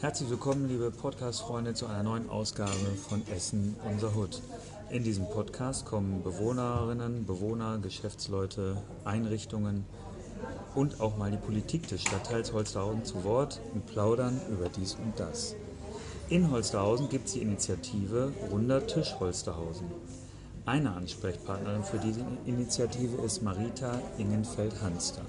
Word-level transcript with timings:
Herzlich 0.00 0.28
willkommen, 0.28 0.68
liebe 0.68 0.90
Podcast-Freunde, 0.90 1.72
zu 1.72 1.86
einer 1.86 2.02
neuen 2.02 2.28
Ausgabe 2.28 2.72
von 3.08 3.26
Essen, 3.28 3.74
unser 3.90 4.14
Hut. 4.14 4.42
In 4.90 5.02
diesem 5.02 5.30
Podcast 5.30 5.86
kommen 5.86 6.22
Bewohnerinnen, 6.22 7.24
Bewohner, 7.24 7.78
Geschäftsleute, 7.78 8.82
Einrichtungen 9.06 9.86
und 10.74 11.00
auch 11.00 11.16
mal 11.16 11.30
die 11.30 11.38
Politik 11.38 11.88
des 11.88 12.02
Stadtteils 12.02 12.52
Holsterhausen 12.52 13.06
zu 13.06 13.24
Wort 13.24 13.62
und 13.72 13.86
plaudern 13.86 14.38
über 14.50 14.68
dies 14.68 14.94
und 14.94 15.18
das. 15.18 15.54
In 16.28 16.50
Holsterhausen 16.50 17.08
gibt 17.08 17.28
es 17.28 17.32
die 17.32 17.40
Initiative 17.40 18.32
Runder 18.50 18.86
Tisch 18.86 19.16
Holsterhausen. 19.18 19.86
Eine 20.68 20.92
Ansprechpartnerin 20.92 21.82
für 21.82 21.96
diese 21.96 22.20
Initiative 22.44 23.22
ist 23.22 23.42
Marita 23.42 24.02
Ingenfeld-Hanster. 24.18 25.22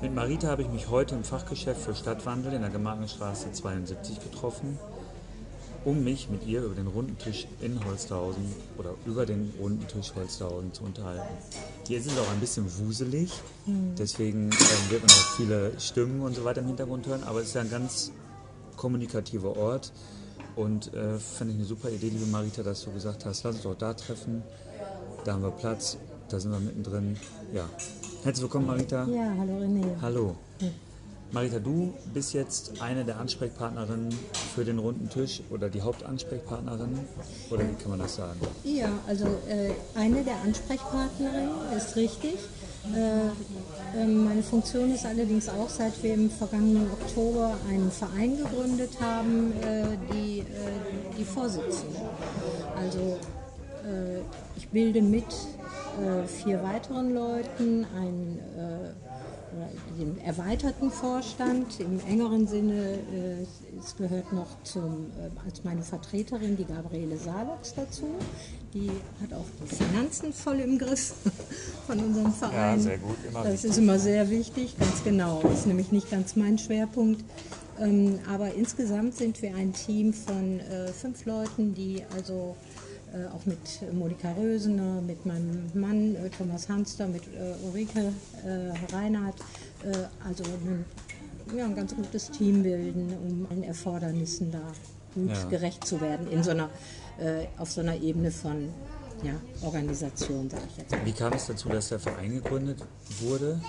Mit 0.00 0.14
Marita 0.14 0.48
habe 0.48 0.62
ich 0.62 0.68
mich 0.68 0.88
heute 0.88 1.14
im 1.14 1.24
Fachgeschäft 1.24 1.82
für 1.82 1.94
Stadtwandel 1.94 2.54
in 2.54 2.62
der 2.62 2.70
Gemarkenstraße 2.70 3.52
72 3.52 4.20
getroffen, 4.20 4.78
um 5.84 6.02
mich 6.02 6.30
mit 6.30 6.46
ihr 6.46 6.62
über 6.62 6.74
den 6.74 6.86
runden 6.86 7.18
Tisch 7.18 7.46
in 7.60 7.84
Holsterhausen 7.84 8.46
oder 8.78 8.94
über 9.04 9.26
den 9.26 9.52
runden 9.60 9.86
Tisch 9.88 10.14
Holsterhausen 10.14 10.72
zu 10.72 10.84
unterhalten. 10.84 11.28
Hier 11.86 11.98
ist 11.98 12.06
es 12.06 12.16
auch 12.16 12.32
ein 12.32 12.40
bisschen 12.40 12.64
wuselig, 12.78 13.30
deswegen 13.66 14.44
ähm, 14.44 14.50
wird 14.88 15.02
man 15.02 15.10
auch 15.10 15.36
viele 15.36 15.78
Stimmen 15.78 16.22
und 16.22 16.34
so 16.34 16.46
weiter 16.46 16.62
im 16.62 16.68
Hintergrund 16.68 17.06
hören, 17.06 17.24
aber 17.24 17.40
es 17.40 17.48
ist 17.48 17.54
ja 17.56 17.60
ein 17.60 17.70
ganz 17.70 18.10
kommunikativer 18.78 19.54
Ort 19.58 19.92
und 20.56 20.92
äh, 20.94 21.18
fand 21.18 21.50
ich 21.50 21.56
eine 21.56 21.64
super 21.64 21.90
Idee, 21.90 22.08
liebe 22.08 22.26
Marita, 22.26 22.62
dass 22.62 22.84
du 22.84 22.92
gesagt 22.92 23.24
hast, 23.24 23.42
lass 23.44 23.56
uns 23.56 23.64
doch 23.64 23.76
da 23.76 23.94
treffen, 23.94 24.42
da 25.24 25.34
haben 25.34 25.42
wir 25.42 25.50
Platz, 25.50 25.96
da 26.28 26.38
sind 26.38 26.52
wir 26.52 26.60
mittendrin. 26.60 27.16
Ja, 27.52 27.68
herzlich 28.22 28.42
willkommen, 28.42 28.66
Marita. 28.66 29.06
Ja, 29.06 29.34
hallo 29.38 29.58
René. 29.58 29.84
Hallo. 30.00 30.36
Marita, 31.32 31.58
du 31.58 31.92
bist 32.12 32.32
jetzt 32.32 32.80
eine 32.80 33.04
der 33.04 33.18
Ansprechpartnerinnen 33.18 34.14
für 34.54 34.64
den 34.64 34.78
runden 34.78 35.08
Tisch 35.08 35.42
oder 35.50 35.68
die 35.68 35.82
Hauptansprechpartnerin 35.82 36.96
oder 37.50 37.62
wie 37.68 37.74
kann 37.74 37.90
man 37.90 37.98
das 37.98 38.14
sagen? 38.14 38.38
Ja, 38.62 38.88
also 39.08 39.26
äh, 39.48 39.72
eine 39.96 40.22
der 40.22 40.40
Ansprechpartnerinnen 40.44 41.72
ist 41.76 41.96
richtig. 41.96 42.38
Äh, 42.92 43.98
ähm, 43.98 44.24
meine 44.24 44.42
Funktion 44.42 44.92
ist 44.92 45.06
allerdings 45.06 45.48
auch, 45.48 45.68
seit 45.68 46.02
wir 46.02 46.14
im 46.14 46.30
vergangenen 46.30 46.90
Oktober 46.90 47.56
einen 47.68 47.90
Verein 47.90 48.36
gegründet 48.36 48.90
haben, 49.00 49.52
äh, 49.62 49.96
die, 50.12 50.40
äh, 50.40 50.44
die 51.16 51.24
Vorsitzende. 51.24 52.00
Also 52.76 53.18
ich 54.56 54.66
bilde 54.70 55.02
mit 55.02 55.26
vier 56.26 56.62
weiteren 56.62 57.12
Leuten 57.12 57.86
einen 57.94 58.40
äh, 59.52 59.54
oder 59.54 60.04
den 60.04 60.20
erweiterten 60.20 60.90
Vorstand. 60.90 61.80
Im 61.80 62.00
engeren 62.08 62.46
Sinne, 62.46 62.98
äh, 63.12 63.78
es 63.78 63.96
gehört 63.96 64.32
noch 64.32 64.62
zum, 64.62 65.10
äh, 65.18 65.46
als 65.46 65.64
meine 65.64 65.82
Vertreterin 65.82 66.56
die 66.56 66.64
Gabriele 66.64 67.16
Salox 67.16 67.74
dazu. 67.74 68.06
Die 68.72 68.90
hat 69.22 69.32
auch 69.32 69.44
die 69.62 69.74
Finanzen 69.74 70.32
voll 70.32 70.60
im 70.60 70.78
Griff 70.78 71.14
von 71.86 71.98
unserem 71.98 72.32
Verein. 72.32 72.78
Ja, 72.78 72.78
sehr 72.78 72.98
gut, 72.98 73.16
immer 73.28 73.44
das 73.44 73.64
ist 73.64 73.78
immer 73.78 73.98
sehr 73.98 74.30
wichtig, 74.30 74.76
ganz 74.78 75.04
genau. 75.04 75.40
Das 75.42 75.60
ist 75.60 75.66
nämlich 75.66 75.92
nicht 75.92 76.10
ganz 76.10 76.36
mein 76.36 76.58
Schwerpunkt. 76.58 77.24
Ähm, 77.80 78.18
aber 78.32 78.54
insgesamt 78.54 79.16
sind 79.16 79.42
wir 79.42 79.54
ein 79.56 79.72
Team 79.72 80.12
von 80.12 80.60
äh, 80.60 80.88
fünf 80.92 81.24
Leuten, 81.26 81.74
die 81.74 82.02
also 82.14 82.54
äh, 82.60 82.73
auch 83.34 83.44
mit 83.46 83.58
Monika 83.92 84.32
Rösener, 84.32 85.00
mit 85.00 85.24
meinem 85.26 85.70
Mann 85.74 86.14
äh, 86.16 86.28
Thomas 86.30 86.68
Hanster, 86.68 87.06
mit 87.06 87.22
äh, 87.28 87.54
Ulrike 87.66 88.12
äh, 88.44 88.94
Reinhardt, 88.94 89.36
äh, 89.84 89.92
also 90.26 90.44
ein, 90.44 90.84
ja, 91.56 91.64
ein 91.64 91.74
ganz 91.74 91.94
gutes 91.94 92.30
Team 92.30 92.62
bilden, 92.62 93.12
um 93.26 93.46
allen 93.50 93.62
Erfordernissen 93.62 94.50
da 94.50 94.60
gut 95.14 95.30
Ja. 95.30 95.44
gerecht 95.44 95.86
zu 95.86 96.00
werden 96.00 96.28
in 96.30 96.42
so 96.42 96.50
einer, 96.50 96.68
äh, 97.18 97.46
auf 97.58 97.70
so 97.70 97.80
einer 97.82 97.94
Ebene 97.96 98.30
von 98.32 98.68
ja, 99.22 99.34
Organisation, 99.62 100.50
sage 100.50 100.64
ich 100.70 100.76
jetzt 100.78 100.90
mal. 100.90 101.06
Wie 101.06 101.12
kam 101.12 101.32
es 101.34 101.46
dazu, 101.46 101.68
dass 101.68 101.88
der 101.90 102.00
Verein 102.00 102.34
gegründet 102.34 102.78
wurde? 103.20 103.60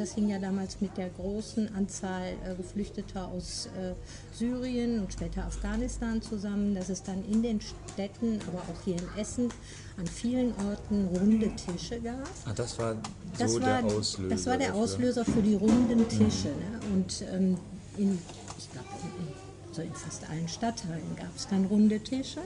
Das 0.00 0.14
hing 0.14 0.30
ja 0.30 0.38
damals 0.38 0.80
mit 0.80 0.96
der 0.96 1.10
großen 1.10 1.74
Anzahl 1.74 2.32
äh, 2.46 2.54
Geflüchteter 2.54 3.28
aus 3.28 3.66
äh, 3.78 3.92
Syrien 4.34 4.98
und 4.98 5.12
später 5.12 5.44
Afghanistan 5.44 6.22
zusammen, 6.22 6.74
dass 6.74 6.88
es 6.88 7.02
dann 7.02 7.22
in 7.30 7.42
den 7.42 7.60
Städten, 7.60 8.38
aber 8.48 8.60
auch 8.60 8.82
hier 8.82 8.96
in 8.96 9.20
Essen, 9.20 9.50
an 9.98 10.06
vielen 10.06 10.54
Orten 10.66 11.06
runde 11.08 11.54
Tische 11.54 12.00
gab. 12.00 12.26
Ah, 12.46 12.52
das 12.56 12.78
war 12.78 12.94
so 12.94 13.00
Das 13.38 13.60
war, 13.60 13.60
der 13.60 13.84
Auslöser. 13.84 14.28
das 14.30 14.46
war 14.46 14.56
der 14.56 14.68
dafür. 14.68 14.82
Auslöser 14.82 15.24
für 15.26 15.42
die 15.42 15.54
runden 15.54 16.08
Tische. 16.08 16.48
Ne? 16.48 16.80
Und 16.94 17.22
ähm, 17.30 17.58
in, 17.98 18.18
ich 18.56 18.72
glaube, 18.72 18.88
in, 19.02 19.26
in, 19.26 19.34
so 19.70 19.82
in 19.82 19.92
fast 19.92 20.30
allen 20.30 20.48
Stadtteilen 20.48 21.14
gab 21.14 21.36
es 21.36 21.46
dann 21.46 21.66
runde 21.66 22.00
Tische. 22.00 22.40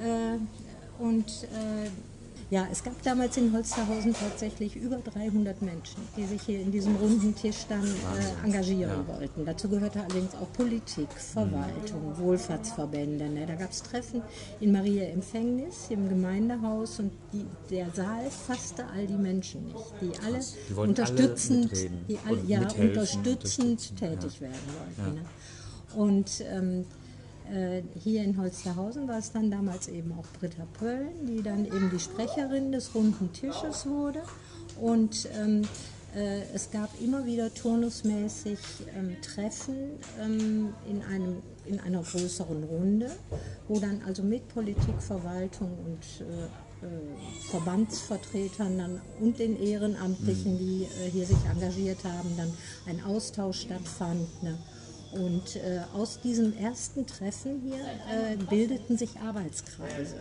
Äh, 0.00 1.02
und 1.02 1.28
äh, 1.44 1.88
ja, 2.50 2.66
es 2.70 2.82
gab 2.84 3.00
damals 3.02 3.36
in 3.36 3.52
Holsterhausen 3.52 4.14
tatsächlich 4.14 4.76
über 4.76 4.96
300 4.96 5.62
Menschen, 5.62 5.96
die 6.16 6.24
sich 6.24 6.42
hier 6.42 6.60
in 6.60 6.70
diesem 6.70 6.96
runden 6.96 7.34
Tisch 7.34 7.66
dann 7.68 7.84
äh, 7.84 8.44
engagieren 8.44 9.06
wollten. 9.06 9.44
Dazu 9.44 9.68
gehörte 9.68 10.00
allerdings 10.00 10.34
auch 10.34 10.52
Politik, 10.52 11.08
Verwaltung, 11.12 12.16
Wohlfahrtsverbände. 12.18 13.28
Ne? 13.28 13.46
Da 13.46 13.54
gab 13.54 13.70
es 13.70 13.82
Treffen 13.82 14.22
in 14.60 14.72
Maria 14.72 15.04
Empfängnis 15.04 15.86
im 15.90 16.08
Gemeindehaus 16.08 17.00
und 17.00 17.12
die, 17.32 17.46
der 17.70 17.90
Saal 17.90 18.30
fasste 18.30 18.86
all 18.94 19.06
die 19.06 19.14
Menschen 19.14 19.64
nicht, 19.66 19.94
die 20.00 20.12
alle 20.24 20.40
Die 20.68 20.74
unterstützend, 20.74 21.72
alle 21.72 21.90
die 22.08 22.18
alle, 22.26 22.40
ja, 22.46 22.60
unterstützend 22.60 23.26
unterstützen, 23.26 23.96
tätig 23.96 24.34
ja. 24.34 24.40
werden 24.42 24.60
wollten. 24.78 25.14
Ne? 25.14 25.24
Und 25.96 26.42
ähm, 26.50 26.80
äh, 26.80 27.03
hier 27.98 28.24
in 28.24 28.38
Holsterhausen 28.38 29.06
war 29.06 29.18
es 29.18 29.32
dann 29.32 29.50
damals 29.50 29.88
eben 29.88 30.12
auch 30.12 30.24
Britta 30.38 30.66
Pölln, 30.78 31.26
die 31.26 31.42
dann 31.42 31.66
eben 31.66 31.90
die 31.90 31.98
Sprecherin 31.98 32.72
des 32.72 32.94
runden 32.94 33.32
Tisches 33.32 33.86
wurde. 33.86 34.22
Und 34.80 35.28
ähm, 35.38 35.62
äh, 36.14 36.42
es 36.54 36.70
gab 36.70 36.90
immer 37.00 37.26
wieder 37.26 37.52
turnusmäßig 37.52 38.58
ähm, 38.96 39.16
Treffen 39.20 39.98
ähm, 40.22 40.72
in, 40.88 41.02
einem, 41.02 41.42
in 41.66 41.80
einer 41.80 42.02
größeren 42.02 42.64
Runde, 42.64 43.10
wo 43.68 43.80
dann 43.80 44.00
also 44.06 44.22
mit 44.22 44.48
Politik, 44.48 45.00
Verwaltung 45.00 45.76
und 45.84 46.26
äh, 46.26 46.44
äh, 46.84 47.50
Verbandsvertretern 47.50 48.78
dann 48.78 49.00
und 49.20 49.38
den 49.38 49.60
Ehrenamtlichen, 49.60 50.58
die 50.58 50.84
äh, 50.84 51.10
hier 51.10 51.26
sich 51.26 51.38
engagiert 51.50 52.04
haben, 52.04 52.36
dann 52.36 52.52
ein 52.86 53.02
Austausch 53.04 53.62
stattfand. 53.62 54.42
Ne? 54.42 54.56
Und 55.14 55.56
äh, 55.56 55.80
aus 55.94 56.20
diesem 56.20 56.56
ersten 56.58 57.06
Treffen 57.06 57.62
hier 57.64 57.76
äh, 57.76 58.36
bildeten 58.36 58.98
sich 58.98 59.20
Arbeitskreise 59.20 60.16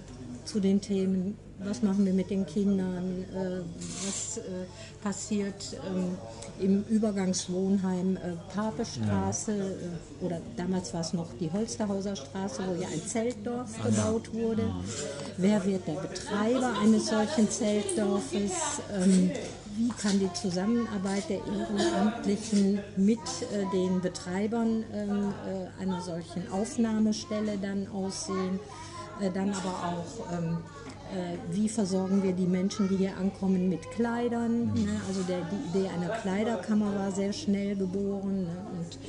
zu 0.45 0.59
den 0.59 0.81
Themen, 0.81 1.37
was 1.59 1.81
machen 1.81 2.05
wir 2.05 2.13
mit 2.13 2.29
den 2.29 2.45
Kindern, 2.45 3.25
äh, 3.33 3.61
was 4.05 4.37
äh, 4.37 4.41
passiert 5.01 5.77
ähm, 5.87 6.17
im 6.59 6.83
Übergangswohnheim 6.89 8.17
äh, 8.17 8.53
Papestraße 8.53 9.51
äh, 9.51 10.25
oder 10.25 10.41
damals 10.57 10.93
war 10.93 11.01
es 11.01 11.13
noch 11.13 11.29
die 11.39 11.51
Holsterhauser 11.51 12.15
Straße, 12.15 12.61
wo 12.67 12.81
ja 12.81 12.87
ein 12.87 13.01
Zeltdorf 13.01 13.71
gebaut 13.81 14.33
wurde. 14.33 14.63
Wer 15.37 15.63
wird 15.65 15.87
der 15.87 15.93
Betreiber 15.93 16.73
eines 16.81 17.07
solchen 17.07 17.49
Zeltdorfes? 17.49 18.51
Wie 19.75 19.89
kann 19.89 20.19
die 20.19 20.31
Zusammenarbeit 20.33 21.29
der 21.29 21.39
Ehrenamtlichen 21.47 22.79
mit 22.95 23.19
äh, 23.19 23.65
den 23.71 24.01
Betreibern 24.01 24.83
ähm, 24.93 25.33
äh, 25.47 25.81
einer 25.81 25.99
solchen 25.99 26.51
Aufnahmestelle 26.51 27.57
dann 27.57 27.87
aussehen? 27.87 28.59
Äh, 29.19 29.31
dann 29.31 29.51
aber 29.51 29.69
auch, 29.69 30.37
ähm, 30.37 30.57
äh, 30.57 30.82
wie 31.51 31.69
versorgen 31.69 32.23
wir 32.23 32.33
die 32.33 32.45
Menschen, 32.45 32.89
die 32.89 32.97
hier 32.97 33.17
ankommen, 33.17 33.69
mit 33.69 33.89
Kleidern? 33.91 34.73
Ne? 34.73 35.01
Also 35.07 35.21
der, 35.23 35.41
die 35.41 35.77
Idee 35.77 35.89
einer 35.89 36.09
Kleiderkammer 36.09 36.95
war 36.95 37.11
sehr 37.11 37.33
schnell 37.33 37.75
geboren. 37.75 38.43
Ne? 38.43 38.57
Und, 38.77 38.99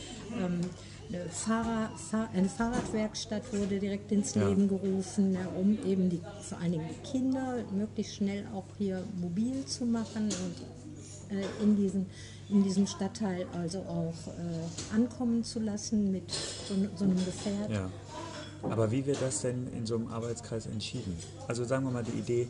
ähm, 0.42 0.60
eine, 1.08 1.28
Fahrrad, 1.28 1.98
Fahr, 1.98 2.28
eine 2.34 2.48
Fahrradwerkstatt 2.48 3.52
wurde 3.52 3.78
direkt 3.78 4.10
ins 4.12 4.34
Ja. 4.34 4.48
Leben 4.48 4.68
gerufen, 4.68 5.32
ne, 5.32 5.46
um 5.60 5.78
eben 5.86 6.08
die, 6.10 6.20
vor 6.40 6.58
allen 6.58 6.72
Dingen 6.72 6.88
die 6.88 7.10
Kinder 7.10 7.56
möglichst 7.72 8.16
schnell 8.16 8.46
auch 8.54 8.64
hier 8.78 9.04
mobil 9.20 9.64
zu 9.66 9.84
machen 9.84 10.24
und 10.24 11.36
äh, 11.36 11.62
in, 11.62 11.76
diesen, 11.76 12.06
in 12.48 12.62
diesem 12.62 12.86
Stadtteil 12.86 13.46
also 13.52 13.78
auch 13.80 14.28
äh, 14.28 14.94
ankommen 14.94 15.44
zu 15.44 15.60
lassen 15.60 16.10
mit 16.10 16.30
so, 16.30 16.74
so 16.96 17.04
einem 17.04 17.16
Gefährt. 17.24 17.70
Ja. 17.70 17.90
Aber 18.70 18.90
wie 18.90 19.06
wird 19.06 19.20
das 19.20 19.42
denn 19.42 19.68
in 19.76 19.86
so 19.86 19.96
einem 19.96 20.08
Arbeitskreis 20.08 20.66
entschieden? 20.66 21.16
Also 21.48 21.64
sagen 21.64 21.84
wir 21.84 21.92
mal 21.92 22.04
die 22.04 22.18
Idee, 22.18 22.48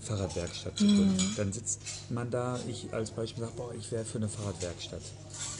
Fahrradwerkstatt 0.00 0.78
zu 0.78 0.86
gründen. 0.86 1.12
Mhm. 1.12 1.34
Dann 1.36 1.52
sitzt 1.52 1.80
man 2.08 2.30
da, 2.30 2.58
ich 2.66 2.92
als 2.92 3.10
Beispiel 3.10 3.44
sage, 3.44 3.52
boah, 3.56 3.74
ich 3.74 3.92
wäre 3.92 4.04
für 4.04 4.18
eine 4.18 4.28
Fahrradwerkstatt. 4.28 5.02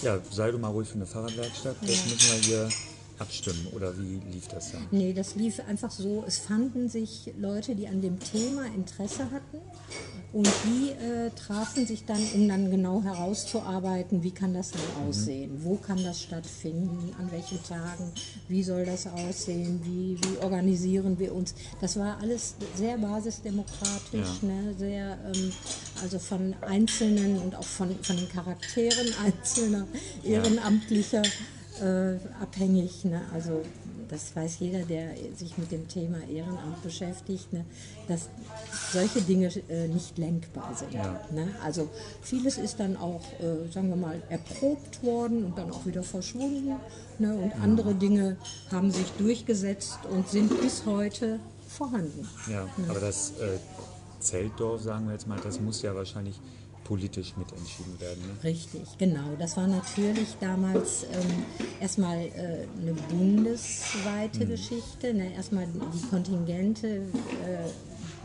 Ja, 0.03 0.19
sei 0.31 0.51
du 0.51 0.59
mal 0.59 0.69
ruhig 0.69 0.89
für 0.89 0.95
eine 0.95 1.07
Fahrradwerkstatt. 1.07 1.77
Das 1.83 2.05
müssen 2.07 2.33
wir 2.33 2.41
hier 2.41 2.69
abstimmen? 3.21 3.69
Oder 3.73 3.97
wie 3.99 4.21
lief 4.33 4.49
das 4.49 4.73
dann? 4.73 4.87
Nee, 4.91 5.13
das 5.13 5.35
lief 5.35 5.61
einfach 5.69 5.91
so, 5.91 6.25
es 6.27 6.39
fanden 6.39 6.89
sich 6.89 7.33
Leute, 7.39 7.75
die 7.75 7.87
an 7.87 8.01
dem 8.01 8.19
Thema 8.19 8.67
Interesse 8.75 9.31
hatten 9.31 9.59
und 10.33 10.49
die 10.65 10.91
äh, 10.91 11.31
trafen 11.31 11.87
sich 11.87 12.05
dann, 12.05 12.23
um 12.35 12.49
dann 12.49 12.71
genau 12.71 13.03
herauszuarbeiten, 13.03 14.23
wie 14.23 14.31
kann 14.31 14.55
das 14.55 14.71
dann 14.71 14.81
mhm. 14.83 15.09
aussehen, 15.09 15.51
wo 15.65 15.77
kann 15.77 16.03
das 16.05 16.23
stattfinden, 16.23 17.13
an 17.19 17.31
welchen 17.33 17.63
Tagen, 17.65 18.13
wie 18.49 18.63
soll 18.63 18.85
das 18.85 19.07
aussehen, 19.07 19.81
wie, 19.85 20.17
wie 20.23 20.39
organisieren 20.43 21.19
wir 21.19 21.35
uns. 21.35 21.55
Das 21.81 21.99
war 21.99 22.19
alles 22.21 22.55
sehr 22.77 22.97
basisdemokratisch, 22.99 24.43
ja. 24.43 24.49
ne, 24.49 24.75
sehr, 24.79 25.19
ähm, 25.27 25.53
also 26.03 26.19
von 26.19 26.55
Einzelnen 26.61 27.39
und 27.39 27.57
auch 27.57 27.65
von, 27.65 27.95
von 28.03 28.17
den 28.17 28.29
Charakteren 28.29 29.09
einzelner 29.25 29.87
Ehrenamtlicher 30.23 31.23
äh, 31.81 32.19
abhängig. 32.41 33.05
Ne? 33.05 33.23
Also 33.33 33.63
das 34.11 34.35
weiß 34.35 34.59
jeder, 34.59 34.81
der 34.81 35.15
sich 35.37 35.57
mit 35.57 35.71
dem 35.71 35.87
Thema 35.87 36.19
Ehrenamt 36.29 36.83
beschäftigt, 36.83 37.53
ne, 37.53 37.65
dass 38.09 38.29
solche 38.93 39.23
Dinge 39.23 39.51
äh, 39.69 39.87
nicht 39.87 40.19
lenkbar 40.19 40.75
sind. 40.75 40.93
Ja. 40.93 41.21
Ne? 41.31 41.49
Also 41.65 41.89
vieles 42.21 42.59
ist 42.59 42.81
dann 42.81 42.97
auch, 42.97 43.23
äh, 43.41 43.71
sagen 43.73 43.89
wir 43.89 43.97
mal, 43.97 44.21
erprobt 44.29 45.03
worden 45.05 45.45
und 45.45 45.57
dann 45.57 45.71
auch 45.71 45.87
wieder 45.87 46.03
verschwunden. 46.03 46.75
Ne? 47.19 47.35
Und 47.35 47.51
ja. 47.51 47.57
andere 47.63 47.95
Dinge 47.95 48.37
haben 48.73 48.91
sich 48.91 49.11
durchgesetzt 49.13 50.01
und 50.11 50.29
sind 50.29 50.61
bis 50.61 50.85
heute 50.87 51.39
vorhanden. 51.69 52.29
Ja, 52.51 52.65
ne? 52.65 52.89
aber 52.89 53.01
das 53.01 53.31
äh, 53.39 53.59
Zeltdorf, 54.19 54.83
sagen 54.83 55.07
wir 55.07 55.13
jetzt 55.13 55.29
mal, 55.29 55.39
das 55.41 55.61
muss 55.61 55.83
ja 55.83 55.95
wahrscheinlich 55.95 56.41
politisch 56.91 57.37
mitentschieden 57.37 58.01
werden. 58.01 58.21
Ne? 58.27 58.43
Richtig, 58.43 58.83
genau. 58.99 59.37
Das 59.39 59.57
war 59.57 59.69
natürlich 59.69 60.35
damals 60.41 61.05
ähm, 61.05 61.45
erstmal 61.81 62.19
äh, 62.19 62.67
eine 62.83 62.95
bundesweite 63.09 64.45
mhm. 64.45 64.49
Geschichte. 64.49 65.15
Ne? 65.15 65.33
Erstmal 65.33 65.69
die 65.69 66.09
Kontingente, 66.09 66.89
äh, 66.89 67.71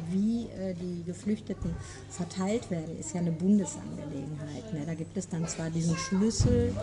wie 0.10 0.48
äh, 0.48 0.74
die 0.74 1.04
Geflüchteten 1.04 1.76
verteilt 2.10 2.72
werden, 2.72 2.98
ist 2.98 3.14
ja 3.14 3.22
eine 3.22 3.34
Bundesangelegenheit. 3.34 4.74
Ne? 4.74 4.82
Da 4.84 4.96
gibt 4.96 5.16
es 5.16 5.30
dann 5.30 5.48
zwar 5.48 5.70
diesen 5.70 5.96
Schlüssel, 5.96 6.74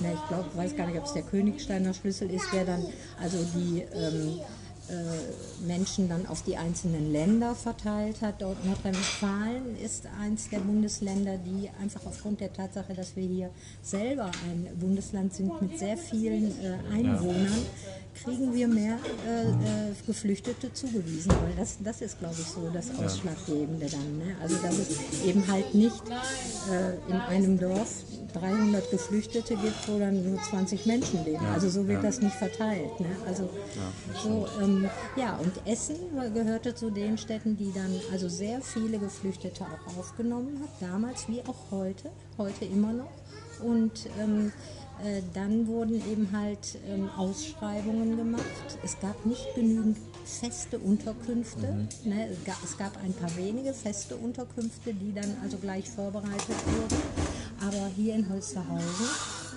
ne? 0.00 0.12
ich 0.12 0.28
glaube, 0.28 0.44
weiß 0.54 0.76
gar 0.76 0.88
nicht, 0.88 0.98
ob 0.98 1.06
es 1.06 1.14
der 1.14 1.22
Königsteiner 1.22 1.94
Schlüssel 1.94 2.30
ist, 2.30 2.52
der 2.52 2.66
dann 2.66 2.84
also 3.18 3.38
die 3.54 3.80
ähm, 3.94 4.40
äh, 4.40 4.42
Menschen 5.66 6.08
dann 6.08 6.26
auf 6.26 6.42
die 6.42 6.56
einzelnen 6.56 7.12
Länder 7.12 7.54
verteilt 7.54 8.22
hat. 8.22 8.42
Dort 8.42 8.64
Nordrhein-Westfalen 8.64 9.76
ist 9.76 10.08
eins 10.20 10.48
der 10.48 10.58
Bundesländer, 10.58 11.38
die 11.38 11.70
einfach 11.80 12.04
aufgrund 12.06 12.40
der 12.40 12.52
Tatsache, 12.52 12.94
dass 12.94 13.16
wir 13.16 13.24
hier 13.24 13.50
selber 13.82 14.30
ein 14.48 14.68
Bundesland 14.78 15.34
sind 15.34 15.60
mit 15.60 15.78
sehr 15.78 15.96
vielen 15.96 16.52
äh, 16.60 16.76
Einwohnern, 16.92 17.62
kriegen 18.14 18.54
wir 18.54 18.68
mehr 18.68 18.98
äh, 19.26 19.42
äh, 19.42 19.94
Geflüchtete 20.06 20.72
zugewiesen, 20.72 21.32
weil 21.42 21.54
das, 21.56 21.78
das 21.82 22.00
ist, 22.00 22.18
glaube 22.18 22.36
ich, 22.38 22.46
so 22.46 22.70
das 22.72 22.90
Ausschlaggebende 22.98 23.86
dann. 23.86 24.18
Ne? 24.18 24.36
Also 24.42 24.56
dass 24.56 24.78
es 24.78 25.24
eben 25.24 25.46
halt 25.50 25.74
nicht 25.74 26.02
äh, 26.70 27.10
in 27.10 27.20
einem 27.20 27.58
Dorf 27.58 28.04
300 28.32 28.90
Geflüchtete 28.90 29.56
gibt, 29.56 29.88
wo 29.88 29.98
dann 29.98 30.22
nur 30.28 30.40
20 30.42 30.86
Menschen 30.86 31.24
leben. 31.24 31.42
Ja, 31.42 31.52
also 31.52 31.68
so 31.68 31.86
wird 31.86 32.02
ja. 32.02 32.08
das 32.08 32.20
nicht 32.20 32.36
verteilt. 32.36 33.00
Ne? 33.00 33.08
Also 33.26 33.44
ja, 33.44 34.20
so, 34.22 34.46
ähm, 34.62 34.88
ja, 35.16 35.36
und 35.36 35.52
Essen 35.66 35.96
gehörte 36.34 36.74
zu 36.74 36.90
den 36.90 37.18
Städten, 37.18 37.56
die 37.56 37.72
dann 37.72 38.00
also 38.12 38.28
sehr 38.28 38.60
viele 38.60 38.98
Geflüchtete 38.98 39.64
auch 39.64 39.98
aufgenommen 39.98 40.60
hat, 40.62 40.88
damals 40.88 41.28
wie 41.28 41.40
auch 41.42 41.70
heute, 41.70 42.10
heute 42.38 42.64
immer 42.64 42.92
noch. 42.92 43.10
Und 43.62 44.08
ähm, 44.18 44.52
äh, 45.04 45.22
dann 45.34 45.66
wurden 45.66 45.96
eben 46.10 46.28
halt 46.32 46.78
ähm, 46.88 47.08
Ausschreibungen 47.16 48.16
gemacht. 48.16 48.44
Es 48.82 48.98
gab 49.00 49.24
nicht 49.26 49.54
genügend 49.54 49.96
feste 50.24 50.78
Unterkünfte. 50.78 51.66
Mhm. 51.66 51.88
Ne? 52.10 52.28
Es, 52.30 52.44
gab, 52.44 52.62
es, 52.64 52.76
gab, 52.76 52.96
ein 53.02 53.12
paar 53.12 53.34
wenige 53.36 53.72
feste 53.72 54.16
Unterkünfte, 54.16 54.94
die 54.94 55.12
dann 55.12 55.36
also 55.42 55.56
gleich 55.58 55.88
vorbereitet 55.88 56.56
wurden. 56.66 57.02
Aber 57.60 57.90
hier 57.96 58.14
in 58.14 58.28
Holsterhausen 58.28 59.06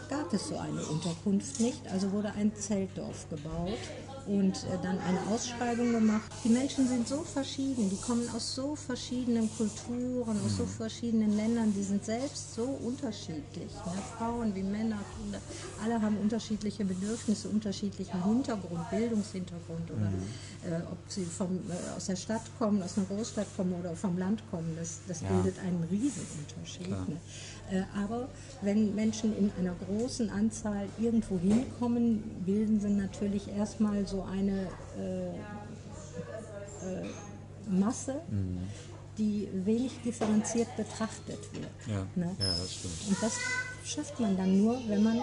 gab 0.09 0.33
es 0.33 0.47
so 0.47 0.57
eine 0.57 0.83
Unterkunft 0.85 1.59
nicht, 1.59 1.87
also 1.91 2.11
wurde 2.11 2.31
ein 2.33 2.53
Zeltdorf 2.55 3.27
gebaut 3.29 3.77
und 4.25 4.55
äh, 4.55 4.77
dann 4.81 4.99
eine 4.99 5.19
Ausschreibung 5.29 5.91
gemacht. 5.91 6.31
Die 6.43 6.49
Menschen 6.49 6.87
sind 6.87 7.07
so 7.07 7.21
verschieden, 7.21 7.89
die 7.89 7.97
kommen 7.97 8.27
aus 8.35 8.55
so 8.55 8.75
verschiedenen 8.75 9.49
Kulturen, 9.57 10.37
aus 10.45 10.57
so 10.57 10.65
verschiedenen 10.65 11.35
Ländern, 11.35 11.73
die 11.73 11.83
sind 11.83 12.05
selbst 12.05 12.53
so 12.55 12.63
unterschiedlich. 12.63 13.71
Ne? 13.85 14.01
Frauen 14.17 14.55
wie 14.55 14.63
Männer, 14.63 14.99
Kinder, 15.17 15.39
alle 15.83 16.01
haben 16.01 16.17
unterschiedliche 16.17 16.85
Bedürfnisse, 16.85 17.49
unterschiedlichen 17.49 18.23
Hintergrund, 18.23 18.89
Bildungshintergrund 18.89 19.91
oder 19.91 20.09
mhm. 20.09 20.83
äh, 20.83 20.91
ob 20.91 20.97
sie 21.07 21.25
vom, 21.25 21.59
äh, 21.69 21.95
aus 21.97 22.05
der 22.05 22.15
Stadt 22.15 22.43
kommen, 22.57 22.81
aus 22.81 22.97
einer 22.97 23.07
Großstadt 23.07 23.47
kommen 23.55 23.73
oder 23.73 23.95
vom 23.95 24.17
Land 24.17 24.41
kommen, 24.49 24.75
das, 24.77 24.99
das 25.07 25.21
ja. 25.21 25.27
bildet 25.29 25.59
einen 25.59 25.83
riesen 25.91 26.25
Unterschied. 26.39 26.89
Ne? 26.89 27.17
Äh, 27.71 27.83
aber 27.97 28.27
wenn 28.61 28.93
Menschen 28.95 29.35
in 29.37 29.51
einer 29.59 29.75
großen 29.87 30.29
Anzahl 30.29 30.87
irgendwo 30.99 31.39
hinkommen, 31.39 32.23
bilden 32.45 32.79
sie 32.79 32.89
natürlich 32.89 33.47
erstmal 33.47 34.05
so 34.05 34.23
eine 34.23 34.67
äh, 34.97 35.29
äh, 35.29 37.09
Masse, 37.67 38.21
mhm. 38.29 38.59
die 39.17 39.47
wenig 39.53 39.93
differenziert 40.03 40.75
betrachtet 40.75 41.39
wird. 41.53 41.71
Ja, 41.87 42.05
ne? 42.15 42.35
ja, 42.39 42.47
das 42.47 42.73
stimmt. 42.73 42.93
Und 43.07 43.23
das 43.23 43.33
schafft 43.85 44.19
man 44.19 44.35
dann 44.35 44.61
nur, 44.61 44.77
wenn 44.87 45.03
man 45.03 45.21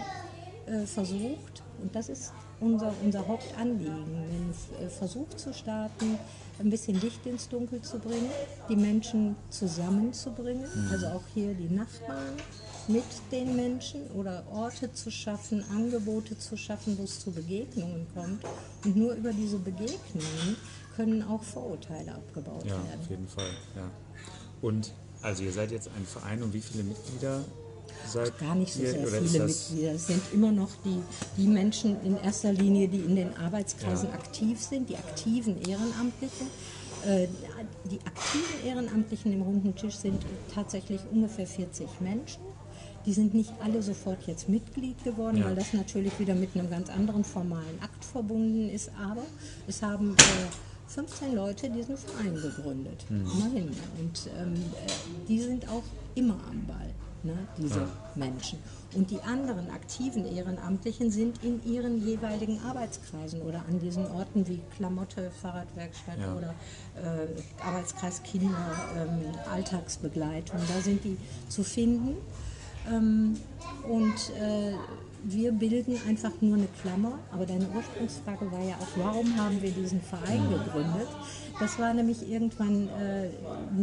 äh, 0.67 0.87
versucht, 0.87 1.63
und 1.83 1.95
das 1.95 2.09
ist 2.09 2.33
unser, 2.61 2.93
unser 3.03 3.27
Hauptanliegen, 3.27 4.07
den 4.07 4.87
äh, 4.87 4.89
Versuch 4.89 5.29
zu 5.31 5.53
starten, 5.53 6.19
ein 6.61 6.71
bisschen 6.71 7.01
Licht 7.01 7.25
ins 7.27 7.49
Dunkel 7.49 7.83
zu 7.83 7.99
bringen, 7.99 8.31
die 8.69 8.77
Menschen 8.77 9.37
zusammenzubringen, 9.49 10.62
mhm. 10.62 10.93
also 10.93 11.07
auch 11.09 11.25
hier 11.35 11.55
die 11.55 11.69
Nachbarn 11.75 12.37
mit 12.89 13.05
den 13.31 13.57
Menschen 13.57 14.11
oder 14.12 14.45
Orte 14.51 14.93
zu 14.93 15.11
schaffen, 15.11 15.65
Angebote 15.71 16.37
zu 16.39 16.57
schaffen, 16.57 16.99
wo 16.99 17.05
es 17.05 17.21
zu 17.21 17.31
Begegnungen 17.31 18.07
kommt. 18.15 18.45
Und 18.85 18.97
nur 18.97 19.15
über 19.15 19.33
diese 19.33 19.59
Begegnungen 19.59 20.57
können 20.97 21.23
auch 21.23 21.43
Vorurteile 21.43 22.15
abgebaut 22.15 22.65
ja, 22.65 22.73
werden. 22.73 22.89
Ja, 22.93 22.99
auf 22.99 23.11
jeden 23.11 23.29
Fall. 23.29 23.51
Ja. 23.77 23.91
Und 24.61 24.93
also 25.23 25.43
ihr 25.43 25.53
seid 25.53 25.71
jetzt 25.71 25.89
ein 25.97 26.05
Verein 26.05 26.43
und 26.43 26.53
wie 26.53 26.61
viele 26.61 26.83
Mitglieder 26.83 27.45
seid 28.06 28.38
Gar 28.38 28.55
nicht 28.55 28.73
so 28.73 28.81
sehr 28.81 29.06
viele 29.06 29.44
Mitglieder. 29.44 29.93
Es 29.93 30.06
sind 30.06 30.23
immer 30.32 30.52
noch 30.52 30.70
die, 30.85 31.02
die 31.37 31.47
Menschen 31.47 32.00
in 32.05 32.17
erster 32.17 32.52
Linie, 32.52 32.88
die 32.88 33.00
in 33.00 33.17
den 33.17 33.37
Arbeitskreisen 33.37 34.08
ja. 34.08 34.14
aktiv 34.14 34.61
sind, 34.61 34.88
die 34.88 34.97
aktiven 34.97 35.61
Ehrenamtlichen. 35.62 36.47
Äh, 37.06 37.29
die 37.91 37.99
aktiven 38.05 38.67
Ehrenamtlichen 38.67 39.32
im 39.32 39.43
runden 39.43 39.75
Tisch 39.75 39.97
sind 39.97 40.23
tatsächlich 40.55 41.01
ungefähr 41.10 41.46
40 41.46 41.89
Menschen. 42.01 42.43
Die 43.06 43.15
sind 43.15 43.32
nicht 43.32 43.53
alle 43.63 43.82
sofort 43.82 44.27
jetzt 44.27 44.48
Mitglied 44.48 45.03
geworden, 45.05 45.39
ja. 45.39 45.46
weil 45.46 45.55
das 45.55 45.72
natürlich 45.72 46.19
wieder 46.19 46.34
mit 46.34 46.51
einem 46.55 46.69
ganz 46.69 46.91
anderen 46.91 47.25
formalen 47.25 47.81
Akt 47.81 48.05
verbunden 48.05 48.69
ist. 48.69 48.91
Aber 49.01 49.22
es 49.67 49.82
haben 49.82 50.15
äh, 50.19 50.91
15 50.91 51.34
Leute 51.34 51.70
diesen 51.70 51.96
Verein 51.96 52.34
gegründet. 52.34 53.06
Mhm. 53.08 53.27
Immerhin. 53.32 53.69
Und 53.98 54.31
ähm, 54.39 54.55
äh, 54.55 55.27
die 55.29 55.41
sind 55.41 55.67
auch 55.69 55.84
immer 56.15 56.39
am 56.51 56.67
Ball 56.67 56.91
ne, 57.24 57.36
diese 57.56 57.81
ja. 57.81 57.89
Menschen. 58.15 58.58
Und 58.94 59.10
die 59.10 59.20
anderen 59.22 59.70
aktiven 59.70 60.27
Ehrenamtlichen 60.27 61.10
sind 61.10 61.44
in 61.44 61.65
ihren 61.65 62.05
jeweiligen 62.05 62.60
Arbeitskreisen 62.67 63.43
oder 63.43 63.62
an 63.69 63.79
diesen 63.79 64.06
Orten 64.10 64.48
wie 64.48 64.60
Klamotte, 64.77 65.31
Fahrradwerkstatt 65.43 66.19
ja. 66.19 66.34
oder 66.34 66.55
äh, 66.96 67.65
Arbeitskreis 67.65 68.22
Kinder, 68.22 68.72
ähm, 68.96 69.32
Alltagsbegleitung. 69.53 70.58
Da 70.74 70.81
sind 70.81 71.05
die 71.05 71.17
zu 71.48 71.62
finden. 71.62 72.17
Ähm, 72.89 73.36
und 73.89 74.15
äh, 74.41 74.74
wir 75.24 75.53
bilden 75.53 75.98
einfach 76.08 76.32
nur 76.41 76.56
eine 76.56 76.69
Klammer, 76.81 77.19
aber 77.32 77.46
deine 77.46 77.67
Ursprungsfrage 77.74 78.50
war 78.50 78.62
ja 78.62 78.74
auch, 78.77 78.89
warum 78.96 79.36
haben 79.36 79.60
wir 79.60 79.70
diesen 79.70 80.00
Verein 80.00 80.43
gegründet? 80.50 81.08
Das 81.58 81.79
war 81.79 81.93
nämlich 81.93 82.29
irgendwann 82.29 82.89
äh, 82.89 83.29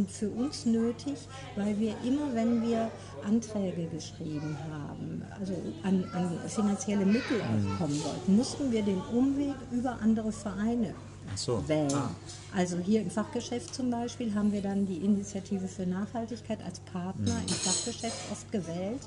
für 0.08 0.30
uns 0.30 0.66
nötig, 0.66 1.16
weil 1.56 1.78
wir 1.80 1.94
immer, 2.04 2.34
wenn 2.34 2.68
wir 2.68 2.90
Anträge 3.24 3.86
geschrieben 3.88 4.58
haben, 4.72 5.22
also 5.40 5.54
an, 5.84 6.04
an 6.14 6.40
finanzielle 6.48 7.06
Mittel 7.06 7.40
auch 7.42 7.78
kommen 7.78 8.04
wollten, 8.04 8.36
mussten 8.36 8.72
wir 8.72 8.82
den 8.82 9.02
Umweg 9.14 9.56
über 9.72 10.00
andere 10.02 10.32
Vereine 10.32 10.96
so. 11.36 11.64
wählen. 11.68 11.94
Ah. 11.94 12.10
Also 12.56 12.78
hier 12.78 13.02
im 13.02 13.12
Fachgeschäft 13.12 13.76
zum 13.76 13.92
Beispiel 13.92 14.34
haben 14.34 14.52
wir 14.52 14.62
dann 14.62 14.86
die 14.86 14.98
Initiative 14.98 15.68
für 15.68 15.86
Nachhaltigkeit 15.86 16.60
als 16.66 16.80
Partner 16.80 17.34
mhm. 17.34 17.48
im 17.48 17.54
Fachgeschäft 17.54 18.18
oft 18.32 18.52
gewählt 18.52 19.02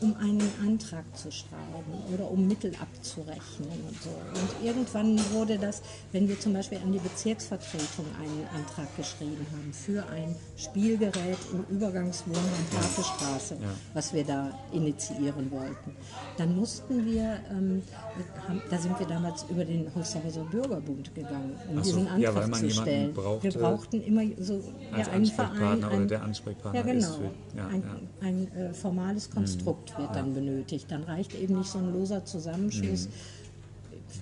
um 0.00 0.14
einen 0.16 0.48
Antrag 0.64 1.04
zu 1.16 1.30
schreiben 1.32 2.14
oder 2.14 2.30
um 2.30 2.46
Mittel 2.46 2.72
abzurechnen 2.80 3.68
und 3.88 4.02
so. 4.02 4.10
Und 4.10 4.66
irgendwann 4.66 5.18
wurde 5.32 5.58
das, 5.58 5.82
wenn 6.12 6.28
wir 6.28 6.38
zum 6.38 6.52
Beispiel 6.52 6.78
an 6.78 6.92
die 6.92 7.00
Bezirksvertretung 7.00 8.06
einen 8.20 8.46
Antrag 8.54 8.94
geschrieben 8.96 9.44
haben 9.50 9.72
für 9.72 10.06
ein 10.08 10.36
Spielgerät 10.56 11.38
im 11.52 11.76
Übergangswohnheim 11.76 12.42
Hafestraße, 12.76 13.54
ja. 13.54 13.68
was 13.94 14.12
wir 14.12 14.24
da 14.24 14.50
initiieren 14.72 15.50
wollten, 15.50 15.96
dann 16.36 16.54
mussten 16.54 17.04
wir, 17.04 17.40
ähm, 17.50 17.82
da 18.70 18.78
sind 18.78 18.98
wir 19.00 19.06
damals 19.06 19.46
über 19.50 19.64
den 19.64 19.92
Holsterhauser 19.94 20.44
Bürgerbund 20.44 21.12
gegangen, 21.14 21.56
um 21.68 21.82
so, 21.82 21.82
diesen 21.82 22.08
Antrag 22.08 22.48
ja, 22.48 22.52
zu 22.52 22.70
stellen. 22.70 23.14
Brauchte, 23.14 23.42
wir 23.42 23.60
brauchten 23.60 24.02
immer 24.02 24.22
so 24.38 24.62
ja, 24.96 25.06
einen 25.08 25.26
Verein, 25.26 25.82
ein, 25.82 25.84
oder 25.84 26.06
der 26.06 26.22
Ansprechpartner 26.22 26.80
ja, 26.80 26.86
genau, 26.86 27.12
für, 27.14 27.62
ein, 27.64 27.82
ein 28.20 28.52
äh, 28.52 28.72
formales 28.72 29.28
Konstrukt. 29.28 29.86
Mhm 29.86 29.87
wird 29.96 30.14
dann 30.14 30.34
benötigt. 30.34 30.86
Dann 30.90 31.04
reicht 31.04 31.34
eben 31.34 31.58
nicht 31.58 31.70
so 31.70 31.78
ein 31.78 31.92
loser 31.92 32.24
Zusammenschluss. 32.24 33.06
Mhm. 33.06 33.10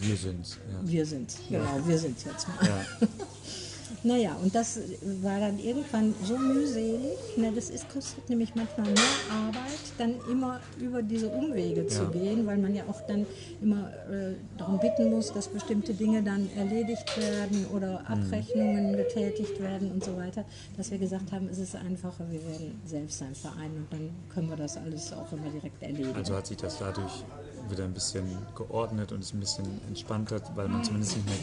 Wir 0.01 0.17
sind's. 0.17 0.59
Ja. 0.71 0.89
Wir 0.89 1.07
sind's, 1.07 1.39
genau, 1.49 1.81
wir 1.87 1.99
sind's 1.99 2.25
jetzt 2.25 2.49
mal. 2.49 2.87
Ja. 4.03 4.17
Naja, 4.17 4.37
und 4.43 4.55
das 4.55 4.79
war 5.23 5.41
dann 5.41 5.59
irgendwann 5.59 6.15
so 6.25 6.37
mühselig. 6.37 7.17
Ne, 7.37 7.53
das 7.55 7.71
ist, 7.71 7.89
kostet 7.89 8.29
nämlich 8.29 8.55
manchmal 8.55 8.87
mehr 8.87 9.05
Arbeit, 9.31 9.81
dann 9.99 10.15
immer 10.31 10.61
über 10.79 11.03
diese 11.03 11.29
Umwege 11.29 11.83
ja. 11.83 11.89
zu 11.89 12.07
gehen, 12.09 12.47
weil 12.47 12.59
man 12.59 12.75
ja 12.75 12.85
auch 12.89 13.01
dann 13.07 13.27
immer 13.63 13.91
äh, 14.11 14.35
darum 14.59 14.79
bitten 14.79 15.11
muss, 15.11 15.33
dass 15.33 15.49
bestimmte 15.49 15.95
Dinge 15.95 16.23
dann 16.23 16.49
erledigt 16.57 17.17
werden 17.19 17.67
oder 17.75 18.01
mhm. 18.01 18.07
Abrechnungen 18.07 18.93
mhm. 18.93 18.97
getätigt 18.97 19.61
werden 19.61 19.91
und 19.93 20.05
so 20.05 20.17
weiter, 20.17 20.45
dass 20.77 20.91
wir 20.91 20.99
gesagt 20.99 21.33
haben, 21.33 21.49
es 21.49 21.59
ist 21.59 21.75
einfacher, 21.77 22.25
wir 22.31 22.45
werden 22.47 22.81
selbst 22.85 23.23
ein 23.23 23.35
Verein 23.35 23.71
und 23.77 23.87
dann 23.93 24.11
können 24.33 24.49
wir 24.49 24.57
das 24.57 24.77
alles 24.77 25.13
auch 25.13 25.33
immer 25.33 25.51
direkt 25.51 25.83
erledigen. 25.83 26.15
Also 26.15 26.35
hat 26.35 26.47
sich 26.47 26.57
das 26.57 26.79
dadurch 26.79 27.25
wieder 27.71 27.85
ein 27.85 27.95
bisschen 27.95 28.25
geordnet 28.55 29.13
und 29.13 29.21
ist 29.21 29.35
ein 29.35 29.41
bisschen 29.41 29.67
entspannter, 29.89 30.41
weil 30.55 30.69
man 30.69 30.85
zumindest 30.85 31.17
nicht 31.17 31.27
mehr 31.27 31.39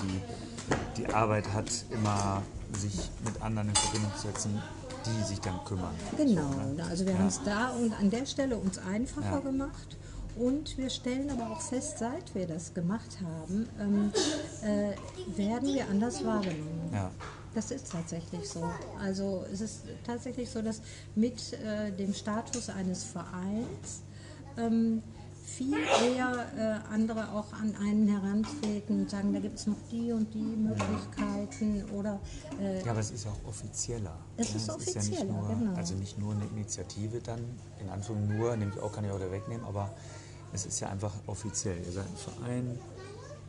die, 0.96 1.01
die 1.01 1.13
Arbeit 1.13 1.51
hat, 1.53 1.70
immer 1.92 2.42
sich 2.77 3.10
mit 3.24 3.42
anderen 3.42 3.70
in 3.70 3.75
Verbindung 3.75 4.12
zu 4.15 4.27
setzen, 4.27 4.62
die 5.06 5.24
sich 5.24 5.39
dann 5.39 5.63
kümmern. 5.65 5.94
Genau, 6.18 6.51
so, 6.51 6.74
ne? 6.74 6.84
also 6.89 7.06
wir 7.06 7.13
ja. 7.13 7.20
haben 7.20 7.27
es 7.27 7.42
da 7.44 7.70
und 7.70 7.94
an 7.94 8.10
der 8.10 8.25
Stelle 8.25 8.58
uns 8.58 8.77
einfacher 8.77 9.36
ja. 9.36 9.39
gemacht. 9.39 9.98
Und 10.36 10.80
wir 10.80 10.89
stellen 10.89 11.30
aber 11.30 11.51
auch 11.51 11.62
fest, 11.62 12.00
seit 12.00 12.34
wir 12.34 12.48
das 12.48 12.74
gemacht 12.74 13.20
haben, 13.24 13.70
ähm, 13.80 14.12
äh, 14.63 15.38
werden 15.38 15.72
wir 15.75 15.88
anders 15.88 16.25
wahrgenommen. 16.25 16.89
Ja. 16.92 17.12
Das 17.53 17.70
ist 17.70 17.92
tatsächlich 17.92 18.50
so. 18.50 18.68
Also 19.00 19.46
es 19.53 19.62
ist 19.62 19.82
tatsächlich 20.03 20.50
so, 20.50 20.63
dass 20.63 20.82
mit 21.13 21.53
äh, 21.53 21.92
dem 21.92 22.15
Status 22.15 22.70
eines 22.70 23.03
Vereins 23.03 24.01
ähm, 24.58 25.03
viel 25.43 25.77
eher 25.77 26.45
äh, 26.57 26.93
andere 26.93 27.31
auch 27.31 27.51
an 27.53 27.75
einen 27.75 28.07
herantreten 28.07 29.01
und 29.01 29.09
sagen, 29.09 29.33
da 29.33 29.39
gibt 29.39 29.59
es 29.59 29.67
noch 29.67 29.77
die 29.91 30.12
und 30.12 30.33
die 30.33 30.39
Möglichkeiten 30.39 31.83
oder... 31.91 32.19
Äh, 32.59 32.83
ja, 32.83 32.91
aber 32.91 33.00
es 33.01 33.12
ist 33.12 33.25
ja 33.25 33.31
auch 33.31 33.50
offizieller. 33.50 34.17
Es 34.38 34.50
ja, 34.50 34.55
ist 34.55 34.63
es 34.63 34.69
offizieller, 34.69 35.03
ist 35.03 35.19
ja 35.19 35.25
nur, 35.25 35.47
genau. 35.47 35.75
Also 35.75 35.95
nicht 35.95 36.17
nur 36.17 36.33
eine 36.33 36.45
Initiative 36.45 37.19
dann, 37.19 37.41
in 37.79 37.89
Anführung 37.89 38.27
nur, 38.27 38.55
nehme 38.55 38.71
ich 38.75 38.81
auch, 38.81 38.91
kann 38.91 39.05
ich 39.05 39.12
auch 39.12 39.19
da 39.19 39.29
wegnehmen, 39.31 39.65
aber 39.65 39.93
es 40.53 40.65
ist 40.65 40.79
ja 40.79 40.89
einfach 40.89 41.13
offiziell. 41.27 41.77
Ihr 41.85 41.91
seid 41.91 42.05
ein 42.05 42.17
Verein, 42.17 42.79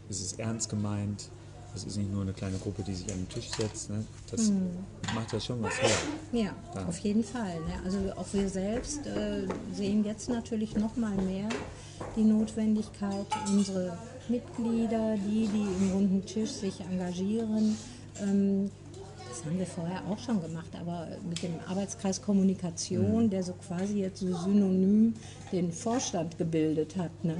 es 0.08 0.20
ist 0.20 0.38
ernst 0.38 0.68
gemeint, 0.68 1.30
das 1.75 1.85
ist 1.85 1.97
nicht 1.97 2.11
nur 2.11 2.23
eine 2.23 2.33
kleine 2.33 2.57
Gruppe, 2.59 2.83
die 2.85 2.95
sich 2.95 3.11
an 3.12 3.19
den 3.19 3.28
Tisch 3.28 3.50
setzt. 3.50 3.90
Ne? 3.90 4.04
Das 4.31 4.49
mhm. 4.49 4.71
macht 5.12 5.33
ja 5.33 5.40
schon 5.40 5.61
was 5.61 5.83
her. 5.83 5.90
Ja, 6.33 6.50
da. 6.73 6.87
auf 6.87 6.99
jeden 6.99 7.25
Fall. 7.25 7.57
Ne? 7.66 7.75
Also 7.85 7.99
auch 8.16 8.26
wir 8.33 8.49
selbst 8.49 9.04
äh, 9.07 9.47
sehen 9.73 10.04
jetzt 10.04 10.28
natürlich 10.28 10.76
noch 10.76 10.97
mal 10.97 11.16
mehr 11.16 11.49
die 12.16 12.23
Notwendigkeit, 12.23 13.26
unsere 13.49 13.99
Mitglieder, 14.28 15.16
die, 15.16 15.49
die 15.49 15.85
im 15.85 15.93
runden 15.93 16.25
Tisch 16.25 16.52
sich 16.52 16.81
engagieren, 16.81 17.76
ähm, 18.23 18.71
das 19.35 19.45
haben 19.45 19.59
wir 19.59 19.66
vorher 19.66 20.00
auch 20.09 20.19
schon 20.19 20.40
gemacht, 20.40 20.71
aber 20.81 21.09
mit 21.28 21.43
dem 21.43 21.54
Arbeitskreis 21.66 22.23
Kommunikation, 22.23 23.25
mhm. 23.25 23.31
der 23.31 23.43
so 23.43 23.54
quasi 23.54 23.99
jetzt 23.99 24.21
so 24.21 24.33
synonym 24.33 25.14
den 25.50 25.73
Vorstand 25.73 26.38
gebildet 26.38 26.97
hat, 26.97 27.25
ne, 27.25 27.37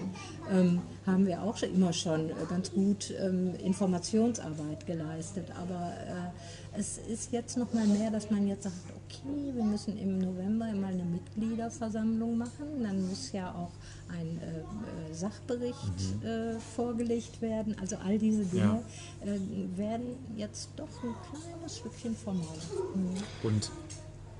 ähm, 0.51 0.83
haben 1.07 1.27
wir 1.27 1.43
auch 1.43 1.57
schon 1.57 1.75
immer 1.75 1.93
schon 1.93 2.31
äh, 2.31 2.35
ganz 2.49 2.73
gut 2.73 3.13
ähm, 3.21 3.55
Informationsarbeit 3.57 4.87
geleistet. 4.87 5.49
Aber 5.61 5.93
äh, 6.07 6.79
es 6.79 6.99
ist 6.99 7.33
jetzt 7.33 7.57
noch 7.57 7.73
mal 7.73 7.87
mehr, 7.87 8.11
dass 8.11 8.31
man 8.31 8.47
jetzt 8.47 8.65
sagt, 8.65 8.77
okay, 9.07 9.53
wir 9.55 9.65
müssen 9.65 9.99
im 9.99 10.19
November 10.19 10.69
immer 10.69 10.89
eine 10.89 11.05
Mitgliederversammlung 11.05 12.39
machen. 12.39 12.83
Dann 12.83 13.09
muss 13.09 13.33
ja 13.33 13.53
auch 13.53 13.71
ein 14.13 14.41
äh, 14.41 15.11
äh, 15.11 15.15
Sachbericht 15.15 16.23
mhm. 16.23 16.27
äh, 16.27 16.61
vorgelegt 16.75 17.41
werden. 17.43 17.77
Also 17.81 17.97
all 17.97 18.19
diese 18.19 18.45
Dinge 18.45 18.83
ja. 19.25 19.33
äh, 19.33 19.39
werden 19.77 20.17
jetzt 20.37 20.71
doch 20.77 20.89
ein 21.03 21.15
kleines 21.31 21.79
Stückchen 21.79 22.17
formaler. 22.17 22.49
Mhm. 22.95 23.49
Und 23.49 23.71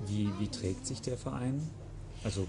wie, 0.07 0.29
wie 0.39 0.47
trägt 0.47 0.85
sich 0.85 1.01
der 1.01 1.17
Verein? 1.17 1.61
Also 2.23 2.47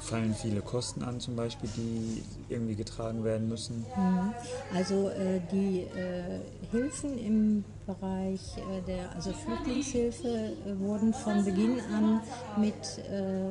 fallen 0.00 0.34
viele 0.34 0.60
Kosten 0.60 1.02
an 1.02 1.20
zum 1.20 1.36
Beispiel, 1.36 1.68
die 1.76 2.22
irgendwie 2.48 2.74
getragen 2.74 3.24
werden 3.24 3.48
müssen? 3.48 3.86
Mhm. 3.96 4.34
Also 4.74 5.08
äh, 5.10 5.40
die 5.52 5.80
äh, 5.80 6.40
Hilfen 6.70 7.18
im 7.18 7.64
Bereich 7.86 8.40
äh, 8.56 8.82
der 8.86 9.14
also 9.14 9.32
Flüchtlingshilfe 9.32 10.28
äh, 10.28 10.78
wurden 10.78 11.12
von 11.14 11.44
Beginn 11.44 11.80
an 11.92 12.20
mit 12.56 12.74
äh, 13.10 13.50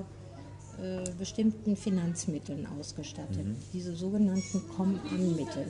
äh, 0.82 1.04
bestimmten 1.20 1.76
Finanzmitteln 1.76 2.68
ausgestattet, 2.80 3.46
mhm. 3.46 3.58
diese 3.74 3.96
sogenannten 3.96 4.68
Com-An-Mittel. 4.76 5.68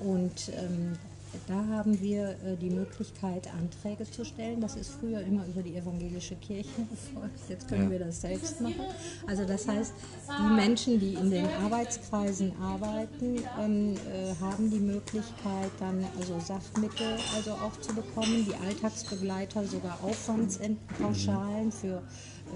Und 0.00 0.50
ähm, 0.54 0.98
da 1.46 1.64
haben 1.76 2.00
wir 2.00 2.30
äh, 2.30 2.56
die 2.60 2.70
Möglichkeit, 2.70 3.48
Anträge 3.54 4.10
zu 4.10 4.24
stellen. 4.24 4.60
Das 4.60 4.76
ist 4.76 4.90
früher 4.90 5.20
immer 5.20 5.46
über 5.46 5.62
die 5.62 5.76
evangelische 5.76 6.36
Kirche 6.36 6.68
erfolgt. 6.90 7.40
Jetzt 7.48 7.68
können 7.68 7.84
ja. 7.84 7.90
wir 7.90 7.98
das 7.98 8.20
selbst 8.20 8.60
machen. 8.60 8.80
Also 9.26 9.44
das 9.44 9.66
heißt, 9.68 9.92
die 10.38 10.54
Menschen, 10.54 11.00
die 11.00 11.14
in 11.14 11.30
den 11.30 11.46
Arbeitskreisen 11.62 12.52
arbeiten, 12.60 13.42
ähm, 13.60 13.94
äh, 13.94 14.34
haben 14.40 14.70
die 14.70 14.80
Möglichkeit, 14.80 15.70
dann 15.78 16.04
also 16.18 16.38
Sachmittel 16.40 17.18
also 17.36 17.52
auch 17.52 17.78
zu 17.80 17.94
bekommen. 17.94 18.46
Die 18.48 18.54
Alltagsbegleiter 18.66 19.64
sogar 19.64 19.98
Aufwandspauschalen 20.02 21.72
für 21.72 22.02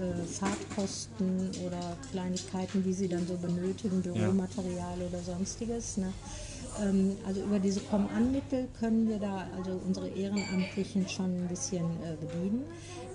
äh, 0.01 0.25
Fahrtkosten 0.25 1.51
oder 1.65 1.97
Kleinigkeiten, 2.11 2.83
die 2.83 2.93
sie 2.93 3.07
dann 3.07 3.27
so 3.27 3.37
benötigen, 3.37 4.01
Büromaterial 4.01 4.99
ja. 4.99 5.07
oder 5.07 5.19
sonstiges. 5.19 5.97
Ne? 5.97 6.11
Ähm, 6.81 7.17
also 7.25 7.41
über 7.41 7.59
diese 7.59 7.81
Komm-An-Mittel 7.81 8.67
können 8.79 9.07
wir 9.07 9.19
da 9.19 9.47
also 9.57 9.79
unsere 9.85 10.07
Ehrenamtlichen 10.07 11.07
schon 11.07 11.43
ein 11.43 11.47
bisschen 11.47 11.85
äh, 12.03 12.15
bedienen. 12.19 12.63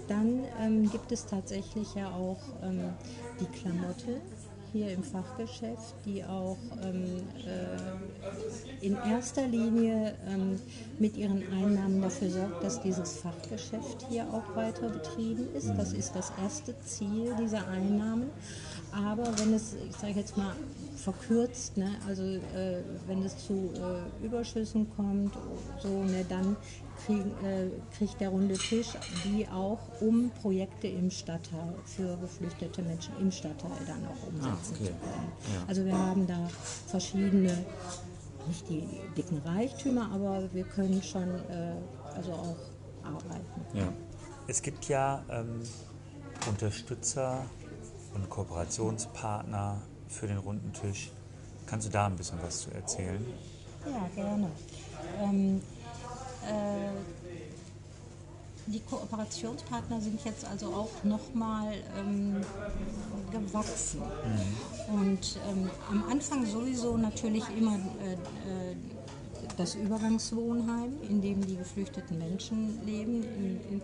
Dann 0.08 0.44
ähm, 0.60 0.90
gibt 0.90 1.12
es 1.12 1.26
tatsächlich 1.26 1.94
ja 1.94 2.08
auch 2.10 2.40
ähm, 2.62 2.94
die 3.40 3.46
Klamotte 3.58 4.20
hier 4.72 4.92
im 4.92 5.02
Fachgeschäft, 5.02 5.94
die 6.04 6.24
auch 6.24 6.58
ähm, 6.82 7.22
äh, 7.46 8.84
in 8.84 8.94
erster 8.94 9.46
Linie 9.46 10.14
ähm, 10.28 10.60
mit 10.98 11.16
ihren 11.16 11.42
Einnahmen 11.52 12.02
dafür 12.02 12.30
sorgt, 12.30 12.62
dass 12.62 12.80
dieses 12.82 13.18
Fachgeschäft 13.18 14.06
hier 14.10 14.26
auch 14.32 14.56
weiter 14.56 14.88
betrieben 14.90 15.48
ist. 15.54 15.68
Das 15.76 15.92
ist 15.92 16.14
das 16.14 16.32
erste 16.42 16.78
Ziel 16.80 17.34
dieser 17.40 17.66
Einnahmen. 17.68 18.30
Aber 18.92 19.26
wenn 19.38 19.54
es, 19.54 19.74
ich 19.74 19.96
sage 19.96 20.14
jetzt 20.14 20.36
mal 20.36 20.54
verkürzt, 20.96 21.76
ne, 21.76 21.90
also 22.06 22.22
äh, 22.22 22.82
wenn 23.06 23.22
es 23.22 23.46
zu 23.46 23.72
äh, 23.74 24.24
Überschüssen 24.24 24.88
kommt, 24.96 25.32
so, 25.80 26.02
ne, 26.04 26.24
dann 26.28 26.56
krieg, 27.06 27.24
äh, 27.44 27.68
kriegt 27.96 28.20
der 28.20 28.30
runde 28.30 28.54
Tisch 28.54 28.88
die 29.24 29.46
auch, 29.48 29.78
um 30.00 30.30
Projekte 30.42 30.88
im 30.88 31.10
Stadtteil 31.10 31.74
für 31.84 32.16
geflüchtete 32.16 32.82
Menschen 32.82 33.14
im 33.20 33.30
Stadtteil 33.30 33.70
dann 33.86 34.04
auch 34.06 34.26
umsetzen 34.26 34.50
ah, 34.50 34.56
okay. 34.56 34.64
zu 34.64 34.82
können. 34.84 35.32
Ja. 35.54 35.64
Also 35.68 35.84
wir 35.84 35.98
haben 35.98 36.26
da 36.26 36.48
verschiedene, 36.86 37.64
nicht 38.46 38.68
die 38.68 38.84
dicken 39.16 39.38
Reichtümer, 39.44 40.10
aber 40.12 40.48
wir 40.52 40.64
können 40.64 41.02
schon 41.02 41.28
äh, 41.28 41.74
also 42.16 42.32
auch 42.32 42.56
arbeiten. 43.04 43.60
Ja. 43.74 43.92
Es 44.46 44.62
gibt 44.62 44.88
ja 44.88 45.22
ähm, 45.30 45.62
Unterstützer 46.48 47.44
und 48.18 48.30
Kooperationspartner 48.30 49.80
für 50.08 50.26
den 50.26 50.38
runden 50.38 50.72
Tisch. 50.72 51.10
Kannst 51.66 51.86
du 51.86 51.90
da 51.90 52.06
ein 52.06 52.16
bisschen 52.16 52.38
was 52.42 52.60
zu 52.60 52.70
erzählen? 52.72 53.24
Ja, 53.86 54.08
gerne. 54.14 54.48
Ähm, 55.20 55.60
äh, 56.44 56.90
die 58.66 58.80
Kooperationspartner 58.80 60.00
sind 60.00 60.24
jetzt 60.24 60.44
also 60.44 60.66
auch 60.66 61.04
nochmal 61.04 61.74
ähm, 61.98 62.36
gewachsen. 63.30 64.00
Mhm. 64.00 64.94
Und 64.94 65.38
ähm, 65.48 65.70
am 65.90 66.04
Anfang 66.10 66.44
sowieso 66.44 66.96
natürlich 66.96 67.44
immer 67.56 67.76
äh, 67.76 68.12
äh, 68.12 68.76
das 69.56 69.74
Übergangswohnheim, 69.74 70.92
in 71.08 71.20
dem 71.20 71.46
die 71.46 71.56
geflüchteten 71.56 72.18
Menschen 72.18 72.84
leben, 72.84 73.22
in, 73.22 73.60
in 73.70 73.82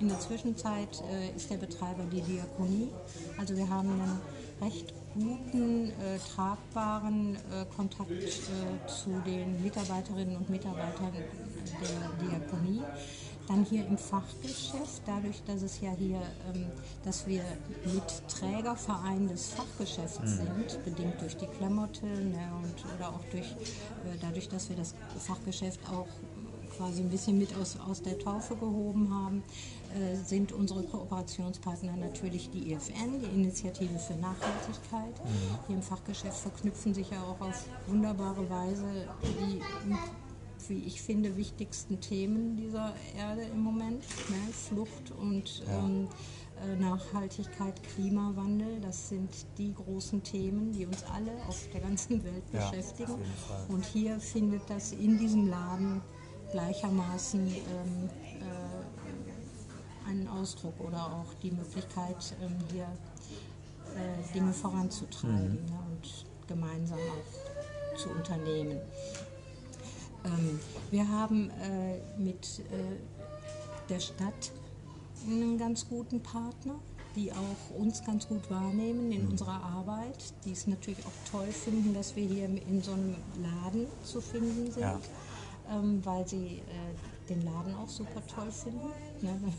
In 0.00 0.08
der 0.08 0.20
Zwischenzeit 0.20 1.02
äh, 1.10 1.36
ist 1.36 1.50
der 1.50 1.56
Betreiber 1.56 2.04
die 2.04 2.20
Diakonie. 2.20 2.88
Also 3.36 3.56
wir 3.56 3.68
haben 3.68 3.90
einen 3.90 4.20
recht 4.60 4.94
guten, 5.14 5.88
äh, 5.88 6.18
tragbaren 6.34 7.34
äh, 7.34 7.64
Kontakt 7.76 8.10
äh, 8.10 8.86
zu 8.86 9.10
den 9.26 9.60
Mitarbeiterinnen 9.62 10.36
und 10.36 10.48
Mitarbeitern 10.48 11.12
der 11.12 12.28
Diakonie. 12.28 12.82
Dann 13.48 13.64
hier 13.64 13.86
im 13.86 13.96
Fachgeschäft, 13.96 15.02
dadurch, 15.06 15.42
dass 15.46 15.62
es 15.62 15.80
ja 15.80 15.90
hier, 15.98 16.20
ähm, 16.54 16.66
dass 17.04 17.26
wir 17.26 17.42
mit 17.86 18.28
Trägerverein 18.28 19.26
des 19.26 19.48
Fachgeschäfts 19.48 20.20
mhm. 20.20 20.26
sind, 20.26 20.84
bedingt 20.84 21.20
durch 21.20 21.36
die 21.36 21.46
Klamotte 21.46 22.06
ne, 22.06 22.52
und, 22.62 22.94
oder 22.94 23.08
auch 23.08 23.24
durch, 23.32 23.50
äh, 23.50 24.18
dadurch, 24.20 24.48
dass 24.48 24.68
wir 24.68 24.76
das 24.76 24.94
Fachgeschäft 25.18 25.80
auch 25.88 26.06
quasi 26.78 27.02
ein 27.02 27.10
bisschen 27.10 27.38
mit 27.38 27.54
aus, 27.56 27.76
aus 27.78 28.00
der 28.02 28.18
Taufe 28.18 28.56
gehoben 28.56 29.12
haben, 29.12 29.42
äh, 29.94 30.16
sind 30.16 30.52
unsere 30.52 30.82
Kooperationspartner 30.84 31.96
natürlich 31.96 32.50
die 32.50 32.72
IFN, 32.72 33.20
die 33.20 33.34
Initiative 33.34 33.98
für 33.98 34.14
Nachhaltigkeit. 34.14 35.24
Mhm. 35.24 35.58
Hier 35.66 35.76
im 35.76 35.82
Fachgeschäft 35.82 36.38
verknüpfen 36.38 36.94
sich 36.94 37.10
ja 37.10 37.22
auch 37.22 37.40
auf 37.40 37.64
wunderbare 37.86 38.48
Weise 38.48 39.08
die 39.22 39.60
wie 40.68 40.84
ich 40.84 41.00
finde, 41.00 41.36
wichtigsten 41.36 42.00
Themen 42.00 42.56
dieser 42.56 42.92
Erde 43.16 43.42
im 43.42 43.60
Moment. 43.60 44.02
Ne? 44.28 44.52
Flucht 44.52 45.12
und 45.18 45.62
ja. 45.66 45.78
ähm, 45.78 46.08
äh, 46.66 46.76
Nachhaltigkeit, 46.76 47.80
Klimawandel, 47.94 48.80
das 48.80 49.08
sind 49.08 49.30
die 49.56 49.72
großen 49.74 50.22
Themen, 50.22 50.72
die 50.72 50.86
uns 50.86 51.04
alle 51.04 51.32
auf 51.46 51.68
der 51.72 51.80
ganzen 51.80 52.22
Welt 52.24 52.42
ja, 52.52 52.68
beschäftigen. 52.68 53.14
Und 53.68 53.84
hier 53.84 54.18
findet 54.20 54.68
das 54.68 54.92
in 54.92 55.18
diesem 55.18 55.46
Laden 55.46 56.02
gleichermaßen 56.50 57.46
ähm, 57.46 58.10
äh, 58.40 60.08
einen 60.08 60.28
Ausdruck 60.28 60.80
oder 60.80 61.04
auch 61.06 61.34
die 61.42 61.50
Möglichkeit, 61.50 62.34
ähm, 62.42 62.56
hier 62.72 62.88
äh, 63.94 64.34
Dinge 64.34 64.52
voranzutreiben 64.52 65.62
mhm. 65.62 65.66
ne? 65.66 65.78
und 65.90 66.24
gemeinsam 66.46 66.98
auch 66.98 67.96
zu 67.98 68.08
unternehmen. 68.10 68.78
Ähm, 70.24 70.60
wir 70.90 71.08
haben 71.08 71.50
äh, 71.50 72.20
mit 72.20 72.60
äh, 72.70 73.88
der 73.88 74.00
Stadt 74.00 74.52
einen 75.26 75.58
ganz 75.58 75.88
guten 75.88 76.22
Partner, 76.22 76.74
die 77.16 77.32
auch 77.32 77.78
uns 77.78 78.04
ganz 78.04 78.28
gut 78.28 78.50
wahrnehmen 78.50 79.10
in 79.12 79.24
mhm. 79.24 79.30
unserer 79.32 79.62
Arbeit, 79.62 80.32
die 80.44 80.52
es 80.52 80.66
natürlich 80.66 81.04
auch 81.04 81.30
toll 81.30 81.48
finden, 81.48 81.94
dass 81.94 82.14
wir 82.16 82.24
hier 82.24 82.44
in 82.44 82.82
so 82.82 82.92
einem 82.92 83.16
Laden 83.42 83.86
zu 84.04 84.20
finden 84.20 84.70
sind, 84.70 84.82
ja. 84.82 85.00
Ähm, 85.70 86.00
weil 86.04 86.26
sie 86.26 86.58
äh, 86.58 87.28
den 87.28 87.44
Laden 87.44 87.74
auch 87.74 87.88
super 87.88 88.22
toll 88.26 88.50
finden. 88.50 88.88
Ne? 89.22 89.38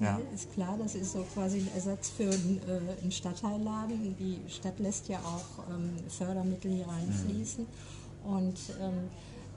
Ja. 0.00 0.20
Ist 0.34 0.52
klar, 0.54 0.76
das 0.76 0.96
ist 0.96 1.12
so 1.12 1.24
quasi 1.32 1.58
ein 1.58 1.68
Ersatz 1.76 2.10
für 2.10 2.24
einen, 2.24 2.60
äh, 2.66 3.00
einen 3.00 3.12
Stadtteilladen. 3.12 4.16
Die 4.18 4.40
Stadt 4.48 4.80
lässt 4.80 5.08
ja 5.08 5.18
auch 5.20 5.70
ähm, 5.70 5.92
Fördermittel 6.08 6.72
hier 6.72 6.88
reinfließen. 6.88 7.64
Mhm. 7.64 8.32
Und 8.34 8.58
ähm, 8.80 9.08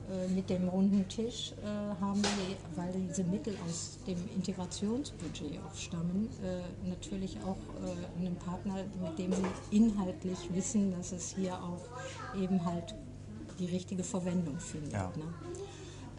äh, 0.08 0.28
mit 0.28 0.48
dem 0.48 0.68
runden 0.68 1.08
Tisch 1.08 1.52
äh, 1.62 1.66
haben 2.00 2.22
wir, 2.22 2.56
weil 2.76 2.92
diese 3.08 3.24
Mittel 3.24 3.56
aus 3.66 3.98
dem 4.06 4.18
Integrationsbudget 4.36 5.58
auch 5.66 5.74
stammen, 5.74 6.28
äh, 6.44 6.88
natürlich 6.88 7.36
auch 7.44 7.56
äh, 7.84 8.24
einen 8.24 8.36
Partner, 8.36 8.84
mit 9.02 9.18
dem 9.18 9.32
sie 9.32 9.76
inhaltlich 9.76 10.38
wissen, 10.52 10.92
dass 10.92 11.10
es 11.10 11.34
hier 11.34 11.54
auch 11.54 11.88
eben 12.40 12.64
halt 12.64 12.94
die 13.58 13.66
richtige 13.66 14.04
Verwendung 14.04 14.58
findet. 14.58 14.92
Ja. 14.92 15.12
Ne? 15.16 15.34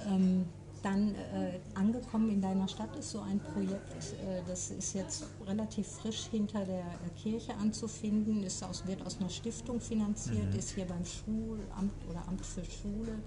Ähm, 0.07 0.45
dann 0.83 1.15
äh, 1.15 1.59
angekommen 1.73 2.29
in 2.29 2.41
deiner 2.41 2.67
Stadt 2.67 2.95
ist 2.95 3.11
so 3.11 3.19
ein 3.19 3.39
Projekt, 3.39 4.13
äh, 4.23 4.41
das 4.47 4.69
ist 4.69 4.93
jetzt 4.93 5.25
relativ 5.45 5.87
frisch 5.87 6.27
hinter 6.29 6.63
der 6.65 6.79
äh, 6.79 7.09
Kirche 7.21 7.55
anzufinden, 7.55 8.43
ist 8.43 8.63
aus, 8.63 8.85
wird 8.85 9.05
aus 9.05 9.19
einer 9.19 9.29
Stiftung 9.29 9.81
finanziert, 9.81 10.51
mhm. 10.51 10.59
ist 10.59 10.71
hier 10.71 10.85
beim 10.85 11.03
Schulamt 11.03 11.93
oder 12.09 12.27
Amt 12.27 12.45
für 12.45 12.63
Schule 12.63 13.17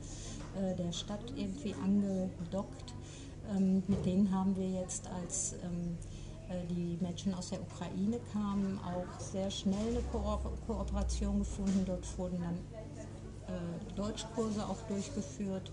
äh, 0.56 0.76
der 0.76 0.92
Stadt 0.92 1.32
irgendwie 1.36 1.74
angedockt. 1.82 2.94
Ähm, 3.54 3.82
mit 3.88 4.06
denen 4.06 4.30
haben 4.30 4.56
wir 4.56 4.68
jetzt, 4.68 5.08
als 5.08 5.54
ähm, 5.64 5.98
äh, 6.48 6.66
die 6.68 6.98
Menschen 7.00 7.34
aus 7.34 7.50
der 7.50 7.60
Ukraine 7.60 8.20
kamen, 8.32 8.78
auch 8.78 9.20
sehr 9.20 9.50
schnell 9.50 9.88
eine 9.88 10.02
Ko 10.12 10.38
Kooperation 10.66 11.40
gefunden. 11.40 11.84
Dort 11.86 12.06
wurden 12.18 12.40
dann 12.40 12.58
äh, 13.50 13.94
Deutschkurse 13.94 14.64
auch 14.64 14.80
durchgeführt 14.88 15.70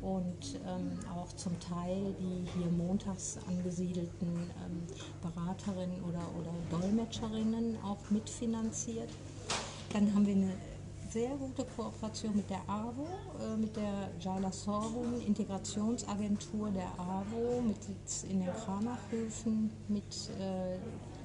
und 0.00 0.60
ähm, 0.66 0.98
auch 1.16 1.32
zum 1.34 1.58
Teil 1.60 2.14
die 2.20 2.46
hier 2.56 2.70
montags 2.70 3.38
angesiedelten 3.48 4.28
ähm, 4.28 4.82
Beraterinnen 5.22 6.02
oder, 6.04 6.22
oder 6.38 6.80
Dolmetscherinnen 6.80 7.76
auch 7.82 8.10
mitfinanziert. 8.10 9.10
Dann 9.92 10.14
haben 10.14 10.26
wir 10.26 10.34
eine 10.34 10.52
sehr 11.10 11.30
gute 11.36 11.64
Kooperation 11.64 12.36
mit 12.36 12.48
der 12.50 12.60
AWO, 12.68 13.06
äh, 13.40 13.56
mit 13.56 13.74
der 13.76 14.10
Jala 14.20 14.52
Sorghum, 14.52 15.20
Integrationsagentur 15.26 16.70
der 16.70 16.88
AWO, 16.98 17.62
mit 17.62 17.82
Sitz 17.82 18.24
in 18.24 18.40
den 18.40 18.54
Kranachhöfen. 18.54 19.70
Mit 19.88 20.30
äh, 20.38 20.76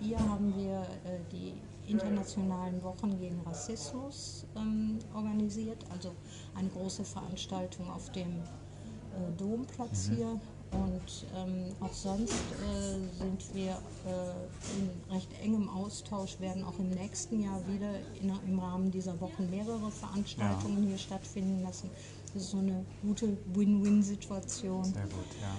ihr 0.02 0.20
haben 0.20 0.56
wir 0.56 0.80
äh, 0.80 1.20
die 1.32 1.54
internationalen 1.88 2.82
Wochen 2.84 3.19
gegen 3.19 3.39
Rassismus 3.46 4.46
ähm, 4.56 5.00
organisiert, 5.13 5.86
also 5.91 6.12
eine 6.56 6.69
große 6.69 7.04
Veranstaltung 7.04 7.89
auf 7.89 8.12
dem 8.12 8.32
äh, 8.32 9.32
Domplatz 9.38 10.10
mhm. 10.10 10.15
hier 10.15 10.39
und 10.74 11.26
ähm, 11.36 11.65
auch 11.82 11.93
sonst 11.93 12.34
äh, 12.34 13.19
sind 13.19 13.54
wir 13.54 13.72
äh, 13.72 14.80
in 14.80 15.13
recht 15.13 15.30
engem 15.41 15.69
Austausch, 15.69 16.39
werden 16.39 16.63
auch 16.63 16.78
im 16.80 16.89
nächsten 16.89 17.43
Jahr 17.43 17.62
wieder 17.67 17.91
in, 18.19 18.32
im 18.48 18.60
Rahmen 18.60 18.89
dieser 18.89 19.19
Wochen 19.22 19.50
mehrere 19.50 19.91
Veranstaltungen 19.91 20.84
ja. 20.84 20.89
hier 20.89 20.98
stattfinden 20.98 21.62
lassen. 21.62 21.89
Das 22.34 22.43
ist 22.43 22.52
so 22.52 22.58
eine 22.58 22.84
gute 23.04 23.38
Win-Win-Situation. 23.54 24.86
Sehr 24.86 25.04
gut, 25.04 25.28
ja. 25.41 25.56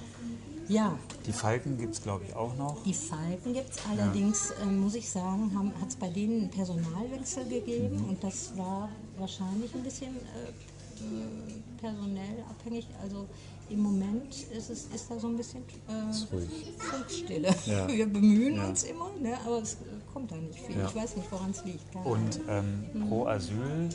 Ja. 0.69 0.99
Die 1.27 1.33
Falken 1.33 1.79
gibt 1.79 1.95
es, 1.95 2.03
glaube 2.03 2.25
ich, 2.27 2.35
auch 2.35 2.57
noch. 2.57 2.83
Die 2.85 2.95
Falken 2.95 3.53
gibt 3.53 3.71
es 3.71 3.79
allerdings, 3.91 4.53
ja. 4.59 4.65
äh, 4.65 4.73
muss 4.73 4.95
ich 4.95 5.09
sagen, 5.09 5.51
hat 5.81 5.89
es 5.89 5.97
bei 5.97 6.09
denen 6.09 6.43
einen 6.43 6.51
Personalwechsel 6.51 7.45
gegeben 7.47 8.03
mhm. 8.03 8.09
und 8.11 8.25
das 8.25 8.57
war 8.57 8.89
wahrscheinlich 9.19 9.75
ein 9.75 9.83
bisschen 9.83 10.17
äh, 10.17 11.81
personell 11.81 12.45
abhängig. 12.49 12.87
Also 13.03 13.27
im 13.71 13.81
Moment 13.81 14.35
ist, 14.57 14.71
es, 14.71 14.87
ist 14.95 15.11
da 15.11 15.19
so 15.19 15.29
ein 15.29 15.37
bisschen 15.37 15.63
äh, 15.89 16.75
Funkstille. 16.77 17.55
Ja. 17.67 17.89
Wir 17.93 18.07
bemühen 18.07 18.57
ja. 18.57 18.69
uns 18.69 18.85
immer, 18.85 19.11
ne, 19.21 19.39
aber 19.45 19.63
es 19.63 19.77
kommt 20.15 20.31
da 20.31 20.37
nicht 20.37 20.61
viel. 20.61 20.79
Ja. 20.79 20.87
Ich 20.87 20.95
weiß 20.95 21.17
nicht, 21.17 21.31
woran 21.31 21.51
es 21.51 21.65
liegt. 21.65 21.95
Und 22.05 22.41
ähm, 22.49 22.85
mhm. 22.95 23.09
Pro 23.09 23.27
Asyl? 23.27 23.89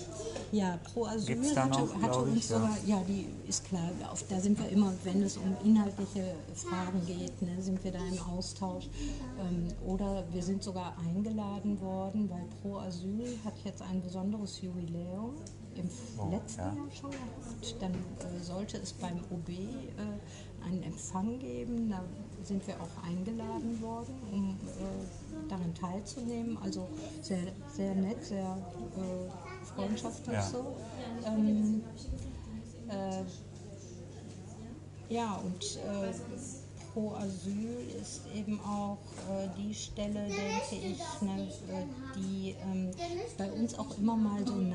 Ja, 0.51 0.77
Pro 0.93 1.05
Asyl 1.05 1.55
hatte, 1.55 1.69
noch, 1.69 2.01
hatte 2.01 2.19
uns 2.19 2.37
ich, 2.37 2.47
sogar, 2.47 2.77
ja. 2.85 3.01
die 3.07 3.25
ist 3.47 3.65
klar, 3.65 3.89
auf, 4.11 4.23
da 4.27 4.39
sind 4.39 4.59
wir 4.59 4.69
immer, 4.69 4.93
wenn 5.05 5.23
es 5.23 5.37
um 5.37 5.55
inhaltliche 5.63 6.35
Fragen 6.53 7.05
geht, 7.07 7.41
ne, 7.41 7.61
sind 7.61 7.81
wir 7.83 7.93
da 7.93 7.99
im 7.99 8.19
Austausch. 8.37 8.89
Ähm, 9.39 9.67
oder 9.85 10.25
wir 10.31 10.43
sind 10.43 10.61
sogar 10.61 10.93
eingeladen 10.99 11.79
worden, 11.79 12.29
weil 12.29 12.43
Pro 12.61 12.79
Asyl 12.79 13.37
hat 13.45 13.53
jetzt 13.63 13.81
ein 13.81 14.01
besonderes 14.01 14.61
Jubiläum 14.61 15.35
im 15.75 15.89
oh, 16.17 16.29
letzten 16.29 16.59
ja. 16.59 16.73
Jahr 16.73 16.91
schon 16.91 17.11
gehabt. 17.11 17.75
Dann 17.79 17.93
äh, 17.93 18.43
sollte 18.43 18.77
es 18.77 18.91
beim 18.93 19.19
OB 19.31 19.49
äh, 19.49 20.65
einen 20.65 20.83
Empfang 20.83 21.39
geben. 21.39 21.89
Da 21.89 22.03
sind 22.43 22.65
wir 22.67 22.75
auch 22.75 23.03
eingeladen 23.03 23.81
worden, 23.81 24.15
um 24.31 24.49
äh, 24.49 25.28
daran 25.47 25.73
teilzunehmen. 25.73 26.57
Also 26.57 26.87
sehr, 27.21 27.39
sehr 27.73 27.95
nett, 27.95 28.23
sehr 28.23 28.57
äh, 28.97 29.75
freundschaftlich 29.75 30.33
ja. 30.33 30.41
so. 30.41 30.75
Ähm, 31.25 31.83
äh, 32.89 33.23
ja, 35.13 35.35
und 35.43 35.63
äh, 35.77 36.13
Pro 36.93 37.13
Asyl 37.13 37.87
ist 38.01 38.21
eben 38.35 38.59
auch 38.61 38.97
äh, 39.29 39.47
die 39.57 39.73
Stelle, 39.73 40.27
denke 40.27 40.75
ich, 40.75 41.21
ne, 41.21 41.47
äh, 41.69 41.85
die 42.15 42.55
ähm, 42.63 42.91
bei 43.37 43.51
uns 43.51 43.77
auch 43.77 43.97
immer 43.97 44.15
mal 44.15 44.45
so 44.45 44.59
wie 44.59 44.65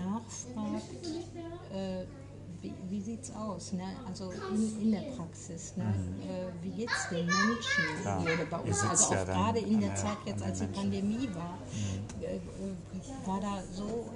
sieht 3.24 3.34
es 3.34 3.36
aus, 3.36 3.72
ne? 3.72 3.84
also 4.06 4.30
in, 4.30 4.82
in 4.82 4.90
der 4.92 5.02
Praxis, 5.16 5.76
ne? 5.76 5.84
Mhm. 5.84 6.22
Äh, 6.22 6.62
wie 6.62 6.70
geht 6.70 6.90
es 6.90 7.08
den 7.08 7.26
Menschen 7.26 7.84
ja, 8.04 8.20
hier 8.20 8.46
bei 8.50 8.58
uns, 8.58 8.82
also 8.82 9.04
auch 9.06 9.12
ja 9.12 9.24
gerade 9.24 9.58
in 9.60 9.80
der, 9.80 9.94
Zeit 9.94 10.18
jetzt, 10.26 10.42
als 10.42 10.60
die 10.60 10.66
Pandemie 10.66 11.28
war, 11.34 11.58
mhm. 11.58 12.22
Äh, 12.22 12.36
äh, 12.36 13.26
war 13.26 13.40
da 13.40 13.62
so, 13.72 14.06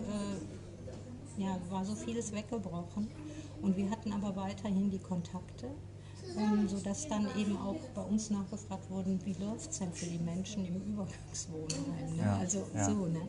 ja, 1.37 1.59
war 1.71 1.85
so 1.85 1.94
vieles 1.94 2.33
weggebrochen 2.33 3.09
und 3.62 3.77
wir 3.77 3.90
hatten 3.90 4.12
aber 4.12 4.35
weiterhin 4.37 4.90
die 4.90 4.99
Kontakte 4.99 5.68
ähm, 6.37 6.68
sodass 6.68 7.09
dann 7.09 7.27
eben 7.37 7.57
auch 7.57 7.81
bei 7.94 8.03
uns 8.03 8.31
nachgefragt 8.31 8.90
wurde, 8.90 9.18
wie 9.25 9.35
läuft 9.35 9.71
es 9.71 9.79
denn 9.79 9.92
für 9.92 10.07
die 10.07 10.18
Menschen 10.18 10.66
im 10.66 10.77
Übergangswohnheim. 10.83 12.16
Ne? 12.16 12.23
Ja, 12.23 12.37
Also 12.37 12.66
ja. 12.75 12.85
so, 12.85 13.07
ne? 13.07 13.23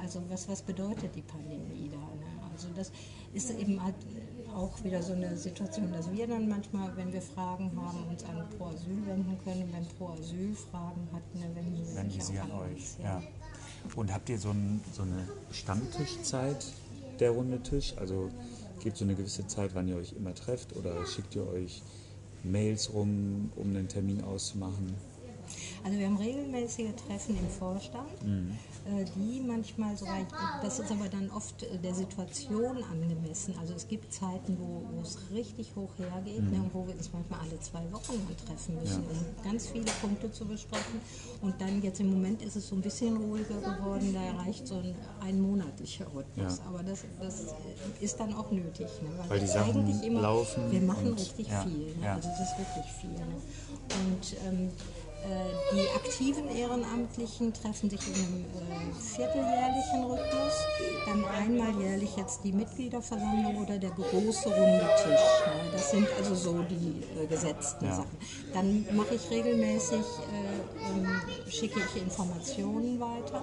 Also 0.00 0.22
was, 0.28 0.48
was 0.48 0.62
bedeutet 0.62 1.14
die 1.14 1.22
Pandemie 1.22 1.90
da? 1.90 1.98
Ne? 1.98 2.50
Also 2.52 2.68
das 2.74 2.92
ist 3.32 3.50
eben 3.50 3.82
halt 3.82 3.94
auch 4.58 4.82
wieder 4.82 5.00
so 5.02 5.12
eine 5.12 5.36
Situation, 5.36 5.92
dass 5.92 6.10
wir 6.10 6.26
dann 6.26 6.48
manchmal, 6.48 6.94
wenn 6.96 7.12
wir 7.12 7.22
Fragen 7.22 7.70
haben, 7.76 8.04
uns 8.10 8.24
an 8.24 8.44
Pro 8.56 8.66
Asyl 8.66 9.06
wenden 9.06 9.38
können. 9.44 9.72
Wenn 9.72 9.86
Pro 9.96 10.08
Asyl 10.08 10.54
Fragen 10.54 11.08
hat, 11.12 11.22
ne, 11.34 11.54
wenden 11.54 11.84
sie 11.84 11.96
Wenden 11.96 12.10
sich 12.10 12.24
Sie 12.24 12.38
an 12.38 12.50
euch. 12.50 12.98
Ja. 13.02 13.22
Und 13.94 14.12
habt 14.12 14.28
ihr 14.28 14.38
so, 14.38 14.50
ein, 14.50 14.80
so 14.92 15.02
eine 15.02 15.28
Stammtischzeit 15.52 16.66
der 17.20 17.30
runde 17.30 17.62
Tisch? 17.62 17.94
Also 17.96 18.30
gibt 18.80 18.94
es 18.94 18.98
so 18.98 19.04
eine 19.04 19.14
gewisse 19.14 19.46
Zeit, 19.46 19.70
wann 19.74 19.86
ihr 19.86 19.96
euch 19.96 20.12
immer 20.12 20.34
trefft 20.34 20.74
oder 20.76 21.06
schickt 21.06 21.36
ihr 21.36 21.46
euch 21.46 21.82
Mails 22.42 22.92
rum, 22.92 23.52
um 23.54 23.68
einen 23.68 23.88
Termin 23.88 24.22
auszumachen? 24.24 24.94
Also 25.84 25.98
wir 25.98 26.06
haben 26.06 26.16
regelmäßige 26.16 26.88
Treffen 27.06 27.38
im 27.38 27.48
Vorstand, 27.48 28.08
äh, 28.24 29.04
die 29.16 29.40
manchmal 29.40 29.96
so 29.96 30.06
weit, 30.06 30.26
das 30.62 30.78
ist 30.78 30.90
aber 30.90 31.08
dann 31.08 31.30
oft 31.30 31.62
äh, 31.62 31.78
der 31.78 31.94
Situation 31.94 32.82
angemessen. 32.90 33.54
Also 33.60 33.74
es 33.74 33.86
gibt 33.88 34.12
Zeiten, 34.12 34.58
wo, 34.60 34.82
wo 34.94 35.00
es 35.02 35.18
richtig 35.32 35.74
hoch 35.76 35.90
hergeht 35.98 36.42
ne, 36.50 36.58
und 36.58 36.74
wo 36.74 36.86
wir 36.86 36.94
uns 36.94 37.10
manchmal 37.12 37.40
alle 37.40 37.58
zwei 37.60 37.80
Wochen 37.92 38.22
mal 38.24 38.34
treffen 38.46 38.74
müssen, 38.80 39.02
Ja. 39.04 39.10
um 39.10 39.44
ganz 39.50 39.68
viele 39.68 39.84
Punkte 40.00 40.30
zu 40.32 40.44
besprechen. 40.46 41.00
Und 41.42 41.60
dann 41.60 41.80
jetzt 41.82 42.00
im 42.00 42.10
Moment 42.12 42.42
ist 42.42 42.56
es 42.56 42.68
so 42.68 42.74
ein 42.74 42.82
bisschen 42.82 43.16
ruhiger 43.16 43.60
geworden, 43.60 44.14
da 44.14 44.42
reicht 44.42 44.66
so 44.66 44.76
ein 44.76 44.94
einmonatlicher 45.20 46.06
Rhythmus. 46.14 46.58
Ja. 46.58 46.64
Aber 46.68 46.82
das, 46.82 47.04
das 47.20 47.54
ist 48.00 48.18
dann 48.20 48.34
auch 48.34 48.50
nötig, 48.50 48.86
ne, 49.02 49.08
Weil 49.28 49.38
die 49.40 49.46
wir 49.46 49.52
Sachen 49.52 50.02
immer, 50.02 50.20
laufen 50.22 50.70
wir 50.70 50.80
machen 50.80 51.08
und- 51.08 51.18
richtig 51.20 51.48
ja, 51.48 51.62
viel. 51.62 51.94
Ne? 52.00 52.10
Also 52.12 52.28
das 52.28 52.50
ist 52.50 52.58
wirklich 52.58 52.92
viel. 53.00 53.10
Ne? 53.10 53.36
Und 53.88 54.36
ähm, 54.46 54.68
äh, 54.68 54.70
die 55.72 55.88
aktiven 55.94 56.48
Ehrenamtlichen 56.48 57.52
treffen 57.52 57.90
sich 57.90 58.00
in 58.06 58.14
einem 58.14 58.44
äh, 58.44 58.94
vierteljährlichen 59.16 60.04
Rhythmus. 60.04 60.54
Dann 61.06 61.24
einmal 61.24 61.82
jährlich 61.82 62.16
jetzt 62.16 62.44
die 62.44 62.52
Mitgliederversammlung 62.52 63.64
oder 63.64 63.78
der 63.78 63.90
große 63.90 64.48
runde 64.48 64.88
Tisch. 65.02 65.72
Das 65.72 65.90
sind 65.90 66.06
also 66.18 66.34
so 66.34 66.62
die 66.62 67.02
äh, 67.20 67.26
gesetzten 67.26 67.86
Ja. 67.86 67.96
Sachen. 67.96 68.16
Dann 68.54 68.86
mache 68.96 69.16
ich 69.16 69.30
regelmäßig, 69.30 69.98
äh, 70.00 70.88
ähm, 70.88 71.20
schicke 71.48 71.80
ich 71.80 72.02
Informationen 72.02 72.98
weiter. 73.00 73.42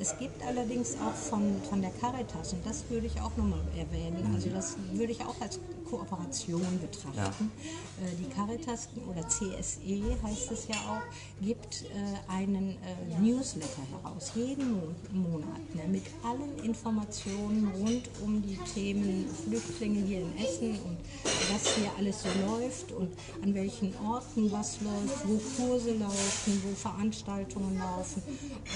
Es 0.00 0.18
gibt 0.18 0.44
allerdings 0.44 0.96
auch 0.96 1.14
von, 1.14 1.60
von 1.68 1.80
der 1.80 1.90
Caritas, 1.92 2.52
und 2.52 2.66
das 2.66 2.84
würde 2.88 3.06
ich 3.06 3.20
auch 3.20 3.36
nochmal 3.36 3.60
erwähnen, 3.76 4.30
also 4.34 4.50
das 4.50 4.76
würde 4.92 5.12
ich 5.12 5.20
auch 5.20 5.40
als 5.40 5.58
Kooperation 5.88 6.80
betrachten. 6.80 7.52
Äh, 8.00 8.16
die 8.18 8.28
Caritas 8.34 8.88
oder 9.08 9.26
CSE 9.28 10.16
heißt 10.22 10.50
es 10.52 10.68
ja 10.68 10.76
auch, 10.76 11.42
gibt 11.44 11.84
äh, 11.84 12.32
einen 12.32 12.70
äh, 12.70 13.20
Newsletter 13.20 13.82
heraus, 13.92 14.32
jeden 14.34 14.72
Mon 14.72 14.94
Monat, 15.12 15.74
ne, 15.74 15.82
mit 15.88 16.04
allen 16.24 16.58
Informationen 16.64 17.70
rund 17.76 18.08
um 18.22 18.42
die 18.42 18.58
Themen 18.74 19.26
Flüchtlinge 19.44 20.00
hier 20.00 20.20
in 20.20 20.36
Essen 20.38 20.78
und 20.84 20.98
was 21.52 21.74
hier 21.76 21.90
alles 21.98 22.22
so 22.22 22.28
läuft 22.46 22.92
und 22.92 23.10
an 23.42 23.54
welchen 23.54 23.94
Orten 24.04 24.50
was 24.50 24.80
läuft, 24.80 25.28
wo 25.28 25.40
Kurse 25.56 25.94
laufen, 25.94 26.62
wo 26.64 26.74
Veranstaltungen 26.74 27.78
laufen, 27.78 28.22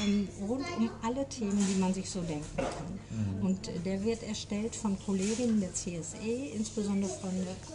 ähm, 0.05 0.29
rund 0.47 0.67
um 0.77 0.91
alle 1.09 1.27
Themen, 1.29 1.59
die 1.75 1.81
man 1.81 1.95
sich 1.95 2.09
so 2.11 2.21
denken 2.21 2.57
kann. 2.57 3.41
Und 3.41 3.69
äh, 3.69 3.79
der 3.85 4.05
wird 4.05 4.23
erstellt 4.23 4.75
von 4.77 4.99
Kolleginnen 5.05 5.61
der 5.61 5.73
CSE, 5.73 6.17
insbesondere 6.55 7.11
von 7.11 7.31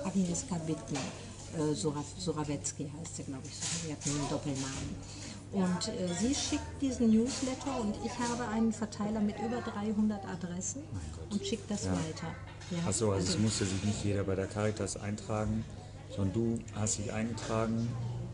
Agnieszka 0.06 0.56
Bittner. 0.68 1.00
Äh, 1.58 1.74
Sora- 1.76 2.04
Sorawetzki 2.18 2.92
heißt 3.00 3.16
sie, 3.18 3.24
glaube 3.24 3.44
ich, 3.48 3.56
so. 3.56 3.66
sie 3.88 3.92
hat 3.92 4.00
einen 4.06 4.30
Doppelnamen. 4.30 4.96
Und 5.52 5.88
äh, 5.88 6.08
sie 6.20 6.34
schickt 6.34 6.82
diesen 6.82 7.12
Newsletter 7.12 7.80
und 7.82 7.96
ich 8.04 8.12
habe 8.18 8.48
einen 8.50 8.74
Verteiler 8.74 9.20
mit 9.20 9.36
über 9.40 9.62
300 9.62 10.26
Adressen 10.26 10.82
und 11.32 11.46
schickt 11.46 11.70
das 11.70 11.86
weiter. 11.86 12.28
Ja, 12.72 12.88
Achso, 12.88 13.12
also, 13.12 13.34
es 13.34 13.38
musste 13.40 13.66
sich 13.66 13.84
nicht 13.84 14.04
jeder 14.04 14.24
bei 14.24 14.36
der 14.36 14.48
Caritas 14.48 14.98
eintragen, 14.98 15.64
sondern 16.16 16.34
du 16.34 16.60
hast 16.74 16.98
dich 16.98 17.12
eingetragen 17.14 17.88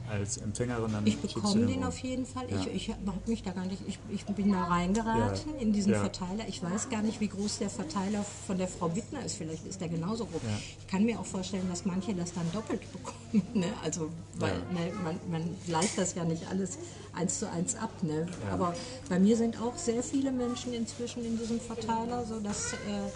als 0.10 0.38
Empfängerin. 0.38 0.92
Dann 0.92 1.06
Ich 1.08 1.18
bekomme 1.18 1.66
den 1.66 1.84
auf 1.84 1.98
jeden 2.00 2.26
Fall. 2.26 2.50
Ja. 2.50 2.60
Ich, 2.62 2.68
ich 2.68 2.90
habe 2.90 3.00
mich 3.26 3.44
da 3.44 3.52
gar 3.52 3.66
nicht, 3.66 3.82
ich, 3.88 4.00
ich 4.10 4.26
bin 4.26 4.52
da 4.52 4.64
reingeraten 4.66 5.54
Ja. 5.54 5.62
in 5.62 5.72
diesen 5.74 5.94
Ja. 5.94 6.00
Verteiler. 6.00 6.48
Ich 6.48 6.62
weiß 6.64 6.90
gar 6.90 7.02
nicht, 7.02 7.20
wie 7.20 7.28
groß 7.28 7.60
der 7.60 7.70
Verteiler 7.70 8.26
von 8.48 8.58
der 8.58 8.68
Frau 8.68 8.90
Bittner 8.90 9.24
ist. 9.24 9.36
Vielleicht 9.36 9.66
ist 9.66 9.80
der 9.82 9.90
genauso 9.90 10.26
groß. 10.26 10.42
Ich 10.80 10.88
kann 10.88 11.06
mir 11.06 11.20
auch 11.20 11.26
vorstellen, 11.26 11.68
dass 11.70 11.86
manche 11.86 12.14
das 12.14 12.34
dann 12.34 12.52
doppelt 12.52 12.82
bekommen. 12.92 13.18
Ne? 13.54 13.68
Also, 13.84 14.10
weil 14.40 14.54
ne, 14.74 14.92
man, 15.04 15.20
man 15.30 15.44
gleicht 15.68 15.98
das 16.00 16.16
ja 16.16 16.24
nicht 16.24 16.48
alles 16.50 16.80
eins 17.14 17.38
zu 17.40 17.50
eins 17.50 17.76
ab. 17.76 17.92
Ne? 18.02 18.26
Aber 18.52 18.74
bei 19.08 19.20
mir 19.20 19.38
sind 19.38 19.62
auch 19.62 19.78
sehr 19.78 20.02
viele 20.02 20.32
Menschen 20.32 20.74
inzwischen 20.74 21.24
in 21.24 21.38
diesem 21.38 21.60
Verteiler, 21.60 22.26
sodass. 22.26 22.74
Äh, 22.74 23.10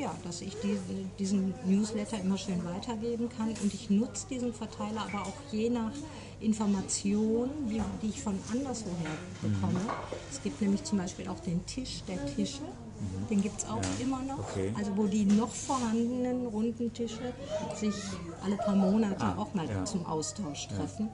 ja, 0.00 0.14
dass 0.24 0.40
ich 0.40 0.56
diese, 0.62 0.80
diesen 1.18 1.54
Newsletter 1.66 2.18
immer 2.20 2.38
schön 2.38 2.64
weitergeben 2.64 3.28
kann. 3.28 3.50
Und 3.62 3.72
ich 3.74 3.90
nutze 3.90 4.26
diesen 4.28 4.52
Verteiler 4.52 5.02
aber 5.12 5.26
auch 5.26 5.52
je 5.52 5.68
nach 5.70 5.92
Information, 6.40 7.50
die, 7.68 7.80
die 8.02 8.08
ich 8.08 8.22
von 8.22 8.38
anderswoher 8.52 9.16
bekomme. 9.42 9.80
Es 10.30 10.42
gibt 10.42 10.60
nämlich 10.60 10.84
zum 10.84 10.98
Beispiel 10.98 11.28
auch 11.28 11.40
den 11.40 11.64
Tisch 11.66 12.02
der 12.08 12.24
Tische. 12.34 12.62
Den 13.30 13.40
gibt 13.40 13.60
es 13.60 13.66
auch 13.66 13.76
Ja, 13.82 13.88
immer 14.04 14.22
noch. 14.22 14.38
okay. 14.40 14.72
Also 14.76 14.94
wo 14.96 15.06
die 15.06 15.24
noch 15.24 15.48
vorhandenen 15.50 16.46
runden 16.46 16.92
Tische 16.92 17.32
sich 17.74 17.94
alle 18.44 18.56
paar 18.56 18.74
Monate 18.74 19.20
Ah, 19.24 19.36
auch 19.38 19.54
mal 19.54 19.66
ja. 19.68 19.84
zum 19.86 20.04
Austausch 20.04 20.68
treffen. 20.68 21.08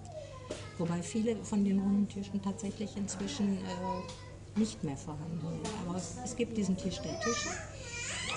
Wobei 0.79 1.01
viele 1.03 1.37
von 1.45 1.65
den 1.65 1.79
runden 1.79 2.09
Tischen 2.09 2.43
tatsächlich 2.43 2.97
inzwischen 2.97 3.59
äh, 3.59 4.59
nicht 4.59 4.83
mehr 4.83 4.97
vorhanden 4.97 5.41
sind. 5.41 5.69
Aber 5.87 5.97
es, 5.97 6.17
es 6.25 6.35
gibt 6.37 6.57
diesen 6.57 6.77
Tisch 6.77 6.99
der 7.01 7.19
Tische. 7.21 7.51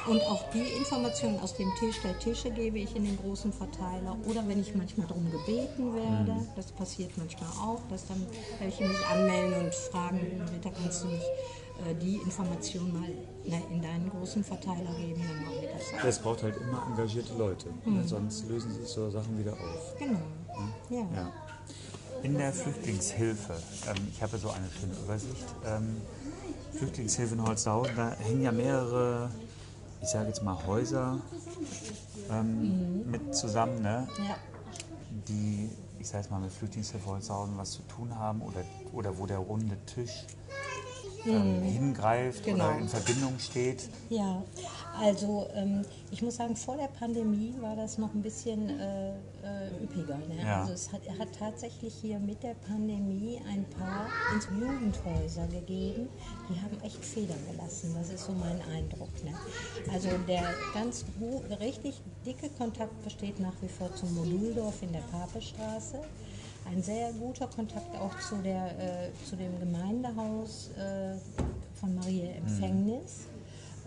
Und 0.10 0.22
auch 0.24 0.50
die 0.52 0.64
Informationen 0.78 1.40
aus 1.40 1.56
dem 1.56 1.70
Tisch 1.80 2.02
der 2.04 2.18
Tische 2.18 2.50
gebe 2.50 2.80
ich 2.80 2.96
in 2.96 3.04
den 3.06 3.18
großen 3.18 3.54
Verteiler. 3.54 4.18
Oder 4.28 4.48
wenn 4.48 4.60
ich 4.60 4.74
manchmal 4.76 5.06
darum 5.08 5.30
gebeten 5.30 5.94
werde, 5.96 6.32
Mhm. 6.34 6.48
das 6.56 6.72
passiert 6.72 7.12
manchmal 7.18 7.50
auch, 7.62 7.80
dass 7.90 8.08
dann 8.08 8.26
welche 8.60 8.88
mich 8.88 9.06
anmelden 9.06 9.66
und 9.66 9.76
fragen, 9.76 10.20
Rita, 10.52 10.70
kannst 10.82 11.04
du 11.04 11.08
nicht 11.10 11.24
äh, 11.88 11.94
die 12.02 12.16
Information 12.18 12.92
mal 12.92 13.10
ne, 13.46 13.62
in 13.70 13.82
deinen 13.82 14.10
großen 14.10 14.44
Verteiler 14.44 14.94
geben, 14.98 15.22
dann 15.28 15.46
mache 15.46 15.66
ich 15.66 15.92
das. 16.02 16.04
Es 16.06 16.20
braucht 16.20 16.42
halt 16.44 16.56
immer 16.58 16.84
engagierte 16.90 17.34
Leute, 17.38 17.68
ne? 17.86 18.04
sonst 18.06 18.48
lösen 18.50 18.74
sich 18.74 18.88
so 18.88 19.10
Sachen 19.12 19.38
wieder 19.38 19.54
auf. 19.54 19.96
Genau. 20.00 20.20
Ja. 20.90 21.08
Ja. 21.16 21.32
In 22.24 22.38
der 22.38 22.52
Flüchtlingshilfe, 22.52 23.54
ähm, 23.88 24.08
ich 24.12 24.22
habe 24.22 24.38
so 24.38 24.50
eine 24.50 24.68
schöne 24.78 24.94
Übersicht. 25.06 25.46
Ähm, 25.66 26.02
Flüchtlingshilfe 26.74 27.36
in 27.36 27.46
Holzhausen, 27.48 27.96
da 27.96 28.12
hängen 28.20 28.42
ja 28.42 28.52
mehrere, 28.52 29.30
ich 30.02 30.10
sage 30.10 30.28
jetzt 30.28 30.44
mal 30.44 30.58
Häuser 30.66 31.20
ähm, 32.32 33.10
mit 33.10 33.36
zusammen, 33.36 33.82
ne? 33.82 34.08
ja. 34.18 34.36
die, 35.28 35.70
ich 36.00 36.08
sage 36.08 36.24
jetzt 36.24 36.32
mal, 36.32 36.40
mit 36.40 36.52
Flüchtlingshilfe 36.52 37.06
Holzhausen 37.06 37.58
was 37.58 37.72
zu 37.72 37.82
tun 37.84 38.16
haben 38.18 38.42
oder, 38.42 38.62
oder 38.94 39.18
wo 39.18 39.26
der 39.26 39.40
runde 39.40 39.78
Tisch 39.86 40.26
ähm, 41.26 41.62
hingreift 41.64 42.44
Genau. 42.44 42.70
oder 42.70 42.78
in 42.80 42.88
Verbindung 42.88 43.38
steht. 43.40 43.90
Ja, 44.10 44.44
also 45.00 45.48
ähm, 45.54 45.84
ich 46.12 46.22
muss 46.22 46.36
sagen, 46.36 46.56
vor 46.56 46.78
der 46.78 46.88
Pandemie 46.88 47.54
war 47.62 47.76
das 47.76 47.98
noch 47.98 48.14
ein 48.14 48.22
bisschen 48.22 48.70
äh, 48.80 49.10
äh, 49.10 49.84
üppiger. 49.84 50.18
Ne? 50.18 50.42
Ja. 50.42 50.62
Also 50.62 50.74
es 50.74 50.92
hat, 50.92 51.02
hat 51.20 51.30
tatsächlich 51.38 51.94
hier 52.02 52.20
mit 52.20 52.42
der 52.44 52.56
Pandemie 52.68 53.42
ein 53.50 53.66
paar 53.78 54.08
ins 54.34 54.48
Jugendhäuser 54.48 55.48
gegeben, 55.48 56.10
die 56.50 56.60
haben 56.62 56.78
echt 56.84 57.04
Federn 57.04 57.38
gelassen. 57.52 57.96
Das 57.98 58.10
ist 58.10 58.26
so 58.26 58.34
mein 58.34 58.60
Eindruck. 58.76 59.10
Ne? 59.24 59.32
Also 59.94 60.10
der 60.28 60.44
ganz 60.74 61.06
richtig 61.60 62.02
dicke 62.26 62.50
Kontakt 62.58 63.04
besteht 63.04 63.40
nach 63.40 63.54
wie 63.62 63.70
vor 63.70 63.94
zum 63.96 64.14
Moduldorf 64.16 64.82
in 64.82 64.92
der 64.92 65.04
Papestraße. 65.12 66.00
Ein 66.72 66.84
sehr 66.84 67.12
guter 67.14 67.48
Kontakt 67.48 67.96
auch 67.98 68.18
zu, 68.20 68.36
der, 68.38 68.68
äh, 68.78 69.10
zu 69.28 69.36
dem 69.36 69.60
Gemeindehaus 69.60 70.70
äh, 70.78 71.16
von 71.80 71.96
Maria 71.96 72.30
Empfängnis. 72.32 73.26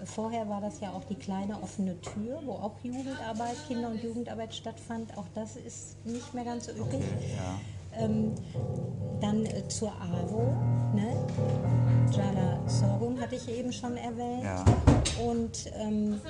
Äh, 0.01 0.07
Vorher 0.07 0.49
war 0.49 0.61
das 0.61 0.81
ja 0.81 0.90
auch 0.90 1.05
die 1.05 1.14
kleine 1.14 1.62
offene 1.62 2.01
Tür, 2.01 2.40
wo 2.45 2.55
auch 2.55 2.75
Jugendarbeit, 2.83 3.57
Kinder- 3.68 3.88
und 3.88 4.03
Jugendarbeit 4.03 4.53
stattfand. 4.53 5.16
Auch 5.16 5.27
das 5.33 5.55
ist 5.55 6.05
nicht 6.05 6.35
mehr 6.35 6.45
ganz 6.45 6.66
so 6.66 6.73
üppig. 6.73 7.03
Ja. 7.37 8.05
Ähm, 8.05 8.33
dann 9.21 9.47
äh, 9.47 9.68
zur 9.68 9.92
AWO, 9.92 10.53
ne? 10.95 11.14
Jala 12.11 12.61
Sorgun 12.66 13.21
hatte 13.21 13.37
ich 13.37 13.49
eben 13.49 13.73
schon 13.73 13.97
erwähnt. 13.97 14.42
Ja. 14.42 14.64
Und 15.25 15.71
ähm, 15.79 16.21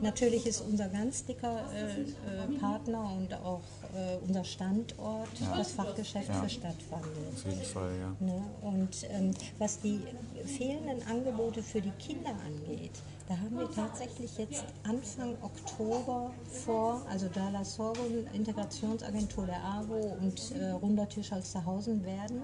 natürlich 0.00 0.46
ist 0.46 0.60
unser 0.60 0.88
ganz 0.88 1.24
dicker 1.24 1.64
äh, 1.74 2.02
äh, 2.02 2.58
Partner 2.60 3.10
und 3.16 3.34
auch 3.34 3.62
äh, 3.94 4.16
unser 4.26 4.44
Standort 4.44 5.28
das 5.56 5.72
Fachgeschäft 5.72 6.28
Ja. 6.28 6.42
für 6.42 6.48
Stadtwandel. 6.48 7.10
Auf 7.34 7.44
jeden 7.44 7.62
Fall, 7.62 7.90
ja. 7.98 8.26
Ne? 8.26 8.42
Und 8.62 9.06
ähm, 9.10 9.32
was 9.58 9.80
die 9.80 10.00
fehlenden 10.44 11.02
Angebote 11.08 11.62
für 11.62 11.80
die 11.80 11.90
Kinder 11.92 12.30
angeht, 12.46 12.92
da 13.28 13.36
haben 13.36 13.58
wir 13.58 13.70
tatsächlich 13.70 14.36
jetzt 14.36 14.64
Anfang 14.82 15.34
Oktober 15.42 16.32
vor, 16.64 17.02
also 17.08 17.28
Dala 17.28 17.64
Sorghum, 17.64 18.26
Integrationsagentur 18.32 19.46
der 19.46 19.62
AWO 19.64 20.16
und 20.20 20.52
äh, 20.52 20.70
Runder 20.70 21.08
Tisch 21.08 21.30
Holsterhausen 21.30 22.04
werden 22.04 22.42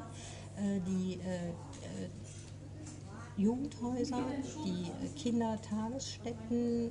äh, 0.58 0.80
die 0.86 1.14
äh, 1.14 1.52
Jugendhäuser, 3.38 4.20
die 4.64 4.90
äh, 5.06 5.08
Kindertagesstätten, 5.16 6.88
äh, 6.88 6.90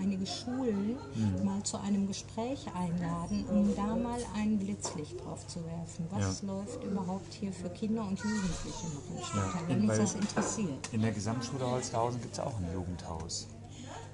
einige 0.00 0.26
Schulen 0.26 0.96
mal 1.42 1.62
zu 1.62 1.78
einem 1.80 2.06
Gespräch 2.06 2.66
einladen, 2.74 3.46
um 3.48 3.74
da 3.74 3.96
mal 3.96 4.20
ein 4.36 4.58
Blitzlicht 4.58 5.24
drauf 5.24 5.46
zu 5.46 5.64
werfen. 5.64 6.06
Was 6.10 6.42
Ja. 6.42 6.48
läuft 6.48 6.84
überhaupt 6.84 7.32
hier 7.32 7.50
für 7.52 7.70
Kinder 7.70 8.02
und 8.06 8.18
Jugendliche 8.18 8.86
noch 8.94 9.16
im 9.18 9.24
Stadtteil, 9.24 9.62
Ja, 9.62 9.68
wenn 9.68 9.80
uns 9.80 9.88
weil- 9.90 9.98
das 9.98 10.14
interessiert? 10.14 10.88
In 10.92 11.00
der 11.00 11.12
Gesamtschule 11.12 11.70
Holsterhausen 11.70 12.20
gibt 12.20 12.34
es 12.34 12.40
auch 12.40 12.58
ein 12.58 12.68
Jugendhaus. 12.74 13.48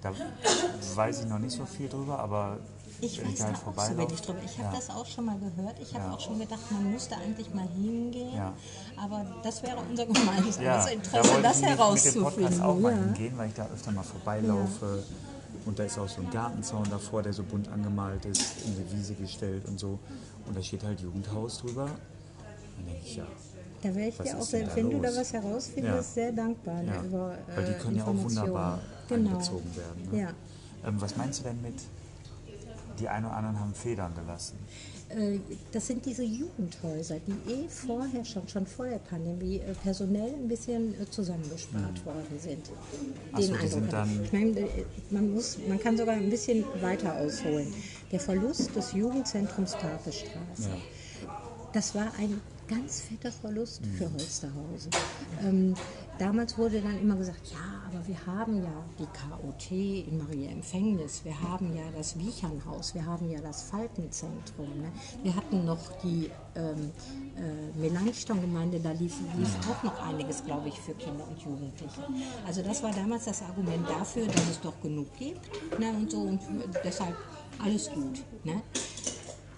Da 0.03 0.12
weiß 0.95 1.21
ich 1.25 1.29
noch 1.29 1.38
nicht 1.40 1.53
so 1.57 1.64
viel 1.66 1.88
drüber, 1.88 2.18
aber 2.18 2.59
Ich 3.05 3.19
weiß 3.25 3.38
da 3.38 3.53
auch 3.53 3.85
so 3.88 3.99
wenig 3.99 4.21
drüber. 4.21 4.38
Ich 4.45 4.59
habe 4.59 4.69
ja. 4.69 4.75
das 4.77 4.88
auch 4.91 5.05
schon 5.07 5.25
mal 5.25 5.37
gehört. 5.38 5.77
Ich 5.81 5.93
habe 5.93 6.05
Ja. 6.05 6.12
auch 6.15 6.21
schon 6.21 6.38
gedacht, 6.38 6.61
man 6.71 6.93
müsste 6.93 7.17
eigentlich 7.17 7.53
mal 7.53 7.67
hingehen. 7.75 8.33
Ja. 8.35 8.53
Aber 8.97 9.27
das 9.43 9.61
wäre 9.65 9.79
unser 9.91 10.07
gemeinsames 10.07 10.59
Ja, 10.61 10.87
Interesse, 10.87 11.31
da 11.35 11.41
das 11.43 11.57
ich 11.57 11.62
mit, 11.62 11.71
dem 11.71 11.77
herauszufinden. 11.79 12.23
Podcast 12.33 12.61
auch 12.62 12.79
mal 12.79 12.95
hingehen, 12.95 13.37
weil 13.37 13.49
ich 13.49 13.55
da 13.55 13.67
öfter 13.75 13.91
mal 13.91 14.05
vorbeilaufe. 14.05 15.03
Und 15.67 15.79
da 15.79 15.83
ist 15.85 15.99
auch 15.99 16.09
so 16.09 16.21
ein 16.23 16.31
Gartenzaun 16.31 16.88
davor, 16.91 17.23
der 17.25 17.33
so 17.33 17.43
bunt 17.43 17.69
angemalt 17.69 18.25
ist, 18.25 18.65
in 18.67 18.77
die 18.77 18.97
Wiese 18.97 19.15
gestellt 19.15 19.65
und 19.67 19.81
so. 19.81 19.99
Und 20.47 20.57
da 20.57 20.62
steht 20.62 20.85
halt 20.85 21.01
Jugendhaus 21.01 21.59
drüber. 21.59 21.87
Dann 21.87 22.87
denke 22.87 23.01
ich, 23.05 23.17
ja. 23.17 23.27
Da 23.83 23.93
wäre 23.97 24.09
ich 24.11 24.19
Was 24.21 24.27
dir 24.29 24.38
auch, 24.38 24.69
da 24.69 24.77
wenn 24.77 24.91
du 24.91 25.01
da 25.01 25.09
los? 25.09 25.19
was 25.19 25.33
herausfindest, 25.33 25.95
Ja. 25.97 26.03
sehr 26.03 26.33
dankbar 26.33 26.83
ja. 26.85 27.03
über 27.03 27.37
Weil 27.53 27.65
die 27.65 27.73
äh, 27.73 27.79
können 27.79 27.97
ja 27.97 28.05
auch 28.05 28.15
wunderbar 28.15 28.79
genau. 29.09 29.31
einbezogen 29.31 29.77
werden. 29.77 30.09
Ne? 30.12 30.21
Ja. 30.21 30.29
Ähm, 30.88 31.01
was 31.01 31.17
meinst 31.17 31.41
du 31.41 31.45
denn 31.45 31.61
mit, 31.62 31.75
die 32.98 33.09
einen 33.09 33.26
oder 33.26 33.37
anderen 33.37 33.59
haben 33.61 33.74
Federn 33.74 34.14
gelassen? 34.14 34.59
Äh, 35.09 35.38
Das 35.72 35.87
sind 35.87 36.05
diese 36.07 36.22
Jugendhäuser, 36.24 37.16
die 37.26 37.52
eh 37.52 37.68
vorher 37.68 38.24
schon, 38.24 38.46
schon 38.48 38.66
vor 38.66 38.87
der 38.87 38.98
Pandemie 38.98 39.57
äh, 39.59 39.74
personell 39.83 40.33
ein 40.35 40.48
bisschen 40.48 40.94
äh, 41.00 41.09
zusammengespart 41.11 42.05
worden 42.07 42.38
sind. 42.38 42.68
Hm. 42.68 42.74
Ach 43.33 43.40
so, 43.40 43.55
Eindruck 43.55 43.90
dann- 43.90 44.20
ich 44.24 44.33
meine, 44.33 44.68
man, 45.11 45.35
muss, 45.35 45.59
man 45.68 45.78
kann 45.78 45.96
sogar 45.96 46.14
ein 46.14 46.31
bisschen 46.31 46.64
weiter 46.81 47.14
ausholen. 47.16 47.72
Der 48.11 48.20
Verlust 48.20 48.74
des 48.76 48.92
Jugendzentrums 48.92 49.72
Papestraße, 49.72 50.70
das 51.72 51.94
war 51.94 52.12
ein 52.18 52.40
ganz 52.68 53.01
fetter 53.01 53.33
Verlust 53.33 53.83
für 53.98 54.11
Holsterhausen. 54.11 54.90
Ähm, 55.42 55.75
damals 56.18 56.57
wurde 56.57 56.81
dann 56.81 56.98
immer 57.01 57.16
gesagt, 57.16 57.53
ja, 57.53 57.83
aber 57.88 58.07
wir 58.07 58.27
haben 58.27 58.62
ja 58.62 58.85
die 58.98 59.07
KOT 59.07 59.70
in 59.70 60.18
Maria 60.18 60.51
Empfängnis, 60.51 61.25
wir 61.25 61.40
haben 61.40 61.77
ja 61.77 61.85
das 61.96 62.18
Wiechernhaus, 62.18 62.94
wir 62.94 63.05
haben 63.05 63.31
ja 63.31 63.40
das 63.40 63.62
Falkenzentrum. 63.62 64.68
Ne? 64.81 64.92
Wir 65.22 65.35
hatten 65.35 65.64
noch 65.64 66.01
die 66.03 66.31
ähm, 66.55 66.90
äh, 67.37 67.79
Melanchthon-Gemeinde, 67.79 68.81
da 68.81 68.92
lief, 68.92 69.14
lief 69.37 69.51
auch 69.70 69.83
noch 69.83 70.07
einiges, 70.07 70.44
glaube 70.44 70.68
ich, 70.68 70.81
für 70.81 70.94
Kinder 70.94 71.27
und 71.29 71.38
Jugendliche. 71.42 72.03
Also 72.46 72.62
das 72.62 72.83
war 72.83 72.92
damals 72.92 73.25
das 73.25 73.42
Argument 73.42 73.88
dafür, 73.88 74.27
dass 74.27 74.48
es 74.48 74.61
doch 74.61 74.81
genug 74.81 75.09
gibt 75.18 75.51
ne? 75.79 75.90
und 75.90 76.11
so 76.11 76.20
und 76.20 76.40
deshalb 76.85 77.16
alles 77.62 77.90
gut. 77.90 78.22
Ne? 78.44 78.62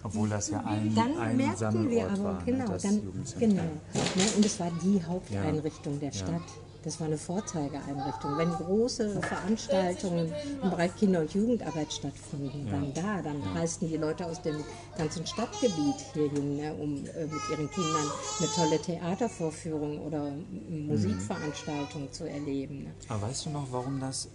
Obwohl 0.05 0.29
das 0.29 0.51
ja 0.51 0.61
ein, 0.65 0.95
Dann 0.95 1.17
ein 1.19 1.37
merkten 1.37 1.91
wir 1.91 2.05
aber, 2.11 2.23
war, 2.25 2.33
ne, 2.35 2.43
genau, 2.45 2.69
das 2.69 2.83
dann, 2.83 3.01
genau. 3.39 3.63
Ne, 3.63 4.23
und 4.37 4.45
es 4.47 4.61
war 4.61 4.71
die 4.83 5.03
Haupteinrichtung 5.05 5.99
der 5.99 6.11
Ja. 6.11 6.15
Stadt. 6.15 6.43
Das 6.83 7.01
war 7.01 7.07
eine 7.07 7.17
Vorzeigeeinrichtung. 7.17 8.37
Wenn 8.37 8.51
große 8.51 9.19
Veranstaltungen 9.23 10.31
im 10.63 10.69
Bereich 10.71 10.95
Kinder- 10.97 11.21
und 11.21 11.33
Jugendarbeit 11.33 11.91
stattfanden, 11.91 12.67
dann 12.71 12.93
da, 12.93 13.23
dann 13.23 13.41
reisten 13.55 13.89
die 13.89 13.97
Leute 13.97 14.27
aus 14.27 14.43
dem 14.43 14.57
ganzen 14.99 15.27
Stadtgebiet 15.27 15.95
hierhin, 16.13 16.57
ne, 16.59 16.75
um 16.75 16.97
äh, 17.07 17.25
mit 17.25 17.41
ihren 17.51 17.71
Kindern 17.71 18.07
eine 18.39 18.49
tolle 18.55 18.79
Theatervorführung 18.83 19.99
oder 20.03 20.29
m- 20.29 20.87
Musikveranstaltung 20.89 22.13
zu 22.13 22.29
erleben. 22.29 22.85
Ne. 22.85 22.91
Aber 23.09 23.23
weißt 23.29 23.47
du 23.47 23.51
noch, 23.51 23.67
warum 23.71 23.99
das 24.01 24.29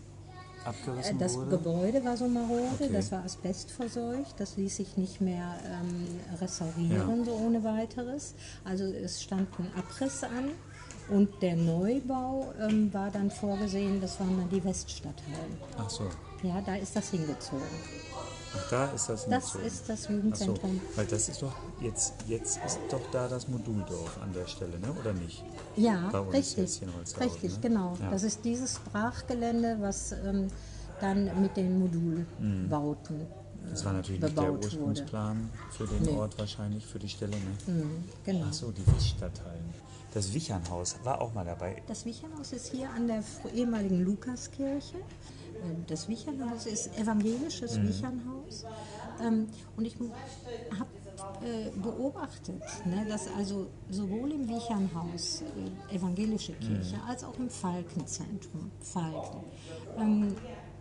abgerissen 0.66 1.18
Das 1.20 1.36
wurde? 1.36 1.52
Gebäude 1.52 2.04
war 2.06 2.18
so 2.18 2.28
marode, 2.28 2.64
Okay. 2.80 2.90
das 2.94 3.12
war 3.12 3.24
asbestverseucht, 3.24 4.40
das 4.40 4.58
ließ 4.58 4.76
sich 4.78 4.98
nicht 4.98 5.22
mehr 5.22 5.56
ähm, 5.66 6.08
restaurieren 6.42 7.20
Ja. 7.20 7.26
so 7.26 7.32
ohne 7.34 7.64
weiteres. 7.64 8.34
Also 8.64 8.84
es 8.86 9.22
stand 9.24 9.48
ein 9.60 9.72
Abriss 9.78 10.24
an 10.24 10.52
und 11.10 11.30
der 11.42 11.56
Neubau 11.56 12.54
ähm, 12.60 12.94
war 12.94 13.10
dann 13.12 13.32
vorgesehen, 13.32 14.00
das 14.02 14.20
waren 14.20 14.38
dann 14.38 14.50
die 14.50 14.64
Weststadthallen. 14.64 15.58
Ach 15.78 15.90
so. 15.90 16.04
Ja, 16.44 16.62
da 16.62 16.76
ist 16.76 16.96
das 16.96 17.10
hingezogen. 17.12 17.64
Ach, 18.58 18.70
da 18.70 18.86
ist 18.92 19.10
das 19.10 19.26
Das 19.28 19.52
hingezogen. 19.54 19.68
ist 19.68 19.90
das 19.90 20.00
Ach 20.04 20.08
so, 20.08 20.14
Jugendzentrum. 20.14 20.82
weil 20.96 21.06
das 21.06 21.30
ist 21.30 21.42
doch, 21.42 21.54
jetzt, 21.82 22.14
jetzt 22.28 22.60
ist 22.66 22.80
doch 22.90 23.02
da 23.12 23.28
das 23.28 23.48
Moduldorf 23.48 24.18
an 24.22 24.34
der 24.34 24.48
Stelle, 24.48 24.80
ne? 24.80 24.88
oder 25.00 25.14
nicht? 25.14 25.44
Ja, 25.76 26.10
Bei 26.12 26.20
uns 26.20 26.34
richtig. 26.34 26.82
Richtig, 27.20 27.54
ne? 27.54 27.60
genau. 27.62 27.98
Ja. 28.02 28.12
Das 28.12 28.24
ist 28.24 28.44
dieses 28.44 28.80
Brachgelände, 28.80 29.78
was 29.80 30.12
ähm, 30.14 30.48
dann 31.00 31.42
mit 31.42 31.56
den 31.58 31.80
Modulbauten 31.80 33.28
Das 33.70 33.86
war 33.86 33.94
natürlich 33.94 34.22
nicht 34.22 34.36
der 34.36 34.42
bebaut 34.42 34.56
wurde. 34.58 34.66
Ursprungsplan 34.66 35.50
für 35.72 35.86
den 35.88 36.02
Nee. 36.04 36.12
Ort 36.18 36.38
wahrscheinlich, 36.40 36.86
für 36.86 37.00
die 37.00 37.10
Stelle. 37.10 37.32
Ne? 37.38 37.74
Mhm, 37.74 38.04
genau. 38.26 38.46
Ach 38.50 38.54
so, 38.54 38.72
die 38.72 38.86
Wichstadthallen. 38.88 39.64
Das 40.14 40.34
Wichernhaus 40.34 40.96
war 41.04 41.22
auch 41.22 41.34
mal 41.36 41.46
dabei. 41.46 41.84
Das 41.88 42.04
Wichernhaus 42.04 42.52
ist 42.52 42.72
hier 42.72 42.90
an 42.90 43.08
der 43.08 43.24
ehemaligen 43.54 44.04
Lukaskirche. 44.04 44.98
Äh, 45.64 45.76
Das 45.88 46.08
Wichernhaus 46.08 46.66
ist 46.66 46.98
evangelisches 46.98 47.78
Mhm. 47.78 47.88
Wichernhaus. 47.90 48.66
Ähm, 49.22 49.48
und 49.78 49.86
ich 49.86 49.96
habe 49.96 50.90
äh, 51.46 51.70
beobachtet, 51.78 52.62
ne, 52.86 53.06
dass 53.08 53.28
also 53.38 53.68
sowohl 53.90 54.32
im 54.32 54.48
Wichernhaus, 54.48 55.44
äh, 55.92 55.96
evangelische 55.96 56.54
Kirche, 56.54 56.96
Mhm. 56.96 57.02
als 57.10 57.24
auch 57.24 57.38
im 57.38 57.50
Falkenzentrum, 57.50 58.72
Falken, 58.80 59.44
ähm, 59.98 60.36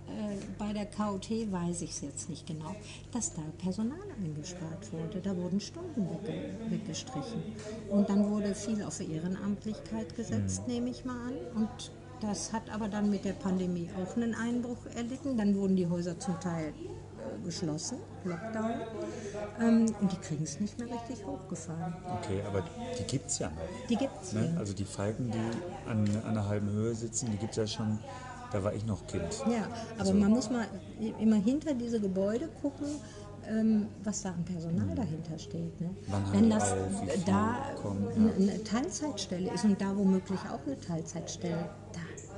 äh, 0.07 0.37
bei 0.59 0.73
der 0.73 0.87
KOT 0.87 1.31
weiß 1.53 1.83
ich 1.83 1.91
es 1.91 2.01
jetzt 2.03 2.31
nicht 2.31 2.47
genau, 2.47 2.75
dass 3.13 3.35
da 3.35 3.43
Personal 3.59 3.99
eingespart 4.23 4.91
wurde. 4.93 5.21
Da 5.21 5.37
wurden 5.37 5.61
Stunden 5.61 6.09
wegge 6.09 6.57
weggestrichen. 6.71 7.43
Und 7.91 8.09
dann 8.09 8.31
wurde 8.31 8.55
viel 8.55 8.83
auf 8.85 9.01
Ehrenamtlichkeit 9.01 10.15
gesetzt, 10.17 10.67
nehme 10.67 10.89
ich 10.91 11.05
mal 11.05 11.19
an. 11.29 11.35
Und 11.63 11.91
das 12.21 12.53
hat 12.53 12.71
aber 12.71 12.89
dann 12.89 13.11
mit 13.11 13.25
der 13.25 13.33
Pandemie 13.33 13.91
auch 14.03 14.17
einen 14.17 14.35
Einbruch 14.35 14.79
erlitten. 14.95 15.37
Dann 15.37 15.57
wurden 15.57 15.77
die 15.77 15.89
Häuser 15.89 16.19
zum 16.19 16.39
Teil 16.41 16.69
äh, 16.69 17.45
geschlossen, 17.45 17.99
Lockdown. 18.25 18.73
Ähm, 19.61 19.95
und 20.01 20.13
die 20.13 20.17
kriegen 20.17 20.45
es 20.45 20.61
nicht 20.61 20.79
mehr 20.79 20.89
richtig 20.89 21.25
hochgefahren. 21.27 21.95
Okay, 22.19 22.43
aber 22.47 22.65
die 22.99 23.05
gibt 23.05 23.27
es 23.27 23.39
ja 23.39 23.49
noch. 23.51 23.87
Die 23.89 23.97
gibt 23.97 24.23
es 24.23 24.33
Ne? 24.33 24.55
Also 24.59 24.75
die 24.75 24.85
Falken, 24.85 25.31
die 25.31 25.91
an, 25.91 26.09
an 26.25 26.31
einer 26.31 26.49
halben 26.49 26.71
Höhe 26.71 26.95
sitzen, 26.95 27.31
die 27.33 27.39
gibt 27.39 27.53
es 27.53 27.57
ja 27.57 27.67
schon, 27.67 27.99
da 28.53 28.63
war 28.63 28.75
ich 28.75 28.85
noch 28.85 29.07
Kind. 29.07 29.43
Ja, 29.51 29.67
aber 29.99 30.13
man 30.15 30.31
muss 30.31 30.51
mal 30.51 30.67
immer 31.21 31.37
hinter 31.37 31.75
diese 31.75 32.01
Gebäude 32.01 32.49
gucken, 32.63 32.89
ähm, 33.51 33.87
was 34.05 34.23
da 34.23 34.31
an 34.31 34.45
Personal 34.45 34.95
dahinter 34.95 35.39
steht. 35.39 35.81
Ne? 35.81 35.91
Wenn 36.33 36.51
das 36.51 36.73
auf, 36.73 37.25
da 37.27 37.57
kommen, 37.81 38.07
ja. 38.17 38.33
eine, 38.35 38.65
Teilzeitstelle 38.65 39.53
ist 39.53 39.65
und 39.65 39.81
da 39.81 39.97
womöglich 39.97 40.41
auch 40.53 40.65
eine 40.67 40.79
Teilzeitstelle, 40.79 41.71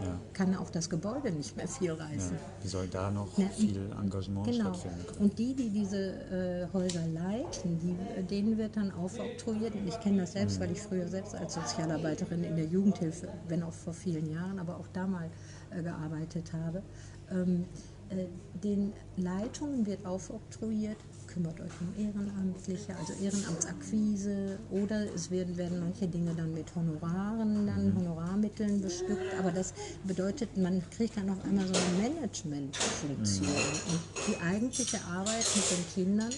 Ja. 0.02 0.18
kann 0.32 0.54
auch 0.56 0.70
das 0.70 0.88
Gebäude 0.88 1.30
nicht 1.32 1.56
mehr 1.56 1.68
viel 1.68 1.88
Ja. 1.88 1.94
reißen. 1.94 2.38
Wie 2.62 2.68
soll 2.68 2.88
da 2.88 3.10
noch 3.10 3.36
Ja, 3.38 3.48
viel 3.48 3.90
Engagement 4.00 4.46
Genau. 4.46 4.72
stattfinden 4.74 5.06
können? 5.06 5.18
Und 5.20 5.38
die, 5.38 5.54
die 5.54 5.68
diese 5.70 5.98
äh, 6.30 6.68
Häuser 6.72 7.06
leiten, 7.06 7.78
die, 7.78 7.96
denen 8.24 8.56
wird 8.58 8.76
dann 8.76 8.90
aufoktroyiert. 8.92 9.74
Und 9.74 9.86
ich 9.86 10.00
kenne 10.00 10.18
das 10.22 10.32
selbst, 10.32 10.56
Mhm. 10.58 10.62
weil 10.62 10.70
ich 10.72 10.80
früher 10.82 11.08
selbst 11.08 11.34
als 11.34 11.54
Sozialarbeiterin 11.54 12.44
in 12.44 12.56
der 12.56 12.66
Jugendhilfe, 12.66 13.28
wenn 13.48 13.62
auch 13.62 13.72
vor 13.72 13.92
vielen 13.92 14.30
Jahren, 14.30 14.58
aber 14.58 14.76
auch 14.78 14.88
da 14.92 15.06
mal 15.06 15.30
äh, 15.70 15.82
gearbeitet 15.82 16.52
habe. 16.52 16.82
Ähm, 17.30 17.64
äh, 18.08 18.26
den 18.54 18.92
Leitungen 19.16 19.86
wird 19.86 20.04
aufoktroyiert, 20.04 20.96
kümmert 21.32 21.60
euch 21.60 21.70
um 21.80 22.04
Ehrenamtliche, 22.04 22.96
also 22.96 23.12
Ehrenamtsakquise 23.22 24.58
oder 24.70 25.06
es 25.14 25.30
werden, 25.30 25.56
werden 25.56 25.80
manche 25.80 26.08
Dinge 26.08 26.34
dann 26.34 26.52
mit 26.52 26.74
Honoraren, 26.74 27.66
dann 27.66 27.94
Honorarmitteln 27.96 28.80
bestückt, 28.80 29.34
aber 29.38 29.52
das 29.52 29.72
bedeutet, 30.04 30.56
man 30.56 30.82
kriegt 30.90 31.16
dann 31.16 31.30
auf 31.30 31.44
einmal 31.44 31.66
so 31.66 31.74
eine 31.74 32.08
Managementfunktion 32.08 33.48
und 33.48 34.00
die 34.28 34.36
eigentliche 34.42 34.98
Arbeit 35.04 35.44
mit 35.54 35.70
den 35.70 35.94
Kindern 35.94 36.32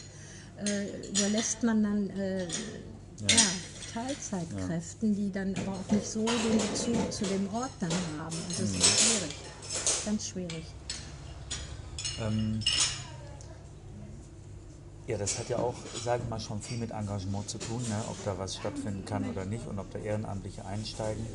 äh, 0.64 1.08
überlässt 1.08 1.62
man 1.62 1.82
dann 1.82 2.10
äh, 2.10 2.44
ja. 2.44 3.46
Teilzeitkräften, 3.92 5.14
die 5.14 5.30
dann 5.30 5.54
aber 5.54 5.72
auch 5.72 5.92
nicht 5.92 6.06
so 6.06 6.24
den 6.24 6.58
Bezug 6.70 7.12
zu 7.12 7.24
dem 7.24 7.52
Ort 7.52 7.72
dann 7.80 7.90
haben. 8.18 8.36
Also 8.48 8.64
es 8.64 8.70
ist 8.70 9.00
schwierig, 9.00 9.34
ganz 10.04 10.28
schwierig. 10.28 10.64
Ähm, 12.20 12.60
ja, 15.06 15.18
das 15.18 15.38
hat 15.38 15.48
ja 15.48 15.58
auch, 15.58 15.74
sage 16.02 16.22
ich 16.22 16.30
mal, 16.30 16.38
schon 16.38 16.60
viel 16.60 16.78
mit 16.78 16.92
Engagement 16.92 17.48
zu 17.48 17.58
tun, 17.58 17.82
ne? 17.88 18.04
ob 18.08 18.24
da 18.24 18.38
was 18.38 18.56
stattfinden 18.56 19.04
kann 19.04 19.28
oder 19.28 19.44
nicht 19.44 19.66
und 19.66 19.78
ob 19.78 19.90
da 19.90 19.98
Ehrenamtliche 19.98 20.64
einsteigen. 20.64 21.26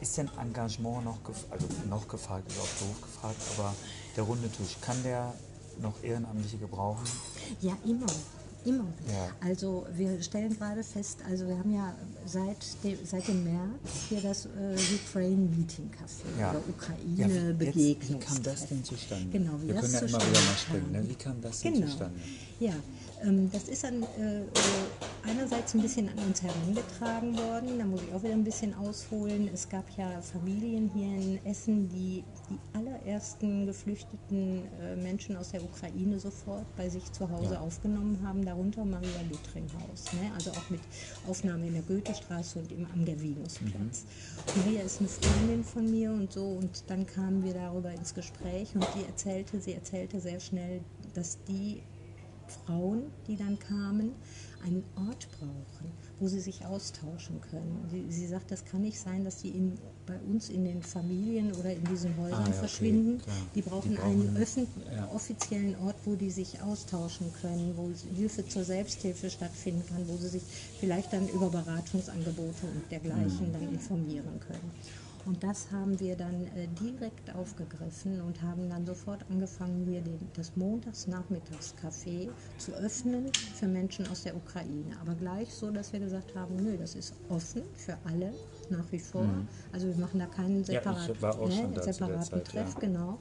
Ist 0.00 0.18
denn 0.18 0.30
Engagement 0.38 1.04
noch, 1.04 1.22
gef 1.24 1.44
also 1.50 1.66
noch 1.88 2.06
gefragt, 2.08 2.48
ist 2.50 2.58
auch 2.58 2.86
doof 2.86 3.00
gefragt, 3.02 3.40
aber 3.56 3.74
der 4.16 4.24
runde 4.24 4.50
Tisch, 4.50 4.76
kann 4.80 5.02
der 5.02 5.32
noch 5.80 6.02
Ehrenamtliche 6.02 6.58
gebrauchen? 6.58 7.04
Ja, 7.60 7.76
immer. 7.84 8.06
Immer. 8.66 8.84
Ja. 9.08 9.30
Also 9.48 9.86
wir 9.94 10.20
stellen 10.22 10.56
gerade 10.58 10.82
fest, 10.82 11.18
also 11.30 11.46
wir 11.46 11.56
haben 11.56 11.72
ja 11.72 11.94
seit 12.26 12.56
dem, 12.82 12.98
seit 13.04 13.28
dem 13.28 13.44
März 13.44 14.08
hier 14.08 14.20
das 14.20 14.46
äh, 14.46 14.48
Ukraine 15.08 15.36
Meeting 15.56 15.88
Café 15.90 16.40
Ja. 16.40 16.50
oder 16.50 16.58
Ja, 16.58 16.64
Ukraine 16.68 17.58
wie, 17.58 17.64
jetzt, 17.64 17.76
wie 17.76 17.94
Begegnung. 17.94 18.20
kam 18.20 18.42
das 18.42 18.66
denn 18.66 18.82
zustande? 18.82 19.26
Genau, 19.30 19.52
wie 19.62 19.68
Wir 19.68 19.74
das 19.74 19.82
können 19.82 19.94
ja 19.94 20.00
immer 20.00 20.18
wieder 20.28 20.40
mal 20.40 20.56
springen. 20.58 20.92
Ne? 20.92 21.08
Wie 21.08 21.14
kam 21.14 21.40
das 21.40 21.60
denn 21.60 21.74
Genau. 21.74 21.86
zustande? 21.86 22.20
Ja, 22.58 22.72
ähm, 23.22 23.50
das 23.52 23.64
ist 23.68 23.84
dann 23.84 24.02
äh, 24.02 24.40
äh, 24.40 24.44
einerseits 25.24 25.74
ein 25.74 25.82
bisschen 25.82 26.08
an 26.08 26.18
uns 26.26 26.42
herangetragen 26.42 27.36
worden. 27.36 27.78
Da 27.78 27.84
muss 27.84 28.00
ich 28.02 28.14
auch 28.14 28.22
wieder 28.22 28.32
ein 28.32 28.44
bisschen 28.44 28.72
ausholen. 28.74 29.50
Es 29.52 29.68
gab 29.68 29.84
ja 29.98 30.22
Familien 30.22 30.90
hier 30.94 31.06
in 31.16 31.44
Essen, 31.44 31.88
die 31.90 32.24
die 32.48 32.58
allerersten 32.78 33.66
geflüchteten 33.66 34.62
äh, 34.80 34.96
Menschen 34.96 35.36
aus 35.36 35.50
der 35.50 35.62
Ukraine 35.62 36.18
sofort 36.18 36.64
bei 36.76 36.88
sich 36.88 37.10
zu 37.12 37.28
Hause 37.30 37.54
Ja. 37.54 37.60
aufgenommen 37.60 38.20
haben, 38.24 38.42
darunter 38.44 38.84
Maria 38.86 39.20
Lüttringhaus. 39.28 40.12
Ne? 40.14 40.30
Also 40.34 40.50
auch 40.52 40.70
mit 40.70 40.80
Aufnahme 41.28 41.66
in 41.66 41.74
der 41.74 41.82
Goethestraße 41.82 42.60
und 42.60 42.72
im, 42.72 42.86
am 42.94 43.04
Gervinusplatz. 43.04 44.04
Und 44.46 44.56
Maria 44.64 44.80
ist 44.82 45.00
eine 45.00 45.08
Freundin 45.08 45.64
von 45.64 45.90
mir 45.90 46.10
und 46.12 46.32
so 46.32 46.44
und 46.46 46.84
dann 46.86 47.06
kamen 47.06 47.44
wir 47.44 47.52
darüber 47.52 47.90
ins 47.92 48.14
Gespräch 48.14 48.74
und 48.74 48.86
die 48.94 49.04
erzählte, 49.04 49.60
sie 49.60 49.72
erzählte 49.74 50.20
sehr 50.20 50.40
schnell, 50.40 50.80
dass 51.14 51.36
die 51.48 51.82
Frauen, 52.64 53.02
die 53.26 53.36
dann 53.36 53.58
kamen, 53.58 54.12
einen 54.64 54.82
Ort 54.96 55.28
brauchen, 55.38 55.92
wo 56.18 56.28
sie 56.28 56.40
sich 56.40 56.64
austauschen 56.64 57.40
können. 57.50 57.86
Sie, 57.90 58.10
sie 58.10 58.26
sagt, 58.26 58.50
das 58.50 58.64
kann 58.64 58.80
nicht 58.82 58.98
sein, 58.98 59.22
dass 59.24 59.36
die 59.42 59.50
in, 59.50 59.78
bei 60.06 60.18
uns 60.20 60.48
in 60.48 60.64
den 60.64 60.82
Familien 60.82 61.52
oder 61.52 61.72
in 61.72 61.84
diesen 61.84 62.16
Häusern 62.16 62.38
Ah, 62.38 62.42
ja, 62.42 62.48
okay, 62.48 62.58
verschwinden. 62.58 63.18
klar. 63.18 63.36
Die 63.54 63.62
brauchen, 63.62 63.90
Die 63.90 63.98
einen 63.98 64.22
brauchen- 64.28 64.36
öffent 64.42 64.68
ja. 64.94 65.08
offiziellen 65.12 65.76
Ort, 65.80 65.96
wo 66.04 66.14
die 66.16 66.30
sich 66.30 66.60
austauschen 66.62 67.32
können, 67.40 67.74
wo 67.76 67.90
Hilfe 68.16 68.46
zur 68.48 68.64
Selbsthilfe 68.64 69.30
stattfinden 69.30 69.84
kann, 69.88 70.08
wo 70.08 70.16
sie 70.16 70.28
sich 70.28 70.42
vielleicht 70.80 71.12
dann 71.12 71.28
über 71.28 71.50
Beratungsangebote 71.50 72.66
und 72.66 72.90
dergleichen 72.90 73.48
Mhm. 73.48 73.52
dann 73.52 73.72
informieren 73.72 74.40
können. 74.40 74.72
Und 75.26 75.42
das 75.42 75.72
haben 75.72 75.98
wir 75.98 76.16
dann 76.16 76.46
äh, 76.56 76.68
direkt 76.80 77.34
aufgegriffen 77.34 78.20
und 78.20 78.40
haben 78.42 78.70
dann 78.70 78.86
sofort 78.86 79.24
angefangen, 79.28 79.84
hier 79.84 80.00
den, 80.00 80.18
das 80.34 80.56
Montagsnachmittagscafé 80.56 82.28
zu 82.58 82.72
öffnen 82.72 83.32
für 83.54 83.66
Menschen 83.66 84.06
aus 84.08 84.22
der 84.22 84.36
Ukraine. 84.36 84.96
Aber 85.00 85.14
gleich 85.14 85.52
so, 85.52 85.70
dass 85.70 85.92
wir 85.92 86.00
gesagt 86.00 86.34
haben, 86.36 86.56
nö, 86.56 86.78
das 86.78 86.94
ist 86.94 87.14
offen 87.28 87.62
für 87.74 87.98
alle 88.04 88.32
nach 88.68 88.90
wie 88.92 89.00
vor. 89.00 89.26
Also 89.72 89.88
wir 89.88 89.96
machen 89.96 90.20
da 90.20 90.26
keinen 90.26 90.58
Mhm. 90.58 90.64
Ja, 90.64 91.66
der 91.74 91.82
separaten 91.82 92.24
Zeit, 92.24 92.52
ja. 92.52 92.62
Treff, 92.62 92.78
genau. 92.78 93.18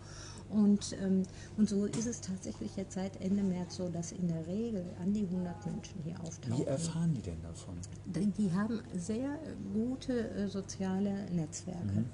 Und, 0.50 0.96
ähm, 1.04 1.24
und 1.58 1.68
so 1.70 1.86
ist 1.86 2.06
es 2.06 2.22
tatsächlich 2.22 2.76
jetzt 2.76 2.94
seit 2.96 3.20
Ende 3.22 3.44
März 3.44 3.76
so, 3.78 3.90
dass 3.90 4.12
in 4.12 4.28
der 4.28 4.46
Regel 4.48 4.86
an 5.02 5.14
die 5.14 5.26
100 5.26 5.66
Menschen 5.66 5.96
hier 6.04 6.20
auftauchen. 6.22 6.60
Wie 6.60 6.64
erfahren 6.66 7.14
die 7.14 7.22
denn 7.22 7.42
davon? 7.42 7.76
Die 8.06 8.26
die 8.28 8.52
haben 8.54 8.82
sehr 8.96 9.26
äh, 9.34 9.54
gute 9.74 10.30
äh, 10.32 10.48
soziale 10.48 11.26
Netzwerke. 11.32 11.82
Mhm. 11.94 12.06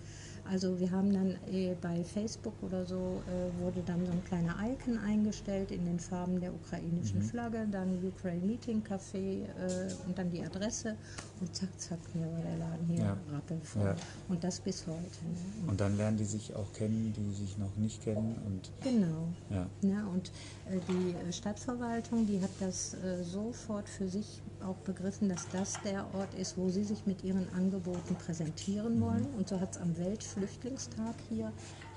Also 0.49 0.79
wir 0.79 0.89
haben 0.89 1.13
dann 1.13 1.37
äh, 1.51 1.75
bei 1.79 2.03
Facebook 2.03 2.53
oder 2.63 2.85
so 2.85 3.21
äh, 3.27 3.61
wurde 3.61 3.83
dann 3.85 4.05
so 4.05 4.11
ein 4.11 4.23
kleiner 4.23 4.55
Icon 4.71 4.97
eingestellt 4.97 5.71
in 5.71 5.85
den 5.85 5.99
Farben 5.99 6.39
der 6.39 6.53
ukrainischen 6.53 7.19
Mhm. 7.19 7.23
Flagge, 7.23 7.67
dann 7.71 8.03
Ukraine 8.03 8.45
Meeting 8.45 8.81
Café 8.81 9.43
äh, 9.43 9.93
und 10.07 10.17
dann 10.17 10.31
die 10.31 10.43
Adresse 10.43 10.95
und 11.41 11.55
zack, 11.55 11.69
zack, 11.79 11.99
mir 12.13 12.31
war 12.31 12.41
der 12.41 12.57
Laden 12.57 12.85
hier 12.87 12.99
Ja. 13.03 13.17
rappelvoll. 13.31 13.83
Ja. 13.85 13.95
Und 14.29 14.43
das 14.43 14.59
bis 14.59 14.85
heute. 14.87 15.25
Ne? 15.25 15.67
Und 15.67 15.81
dann 15.81 15.97
lernen 15.97 16.17
die 16.17 16.25
sich 16.25 16.55
auch 16.55 16.71
kennen, 16.73 17.11
die 17.13 17.33
sich 17.33 17.57
noch 17.57 17.75
nicht 17.75 18.03
kennen 18.03 18.37
und 18.45 18.71
Genau. 18.83 19.27
ja. 19.49 19.67
Ne, 19.81 20.07
und 20.07 20.31
äh, 20.69 20.77
die 20.87 21.13
äh, 21.15 21.31
Stadtverwaltung, 21.33 22.25
die 22.27 22.39
hat 22.41 22.51
das 22.59 22.93
äh, 22.93 23.23
sofort 23.23 23.89
für 23.89 24.07
sich 24.07 24.41
auch 24.63 24.77
begriffen, 24.77 25.27
dass 25.29 25.47
das 25.49 25.81
der 25.83 26.05
Ort 26.13 26.33
ist, 26.35 26.57
wo 26.57 26.69
sie 26.69 26.83
sich 26.83 27.05
mit 27.07 27.23
ihren 27.23 27.49
Angeboten 27.53 28.15
präsentieren 28.15 28.97
Mhm. 28.97 29.01
wollen. 29.01 29.25
Und 29.37 29.49
so 29.49 29.59
hat 29.59 29.71
es 29.75 29.81
am 29.81 29.97
Weltflüchtlingstag 29.97 31.15
hier, 31.29 31.51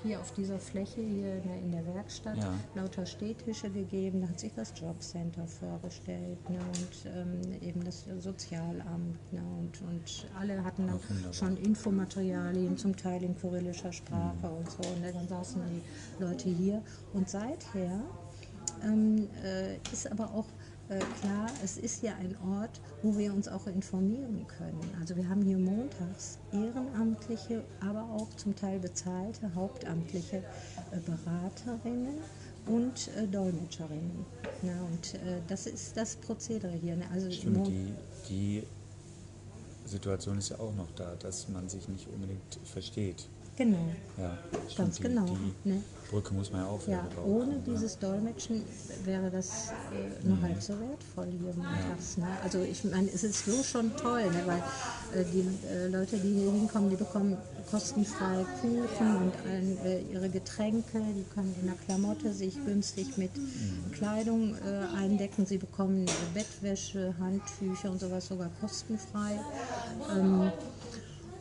hier 0.05 0.19
auf 0.19 0.31
dieser 0.33 0.59
Fläche, 0.59 1.01
hier 1.01 1.41
in 1.63 1.71
der, 1.71 1.85
Werkstatt, 1.85 2.37
Ja. 2.37 2.53
lauter 2.75 3.05
Stehtische 3.05 3.69
gegeben. 3.69 4.21
Da 4.21 4.29
hat 4.29 4.39
sich 4.39 4.53
das 4.53 4.73
Jobcenter 4.79 5.47
vorgestellt 5.47 6.37
ne, 6.49 6.57
und 6.59 7.11
ähm, 7.11 7.61
eben 7.61 7.83
das 7.83 8.05
Sozialamt. 8.19 9.33
Ne, 9.33 9.41
und, 9.59 9.81
und 9.81 10.27
alle 10.39 10.63
hatten 10.63 10.87
dann 10.87 10.99
schon 11.33 11.57
Infomaterialien, 11.57 12.77
zum 12.77 12.95
Teil 12.95 13.23
in 13.23 13.35
kyrillischer 13.35 13.91
Sprache 13.91 14.47
und 14.47 14.69
so. 14.69 14.77
Und 14.89 15.03
dann 15.03 15.27
saßen 15.27 15.61
die 15.69 16.23
Leute 16.23 16.49
hier. 16.49 16.81
Und 17.13 17.29
seither 17.29 18.01
ähm, 18.83 19.27
äh, 19.43 19.77
ist 19.91 20.11
aber 20.11 20.25
auch 20.33 20.45
äh, 20.89 20.99
klar, 21.21 21.49
es 21.63 21.77
ist 21.77 22.03
ja 22.03 22.13
ein 22.15 22.35
Ort, 22.47 22.79
wo 23.01 23.17
wir 23.17 23.33
uns 23.33 23.47
auch 23.47 23.65
informieren 23.67 24.45
können. 24.47 24.79
Also 24.99 25.15
wir 25.15 25.27
haben 25.27 25.41
hier 25.41 25.57
montags 25.57 26.37
ehrenamtliche, 26.51 27.63
aber 27.79 28.03
auch 28.03 28.29
zum 28.35 28.55
Teil 28.55 28.79
bezahlte 28.79 29.53
hauptamtliche 29.55 30.37
äh, 30.37 30.99
Beraterinnen 31.05 32.19
und 32.67 33.09
äh, 33.17 33.27
Dolmetscherinnen. 33.27 34.25
Na, 34.61 34.73
und 34.91 35.15
äh, 35.15 35.41
das 35.47 35.67
ist 35.67 35.97
das 35.97 36.15
Prozedere 36.15 36.73
hier. 36.73 36.95
Ne? 36.95 37.05
Also 37.11 37.31
Stimmt, 37.31 37.67
die, 37.67 37.93
die 38.29 38.63
Situation 39.85 40.37
ist 40.37 40.49
ja 40.49 40.59
auch 40.59 40.75
noch 40.75 40.91
da, 40.95 41.15
dass 41.15 41.49
man 41.49 41.69
sich 41.69 41.87
nicht 41.87 42.07
unbedingt 42.07 42.59
versteht. 42.63 43.27
Genau. 43.57 43.87
Ja, 44.17 44.37
Ganz 44.77 44.97
die, 44.97 45.03
genau, 45.03 45.25
Die 45.63 45.69
ne? 45.69 45.81
Brücke 46.09 46.33
muss 46.33 46.51
man 46.51 46.61
ja 46.61 46.67
auch 46.67 46.87
Ja, 46.87 47.07
ohne 47.25 47.57
dieses 47.65 47.97
Dolmetschen 47.97 48.63
wäre 49.05 49.29
das 49.31 49.71
äh, 49.93 50.27
nur 50.27 50.41
halb 50.41 50.61
so 50.61 50.73
wertvoll 50.79 51.27
hier 51.31 51.53
montags. 51.55 52.17
Ne? 52.17 52.27
Also 52.43 52.61
ich 52.61 52.83
meine, 52.83 53.09
es 53.13 53.23
ist 53.23 53.45
so 53.45 53.63
schon 53.63 53.95
toll, 53.95 54.23
ne? 54.23 54.43
weil 54.45 54.63
äh, 55.19 55.25
die 55.33 55.45
äh, 55.67 55.87
Leute, 55.87 56.17
die 56.17 56.33
hier 56.33 56.51
hinkommen, 56.51 56.89
die 56.89 56.95
bekommen 56.97 57.37
kostenfrei 57.71 58.45
Kuchen 58.61 59.15
und 59.17 59.33
ein, 59.49 59.77
äh, 59.85 60.01
ihre 60.11 60.29
Getränke, 60.29 61.01
die 61.15 61.25
können 61.33 61.55
in 61.59 61.67
der 61.67 61.75
Klamotte 61.85 62.33
sich 62.33 62.63
günstig 62.65 63.17
mit 63.17 63.31
Kleidung 63.93 64.55
äh, 64.55 64.95
eindecken, 64.97 65.45
sie 65.45 65.57
bekommen 65.57 66.07
äh, 66.07 66.11
Bettwäsche, 66.33 67.15
Handtücher 67.19 67.89
und 67.89 67.99
sowas 67.99 68.27
sogar 68.27 68.49
kostenfrei. 68.61 69.39
Ähm, 70.15 70.51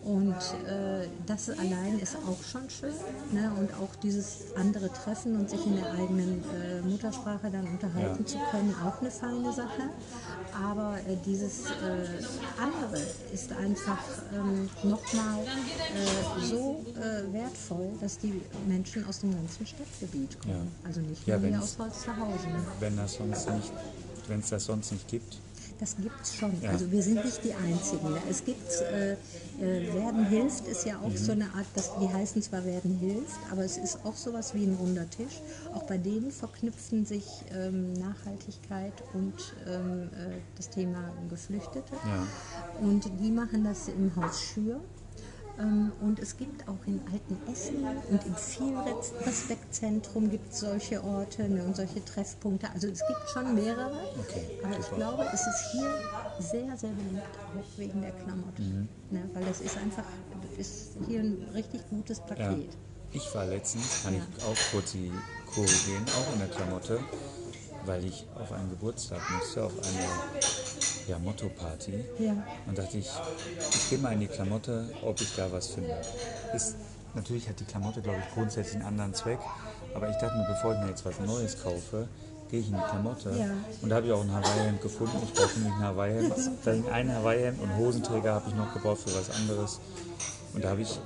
und 0.04 0.34
äh, 0.68 1.06
das 1.26 1.48
allein 1.50 1.98
ist 1.98 2.16
auch 2.16 2.42
schon 2.44 2.68
schön. 2.68 2.92
Ne? 3.32 3.50
Und 3.58 3.72
auch 3.74 3.94
dieses 4.02 4.54
andere 4.56 4.92
Treffen 4.92 5.36
und 5.36 5.48
sich 5.48 5.64
in 5.66 5.76
der 5.76 5.92
eigenen 5.92 6.44
äh, 6.54 6.80
Muttersprache 6.82 7.50
dann 7.50 7.66
unterhalten 7.66 8.20
Ja. 8.22 8.26
zu 8.26 8.38
können, 8.50 8.74
auch 8.84 9.00
eine 9.00 9.10
feine 9.10 9.52
Sache. 9.52 9.88
Aber 10.62 10.98
äh, 11.08 11.16
dieses 11.24 11.64
äh, 11.66 12.06
andere 12.60 13.00
ist 13.32 13.50
einfach 13.52 13.98
ähm, 14.34 14.68
nochmal 14.82 15.40
äh, 15.44 16.44
so 16.44 16.84
äh, 16.96 17.32
wertvoll, 17.32 17.88
dass 18.00 18.18
die 18.18 18.40
Menschen 18.68 19.06
aus 19.08 19.20
dem 19.20 19.34
ganzen 19.34 19.66
Stadtgebiet 19.66 20.38
kommen. 20.40 20.54
Ja. 20.54 20.86
Also 20.88 21.00
nicht 21.00 21.26
Ja, 21.26 21.38
nur 21.38 21.48
hier 21.48 21.58
wenn's- 21.58 21.64
aus 21.64 21.78
Holsterhausen. 21.78 22.50
Wenn 22.78 22.96
das 22.96 23.14
sonst 23.14 23.48
nicht, 23.50 23.72
wenn 24.28 24.40
es 24.40 24.50
das 24.50 24.64
sonst 24.64 24.92
nicht 24.92 25.08
gibt. 25.08 25.38
Das 25.80 25.96
gibt 25.96 26.20
es 26.22 26.36
schon. 26.36 26.52
Ja. 26.62 26.70
Also 26.70 26.90
wir 26.90 27.02
sind 27.02 27.24
nicht 27.24 27.42
die 27.44 27.52
Einzigen. 27.52 28.16
Es 28.30 28.44
gibt, 28.44 28.70
äh, 28.92 29.12
äh, 29.60 29.92
Werden 29.94 30.24
hilft 30.26 30.66
ist 30.68 30.86
ja 30.86 30.98
auch 30.98 31.08
Mhm. 31.10 31.16
so 31.16 31.32
eine 31.32 31.44
Art, 31.46 31.66
das, 31.74 31.90
die 32.00 32.08
heißen 32.08 32.42
zwar 32.42 32.64
Werden 32.64 32.96
hilft, 32.98 33.38
aber 33.50 33.64
es 33.64 33.76
ist 33.76 33.98
auch 34.04 34.14
sowas 34.14 34.54
wie 34.54 34.64
ein 34.64 34.76
runder 34.80 35.08
Tisch. 35.10 35.40
Auch 35.74 35.82
bei 35.82 35.98
denen 35.98 36.30
verknüpfen 36.30 37.04
sich 37.04 37.26
ähm, 37.52 37.92
Nachhaltigkeit 37.94 38.92
und 39.14 39.34
ähm, 39.66 40.10
äh, 40.14 40.38
das 40.56 40.70
Thema 40.70 41.12
Geflüchtete. 41.28 41.94
Ja. 42.04 42.26
Und 42.80 43.10
die 43.20 43.30
machen 43.30 43.64
das 43.64 43.88
im 43.88 44.14
Haus 44.16 44.40
Schür. 44.42 44.80
Ähm, 45.58 45.92
Und 46.00 46.18
es 46.18 46.36
gibt 46.36 46.66
auch 46.68 46.84
in 46.86 47.00
Altenessen 47.12 47.86
und 48.10 48.26
im 48.26 48.34
Vielrespektzentrum 48.34 50.28
gibt 50.30 50.52
es 50.52 50.60
solche 50.60 51.02
Orte 51.04 51.48
ne, 51.48 51.62
und 51.62 51.76
solche 51.76 52.04
Treffpunkte. 52.04 52.68
Also 52.74 52.88
es 52.88 53.00
gibt 53.06 53.28
schon 53.32 53.54
mehrere. 53.54 54.00
Okay, 54.18 54.44
aber 54.64 54.78
ich 54.78 54.90
glaube, 54.90 55.24
es 55.32 55.40
ist 55.46 55.72
hier 55.72 55.94
sehr, 56.40 56.76
sehr 56.76 56.90
beliebt, 56.90 57.38
auch 57.56 57.78
wegen 57.78 58.02
der 58.02 58.10
Klamotte. 58.12 58.62
Mhm. 58.62 58.88
Ne, 59.10 59.22
weil 59.32 59.44
das 59.44 59.60
ist 59.60 59.76
einfach, 59.76 60.04
das 60.42 60.58
ist 60.66 60.96
hier 61.06 61.20
ein 61.20 61.46
richtig 61.54 61.80
gutes 61.88 62.18
Ja. 62.18 62.24
Paket. 62.24 62.76
Ich 63.12 63.32
war 63.34 63.46
letztens, 63.46 64.02
kann 64.02 64.14
Ja. 64.14 64.20
ich 64.36 64.44
auch 64.44 64.56
kurz 64.72 64.90
die 64.92 65.12
Kurve 65.54 65.70
gehen, 65.86 66.04
auch 66.18 66.32
in 66.32 66.40
der 66.40 66.48
Klamotte, 66.48 66.98
weil 67.86 68.04
ich 68.04 68.26
auf 68.40 68.52
einen 68.52 68.70
Geburtstag 68.70 69.20
musste, 69.38 69.64
auf 69.64 69.72
eine 69.72 70.06
ja, 71.08 71.18
Motto-Party. 71.18 72.04
Ja. 72.18 72.34
Und 72.66 72.78
dachte 72.78 72.98
ich, 72.98 73.10
ich 73.70 73.90
gehe 73.90 73.98
mal 73.98 74.12
in 74.12 74.20
die 74.20 74.26
Klamotte, 74.26 74.88
ob 75.02 75.20
ich 75.20 75.34
da 75.36 75.50
was 75.52 75.68
finde. 75.68 75.96
Ist, 76.54 76.76
natürlich 77.14 77.48
hat 77.48 77.60
die 77.60 77.64
Klamotte, 77.64 78.00
glaube 78.00 78.18
ich, 78.26 78.34
grundsätzlich 78.34 78.76
einen 78.76 78.86
anderen 78.86 79.14
Zweck, 79.14 79.38
Aber 79.94 80.08
ich 80.08 80.16
dachte 80.16 80.36
mir, 80.36 80.46
bevor 80.46 80.74
ich 80.74 80.80
mir 80.80 80.88
jetzt 80.88 81.04
was 81.04 81.20
Neues 81.20 81.62
kaufe, 81.62 82.08
gehe 82.50 82.60
ich 82.60 82.68
in 82.68 82.74
die 82.74 82.82
Klamotte. 82.82 83.30
Ja. 83.30 83.50
Und 83.80 83.88
da 83.88 83.96
habe 83.96 84.06
ich 84.06 84.12
auch 84.12 84.22
ein 84.22 84.32
Hawaii-Hemd 84.32 84.82
gefunden. 84.82 85.16
Ich 85.22 85.32
brauche 85.32 85.58
nämlich 85.58 85.74
ein 85.74 85.82
Hawaii-Hemd. 85.82 86.90
Ein 86.90 87.14
Hawaii-Hemd 87.14 87.60
und 87.60 87.76
Hosenträger 87.76 88.34
habe 88.34 88.48
ich 88.48 88.54
noch 88.54 88.72
gebraucht 88.74 89.02
für 89.02 89.14
was 89.14 89.30
anderes. 89.30 89.80
Und 90.52 90.64
da 90.64 90.70
habe 90.70 90.82
ich 90.82 90.98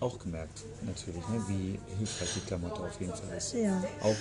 auch 0.00 0.18
gemerkt, 0.18 0.62
natürlich, 0.82 1.26
ne, 1.28 1.42
wie 1.46 1.78
hilfreich 1.98 2.34
die 2.34 2.40
Klamotte 2.40 2.80
auf 2.80 3.00
jeden 3.00 3.14
Fall 3.14 3.36
ist. 3.36 3.52
Ja. 3.52 3.82
Auch 4.02 4.16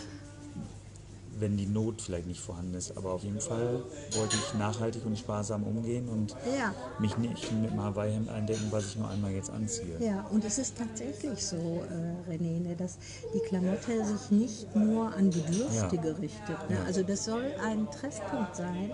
wenn 1.40 1.58
die 1.58 1.66
Not 1.66 2.02
vielleicht 2.02 2.28
nicht 2.28 2.42
vorhanden 2.42 2.74
ist. 2.76 2.96
Aber 2.98 3.14
auf 3.14 3.24
jeden 3.24 3.40
Fall 3.40 3.82
wollte 4.14 4.36
ich 4.36 4.54
nachhaltig 4.54 5.06
und 5.06 5.18
sparsam 5.18 5.64
umgehen 5.64 6.08
und 6.10 6.36
Ja. 6.58 6.74
mich 6.98 7.18
nicht 7.18 7.52
mit 7.52 7.72
einem 7.72 7.84
Hawaii-Hemd 7.84 8.30
eindecken, 8.30 8.68
was 8.72 8.88
ich 8.88 8.96
nur 8.98 9.10
einmal 9.10 9.32
jetzt 9.32 9.50
anziehe. 9.50 9.98
Ja, 10.00 10.26
und 10.32 10.44
es 10.46 10.58
ist 10.58 10.78
tatsächlich 10.78 11.46
so, 11.46 11.84
äh, 11.90 12.32
René, 12.32 12.60
ne, 12.60 12.76
dass 12.76 12.98
die 13.34 13.40
Klamotte 13.40 14.04
sich 14.06 14.32
nicht 14.32 14.76
nur 14.76 15.14
an 15.14 15.30
Bedürftige 15.30 16.10
Ja. 16.10 16.14
richtet. 16.16 16.70
Ne? 16.70 16.76
Ja. 16.78 16.84
Also 16.84 17.04
das 17.04 17.26
soll 17.26 17.54
ein 17.64 17.90
Treffpunkt 17.92 18.56
sein 18.56 18.92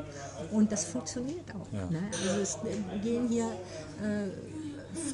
und 0.51 0.71
das 0.71 0.85
funktioniert 0.85 1.53
auch. 1.55 1.71
Ne? 1.71 2.01
Also 2.23 2.39
es 2.41 2.57
gehen 3.01 3.27
hier 3.27 3.45
äh, 4.01 4.29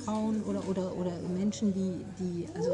Frauen 0.06 0.44
oder, 0.44 0.68
oder, 0.68 0.96
oder 0.96 1.12
Menschen, 1.36 1.74
die, 1.74 2.04
die 2.20 2.48
also, 2.56 2.72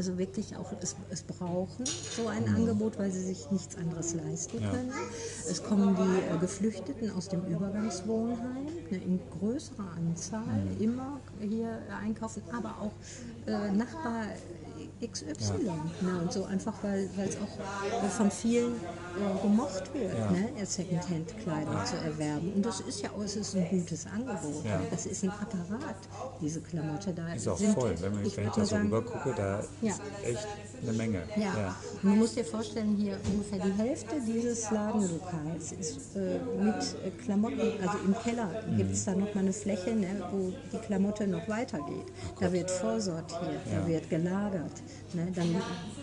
also 0.00 0.16
wirklich 0.16 0.56
auch 0.56 0.72
es, 0.80 0.96
es 1.10 1.22
brauchen, 1.22 1.84
so 2.16 2.26
ein 2.28 2.48
Angebot, 2.48 2.98
weil 2.98 3.10
sie 3.10 3.20
sich 3.20 3.50
nichts 3.50 3.76
anderes 3.76 4.14
leisten 4.14 4.56
Mhm. 4.56 4.62
Ja. 4.62 4.70
können. 4.70 4.92
Es 5.46 5.62
kommen 5.62 5.94
die 5.94 6.34
äh, 6.34 6.38
Geflüchteten 6.38 7.10
aus 7.10 7.28
dem 7.28 7.44
Übergangswohnheim 7.46 8.64
ne, 8.90 8.96
in 8.96 9.20
größerer 9.38 9.90
Anzahl 9.98 10.64
Mhm. 10.64 10.80
immer 10.80 11.20
hier 11.38 11.82
einkaufen, 12.02 12.42
aber 12.50 12.80
auch 12.80 12.92
äh, 13.46 13.70
Nachbar 13.72 14.24
XY. 15.00 15.24
Ne, 16.02 16.20
und 16.22 16.32
so 16.32 16.44
einfach, 16.44 16.74
weil 16.82 17.08
weil 17.16 17.28
es 17.28 17.36
auch 17.36 18.08
von 18.10 18.30
vielen 18.30 18.74
äh, 18.74 19.42
gemocht 19.42 19.92
wird, 19.94 20.16
Ja. 20.18 20.30
ne, 20.30 20.48
Secondhand-Kleidung 20.64 21.76
zu 21.84 21.96
erwerben. 21.96 22.52
Und 22.54 22.66
das 22.66 22.80
ist 22.80 23.00
ja 23.02 23.10
auch, 23.10 23.22
es 23.22 23.36
ist 23.36 23.56
ein 23.56 23.68
gutes 23.70 24.06
Angebot. 24.06 24.64
Ja. 24.64 24.80
Das 24.90 25.06
ist 25.06 25.24
ein 25.24 25.30
Apparat, 25.30 25.96
diese 26.40 26.60
Klamotte. 26.60 27.12
Da 27.12 27.32
Ist 27.32 27.48
auch 27.48 27.56
sind, 27.58 27.74
voll. 27.74 27.94
Wenn, 28.00 28.24
ich, 28.26 28.36
wenn 28.36 28.44
ich 28.48 28.52
da 28.52 28.60
so 28.60 28.64
sagen, 28.66 28.84
rüber 28.84 29.02
gucke, 29.02 29.34
da 29.36 29.60
Ja. 29.82 29.92
ist 29.92 30.00
echt 30.22 30.48
eine 30.82 30.92
Menge. 30.92 31.22
ja. 31.36 31.74
man 32.02 32.18
muss 32.18 32.34
dir 32.34 32.44
vorstellen, 32.44 32.96
hier 32.96 33.18
ungefähr 33.32 33.58
die 33.58 33.72
Hälfte 33.82 34.16
dieses 34.26 34.70
Ladenlokals 34.70 35.72
ist 35.72 36.16
äh, 36.16 36.38
mit 36.62 36.74
äh, 37.04 37.10
Klamotten, 37.24 37.60
also 37.60 37.98
im 38.04 38.14
Keller 38.22 38.48
gibt 38.76 38.92
es 38.92 39.04
da 39.04 39.12
noch 39.12 39.34
mal 39.34 39.40
eine 39.40 39.52
Fläche, 39.52 39.90
ne, 39.94 40.08
wo 40.30 40.52
die 40.72 40.78
Klamotte 40.78 41.26
noch 41.26 41.46
weitergeht. 41.48 42.06
Da 42.38 42.52
wird 42.52 42.70
vorsortiert, 42.70 43.60
Ja. 43.72 43.80
da 43.80 43.86
wird 43.86 44.08
gelagert. 44.10 44.72
Ne, 45.12 45.28
dann 45.34 45.56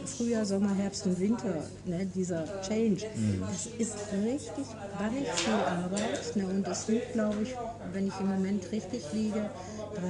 Frühjahr, 0.05 0.45
Sommer, 0.45 0.73
Herbst 0.75 1.05
und 1.05 1.19
Winter, 1.19 1.63
ne, 1.85 2.05
dieser 2.13 2.45
Change. 2.61 3.05
Das 3.49 3.65
ist 3.77 3.95
richtig 4.23 4.65
bannig 4.99 5.27
viel 5.33 5.53
Arbeit. 5.53 6.35
Ne, 6.35 6.45
und 6.45 6.67
es 6.67 6.85
sind, 6.85 7.01
glaube 7.13 7.37
ich, 7.43 7.55
wenn 7.93 8.07
ich 8.07 8.19
im 8.19 8.27
Moment 8.27 8.71
richtig 8.71 9.03
liege, 9.13 9.49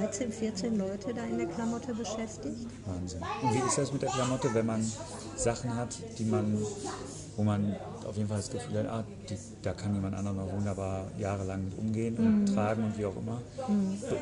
13, 0.02 0.32
14 0.32 0.78
Leute 0.78 1.14
da 1.14 1.24
in 1.24 1.38
der 1.38 1.48
Klamotte 1.48 1.94
beschäftigt. 1.94 2.68
Wahnsinn. 2.86 3.22
Und 3.42 3.54
wie 3.54 3.68
ist 3.68 3.78
das 3.78 3.94
mit 3.94 4.02
der 4.02 4.10
Klamotte, 4.10 4.50
wenn 4.58 4.66
man 4.66 4.92
Sachen 5.36 5.76
hat, 5.76 5.96
die 6.18 6.26
man, 6.26 6.58
wo 7.36 7.44
man 7.44 7.76
auf 8.08 8.18
jeden 8.18 8.28
Fall 8.28 8.38
das 8.38 8.50
Gefühl 8.50 8.80
hat, 8.80 8.88
ah, 8.88 9.04
die, 9.30 9.38
da 9.62 9.74
kann 9.74 9.94
jemand 9.94 10.16
anderer 10.16 10.52
wunderbar 10.52 11.06
jahrelang 11.20 11.66
mit 11.66 11.78
umgehen 11.78 12.18
und 12.18 12.54
tragen 12.54 12.84
und 12.86 12.98
wie 12.98 13.06
auch 13.06 13.16
immer. 13.16 13.42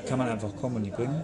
Kann 0.07 0.17
man 0.17 0.27
einfach 0.27 0.53
kommen 0.57 0.77
und 0.77 0.83
die 0.83 0.91
bringen? 0.91 1.23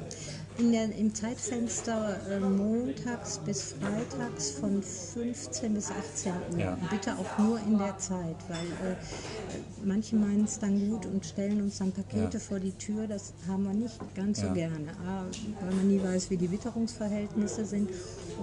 In 0.57 0.71
der, 0.73 0.93
Im 0.95 1.13
Zeitfenster 1.15 2.17
äh, 2.29 2.39
montags 2.39 3.39
bis 3.39 3.73
freitags 3.73 4.51
von 4.51 4.83
15 4.83 5.73
bis 5.73 5.89
18 5.89 6.33
Uhr. 6.53 6.59
Ja. 6.59 6.77
Bitte 6.89 7.13
auch 7.13 7.37
nur 7.39 7.57
in 7.59 7.77
der 7.77 7.97
Zeit, 7.97 8.35
weil 8.47 8.91
äh, 8.91 8.95
manche 9.83 10.15
meinen 10.17 10.43
es 10.43 10.59
dann 10.59 10.89
gut 10.89 11.05
und 11.07 11.25
stellen 11.25 11.61
uns 11.61 11.79
dann 11.79 11.91
Pakete 11.91 12.37
Ja. 12.37 12.39
vor 12.39 12.59
die 12.59 12.73
Tür. 12.73 13.07
Das 13.07 13.33
haben 13.47 13.63
wir 13.63 13.73
nicht 13.73 13.97
ganz 14.13 14.41
Ja. 14.41 14.49
so 14.49 14.53
gerne. 14.53 14.91
A, 15.07 15.23
weil 15.65 15.73
man 15.75 15.87
nie 15.87 16.03
weiß, 16.03 16.29
wie 16.29 16.37
die 16.37 16.51
Witterungsverhältnisse 16.51 17.65
sind. 17.65 17.89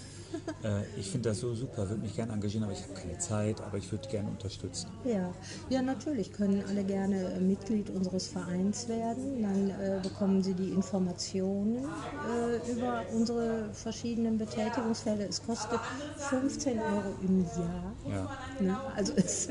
Äh, 0.62 0.82
ich 0.99 1.11
finde 1.11 1.30
das 1.30 1.41
so 1.41 1.55
super, 1.55 1.89
würde 1.89 2.03
mich 2.03 2.14
gerne 2.16 2.32
engagieren, 2.32 2.64
aber 2.64 2.72
ich 2.72 2.82
habe 2.82 2.95
keine 2.95 3.18
Zeit, 3.18 3.61
aber 3.61 3.78
ich 3.78 3.91
würde 3.93 4.09
gerne 4.09 4.28
unterstützen. 4.30 4.89
Ja. 5.05 5.30
ja, 5.68 5.82
natürlich 5.82 6.32
können 6.32 6.62
alle 6.68 6.85
gerne 6.85 7.35
äh, 7.35 7.41
Mitglied 7.41 7.91
unseres 7.91 8.28
Vereins 8.28 8.89
werden. 8.89 9.43
Dann 9.43 9.70
äh, 9.70 10.01
bekommen 10.03 10.43
sie 10.43 10.55
die 10.55 10.70
Informationen 10.70 11.85
äh, 11.85 12.70
über 12.72 13.03
unsere 13.14 13.68
verschiedenen 13.72 14.39
Betätigungsfelder. 14.39 15.28
Es 15.28 15.43
kostet 15.43 15.80
15 16.16 16.78
Euro 16.78 17.14
im 17.22 17.43
Jahr. 17.45 17.93
Ja. 18.09 18.39
Ne? 18.61 18.76
Also, 18.97 19.12
es, 19.16 19.49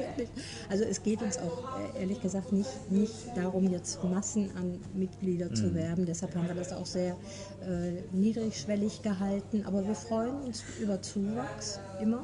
also 0.69 0.83
es 0.83 1.03
geht 1.03 1.21
uns 1.21 1.37
auch 1.37 1.79
äh, 1.95 2.01
ehrlich 2.01 2.21
gesagt 2.21 2.51
nicht, 2.51 2.91
nicht 2.91 3.13
darum, 3.35 3.69
jetzt 3.69 4.03
Massen 4.03 4.49
an 4.57 4.79
Mitglieder 4.93 5.49
Mhm. 5.49 5.55
zu 5.55 5.73
werben. 5.75 6.05
Deshalb 6.05 6.35
haben 6.35 6.47
wir 6.47 6.55
das 6.55 6.71
auch 6.73 6.85
sehr 6.85 7.15
äh, 7.61 8.01
niedrigschwellig 8.11 9.01
gehalten. 9.01 9.63
Aber 9.65 9.85
wir 9.85 9.95
freuen 9.95 10.35
uns 10.43 10.61
über 10.81 11.01
Zuwachs 11.01 11.79
immer. 12.01 12.23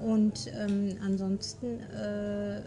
Und 0.00 0.50
ähm, 0.58 0.96
ansonsten, 1.02 1.80
äh, 1.80 2.62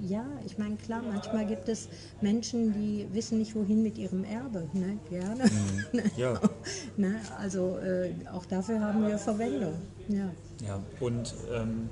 ja, 0.00 0.24
ich 0.46 0.58
meine, 0.58 0.76
klar, 0.76 1.02
manchmal 1.02 1.44
gibt 1.46 1.68
es 1.68 1.88
Menschen, 2.20 2.72
die 2.72 3.06
wissen 3.12 3.38
nicht, 3.38 3.54
wohin 3.54 3.82
mit 3.82 3.98
ihrem 3.98 4.24
Erbe. 4.24 4.68
Ne? 4.72 4.98
Gerne. 5.10 5.44
Ja. 6.16 6.40
ne? 6.96 7.16
Also 7.38 7.78
äh, 7.78 8.14
auch 8.32 8.46
dafür 8.46 8.80
haben 8.80 9.06
wir 9.06 9.18
Verwendung. 9.18 9.74
Ja. 10.08 10.30
Ja, 10.66 10.82
und 11.00 11.34
ähm, 11.52 11.88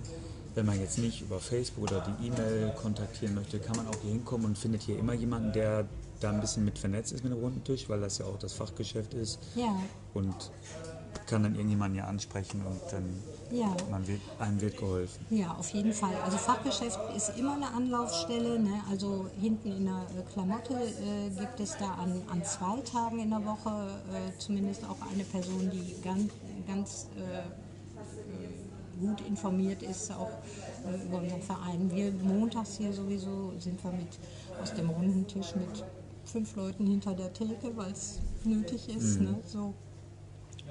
wenn 0.54 0.66
man 0.66 0.80
jetzt 0.80 0.98
nicht 0.98 1.20
über 1.20 1.38
Facebook 1.38 1.84
oder 1.84 2.06
die 2.20 2.28
E-Mail 2.28 2.72
kontaktieren 2.76 3.34
möchte, 3.34 3.58
kann 3.58 3.76
man 3.76 3.86
auch 3.88 4.00
hier 4.02 4.12
hinkommen 4.12 4.46
und 4.46 4.58
findet 4.58 4.82
hier 4.82 4.98
immer 4.98 5.12
jemanden, 5.12 5.52
der 5.52 5.86
da 6.20 6.30
ein 6.30 6.40
bisschen 6.40 6.64
mit 6.64 6.78
vernetzt 6.78 7.12
ist 7.12 7.24
mit 7.24 7.32
dem 7.32 7.40
runden 7.40 7.62
Tisch, 7.62 7.88
weil 7.88 8.00
das 8.00 8.18
ja 8.18 8.26
auch 8.26 8.38
das 8.38 8.54
Fachgeschäft 8.54 9.14
ist. 9.14 9.38
Ja. 9.54 9.78
Und 10.14 10.34
kann 11.26 11.42
dann 11.42 11.54
irgendjemanden 11.54 11.98
ja 11.98 12.04
ansprechen 12.06 12.62
und 12.66 12.80
dann 12.92 13.22
Ja. 13.50 13.74
man 13.90 14.06
wird, 14.06 14.20
einem 14.38 14.60
wird 14.60 14.76
geholfen. 14.76 15.24
Ja, 15.30 15.54
auf 15.54 15.70
jeden 15.70 15.92
Fall. 15.92 16.14
Also 16.24 16.36
Fachgeschäft 16.36 16.98
ist 17.16 17.32
immer 17.38 17.54
eine 17.54 17.68
Anlaufstelle. 17.72 18.58
Ne? 18.58 18.80
Also 18.90 19.26
hinten 19.40 19.70
in 19.72 19.84
der 19.86 19.94
äh, 20.18 20.22
Klamotte 20.32 20.74
äh, 20.74 21.30
gibt 21.30 21.60
es 21.60 21.76
da 21.78 21.92
an, 21.94 22.22
an 22.30 22.44
zwei 22.44 22.80
Tagen 22.80 23.20
in 23.20 23.30
der 23.30 23.44
Woche 23.44 23.88
äh, 24.12 24.38
zumindest 24.38 24.84
auch 24.84 24.96
eine 25.12 25.24
Person, 25.24 25.70
die 25.72 25.94
ganz, 26.02 26.32
ganz 26.66 27.06
äh, 27.16 27.38
äh, 27.38 29.06
gut 29.06 29.20
informiert 29.26 29.82
ist, 29.82 30.10
auch 30.12 30.30
äh, 30.86 31.06
über 31.06 31.18
unseren 31.18 31.42
Verein. 31.42 31.90
Wir 31.94 32.12
montags 32.12 32.76
hier 32.78 32.92
sowieso 32.92 33.52
sind 33.58 33.82
wir 33.84 33.92
mit 33.92 34.08
aus 34.62 34.74
dem 34.74 34.90
runden 34.90 35.26
Tisch 35.26 35.54
mit 35.54 35.84
fünf 36.24 36.56
Leuten 36.56 36.86
hinter 36.86 37.14
der 37.14 37.32
Theke, 37.32 37.76
weil 37.76 37.92
es 37.92 38.18
nötig 38.44 38.88
ist. 38.88 39.20
Ne? 39.20 39.36
So 39.46 39.74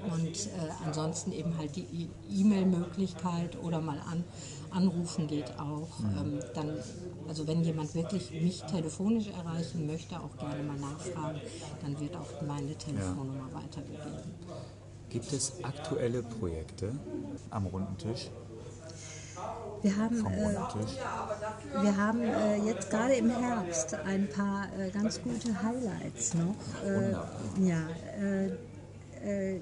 und 0.02 0.46
äh, 0.46 0.50
ansonsten 0.84 1.32
eben 1.32 1.56
halt 1.58 1.74
die 1.76 1.82
E- 1.82 2.08
E-Mail-Möglichkeit 2.40 3.56
oder 3.62 3.80
mal 3.80 3.98
an, 4.10 4.24
anrufen 4.70 5.26
geht 5.26 5.58
auch. 5.58 5.88
Ähm, 6.20 6.40
dann, 6.54 6.70
also 7.28 7.46
wenn 7.46 7.64
jemand 7.64 7.94
wirklich 7.94 8.30
mich 8.32 8.62
telefonisch 8.64 9.28
erreichen 9.28 9.86
möchte, 9.86 10.18
auch 10.20 10.36
gerne 10.38 10.62
mal 10.62 10.76
nachfragen, 10.76 11.40
dann 11.82 11.98
wird 12.00 12.14
auch 12.16 12.46
meine 12.46 12.74
Telefonnummer 12.76 13.48
weitergegeben. 13.52 14.34
Gibt 15.10 15.32
es 15.32 15.52
aktuelle 15.62 16.22
Projekte 16.22 16.92
am 17.50 17.66
runden 17.66 17.96
Tisch? 17.98 18.28
Wir 19.82 19.96
haben, 19.96 20.16
äh, 20.16 21.82
wir 21.82 21.96
haben 21.96 22.20
äh, 22.22 22.56
jetzt 22.56 22.90
gerade 22.90 23.14
im 23.14 23.30
Herbst 23.30 23.94
ein 23.94 24.28
paar 24.28 24.66
äh, 24.78 24.90
ganz 24.90 25.20
gute 25.22 25.62
Highlights 25.62 26.34
noch. 26.34 26.54
Äh, 26.84 27.12
ja, 27.68 27.82
äh, 28.20 28.50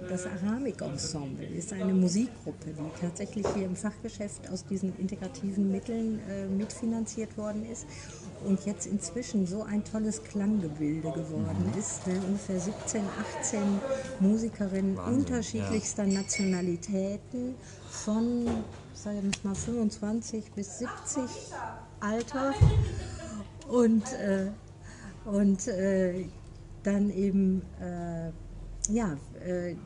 das 0.09 0.27
Aramik-Ensemble 0.27 1.47
ist 1.47 1.73
eine 1.73 1.95
Musikgruppe, 1.95 2.67
die 2.67 3.01
tatsächlich 3.01 3.47
hier 3.55 3.65
im 3.65 3.77
Fachgeschäft 3.77 4.51
aus 4.51 4.67
diesen 4.67 4.95
integrativen 4.99 5.71
Mitteln 5.71 6.21
äh, 6.29 6.47
mitfinanziert 6.47 7.39
worden 7.39 7.65
ist 7.65 7.87
und 8.45 8.65
jetzt 8.67 8.87
inzwischen 8.87 9.47
so 9.47 9.63
ein 9.63 9.83
tolles 9.85 10.23
Klanggebilde 10.23 11.11
geworden 11.13 11.73
ist. 11.79 12.07
Ne? 12.07 12.21
Ungefähr 12.27 12.61
17, 12.61 13.03
18 13.41 13.63
Musikerinnen 14.21 14.97
Wahnsinn, 14.97 15.15
unterschiedlichster 15.19 16.05
Nationalitäten 16.05 17.55
von, 17.91 18.47
sag 18.93 19.15
ich 19.15 19.45
mal, 19.45 19.55
25 19.55 20.53
bis 20.53 20.79
70 20.79 21.23
Alter 22.01 22.53
und, 23.69 24.05
äh, 24.13 24.51
und 25.25 25.67
äh, 25.69 26.27
dann 26.83 27.11
eben 27.11 27.63
äh, 27.81 28.31
ja, 28.91 29.17
äh, 29.45 29.73
äh, 29.73 29.77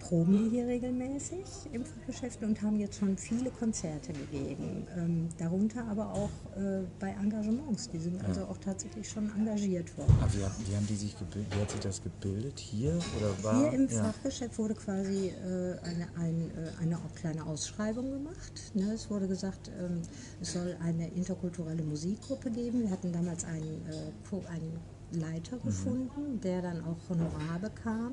proben 0.00 0.50
hier 0.50 0.66
regelmäßig 0.66 1.44
im 1.72 1.84
Fachgeschäft 1.84 2.42
und 2.42 2.60
haben 2.60 2.78
jetzt 2.78 2.98
schon 2.98 3.16
viele 3.16 3.50
Konzerte 3.50 4.12
gegeben. 4.12 4.86
Ähm, 4.96 5.28
darunter 5.38 5.86
aber 5.86 6.12
auch 6.12 6.30
äh, 6.56 6.82
bei 6.98 7.10
Engagements. 7.10 7.88
Die 7.88 7.98
sind 7.98 8.22
also 8.24 8.42
auch 8.42 8.58
tatsächlich 8.58 9.08
schon 9.08 9.30
engagiert 9.36 9.96
worden. 9.96 10.12
Aber 10.20 10.32
wie, 10.34 10.42
haben- 10.42 10.76
haben 10.76 10.86
die 10.88 10.96
sich 10.96 11.16
gebildet? 11.16 11.54
Wie 11.56 11.60
hat 11.60 11.70
sich 11.70 11.80
das 11.80 12.02
gebildet? 12.02 12.58
Hier 12.58 12.98
oder 13.16 13.44
war? 13.44 13.58
Hier 13.60 13.72
im 13.72 13.88
ja. 13.88 14.02
Fachgeschäft 14.04 14.58
wurde 14.58 14.74
quasi 14.74 15.28
äh, 15.28 15.78
eine, 15.84 16.08
ein, 16.16 16.50
äh, 16.50 16.82
eine 16.82 16.98
kleine 17.14 17.46
Ausschreibung 17.46 18.10
gemacht. 18.10 18.52
Ne? 18.74 18.92
Es 18.92 19.08
wurde 19.08 19.28
gesagt, 19.28 19.70
ähm, 19.80 20.02
es 20.40 20.52
soll 20.52 20.76
eine 20.82 21.08
interkulturelle 21.12 21.84
Musikgruppe 21.84 22.50
geben. 22.50 22.80
Wir 22.82 22.90
hatten 22.90 23.12
damals 23.12 23.44
einen, 23.44 23.86
äh, 23.88 24.48
einen 24.50 24.78
Leiter 25.12 25.56
Mhm. 25.56 25.62
gefunden, 25.64 26.40
der 26.42 26.62
dann 26.62 26.82
auch 26.84 26.96
Honorar 27.08 27.58
bekam. 27.60 28.12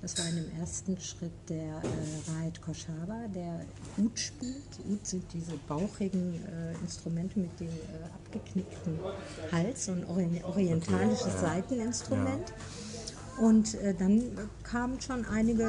Das 0.00 0.16
war 0.18 0.28
in 0.28 0.36
dem 0.36 0.60
ersten 0.60 0.96
Schritt 1.00 1.32
der 1.48 1.58
äh, 1.82 2.30
Raed 2.30 2.62
Koshaba, 2.62 3.26
der 3.34 3.64
Ud 3.96 4.16
spielt. 4.16 4.78
Ud 4.88 5.04
sind 5.04 5.24
diese 5.32 5.56
bauchigen 5.66 6.34
äh, 6.46 6.72
Instrumente 6.84 7.40
mit 7.40 7.58
dem 7.58 7.66
äh, 7.66 8.04
abgeknickten 8.14 8.96
Hals, 9.50 9.86
so 9.86 9.92
ein 9.92 10.04
orient 10.06 10.44
orientalisches 10.44 11.22
Okay, 11.26 11.34
ja. 11.34 11.40
Seiteninstrument. 11.40 12.52
Und 13.40 13.74
äh, 13.74 13.94
dann 13.94 14.22
kamen 14.64 15.00
schon 15.00 15.24
einige 15.26 15.62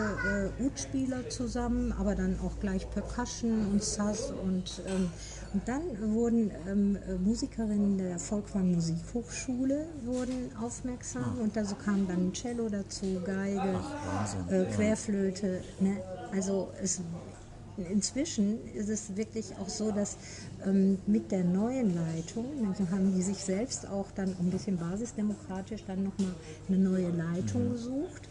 äh, 0.59 0.63
Ud-Spieler 0.63 1.29
zusammen, 1.29 1.91
aber 1.91 2.15
dann 2.15 2.39
auch 2.39 2.59
gleich 2.59 2.89
Percussion 2.89 3.67
und 3.71 3.83
Sass 3.83 4.31
und, 4.31 4.81
ähm, 4.87 5.09
und 5.53 5.67
dann 5.67 6.13
wurden 6.13 6.51
ähm, 6.67 6.97
äh, 7.07 7.15
Musikerinnen 7.15 7.97
der 7.97 8.19
Volkwang 8.19 8.71
Musikhochschule 8.71 9.87
wurden 10.05 10.51
aufmerksam 10.61 11.39
und 11.41 11.55
da 11.55 11.65
so 11.65 11.75
kam 11.75 12.07
dann 12.07 12.31
Cello 12.33 12.69
dazu, 12.69 13.19
Geige, 13.25 13.57
Wahnsinn, 13.57 14.49
äh, 14.49 14.63
ja. 14.63 14.69
Querflöte. 14.69 15.61
Ne? 15.79 15.97
Also 16.31 16.69
es 16.81 17.01
Inzwischen 17.89 18.59
ist 18.73 18.89
es 18.89 19.15
wirklich 19.15 19.55
auch 19.57 19.69
so, 19.69 19.91
dass 19.91 20.17
ähm, 20.65 20.97
mit 21.07 21.31
der 21.31 21.43
neuen 21.43 21.95
Leitung, 21.95 22.45
dann 22.61 22.91
haben 22.91 23.13
die 23.15 23.21
sich 23.21 23.37
selbst 23.37 23.87
auch 23.87 24.11
dann 24.11 24.35
ein 24.39 24.49
bisschen 24.49 24.77
basisdemokratisch 24.77 25.85
dann 25.87 26.03
nochmal 26.03 26.35
eine 26.67 26.77
neue 26.77 27.09
Leitung 27.09 27.71
gesucht 27.71 28.27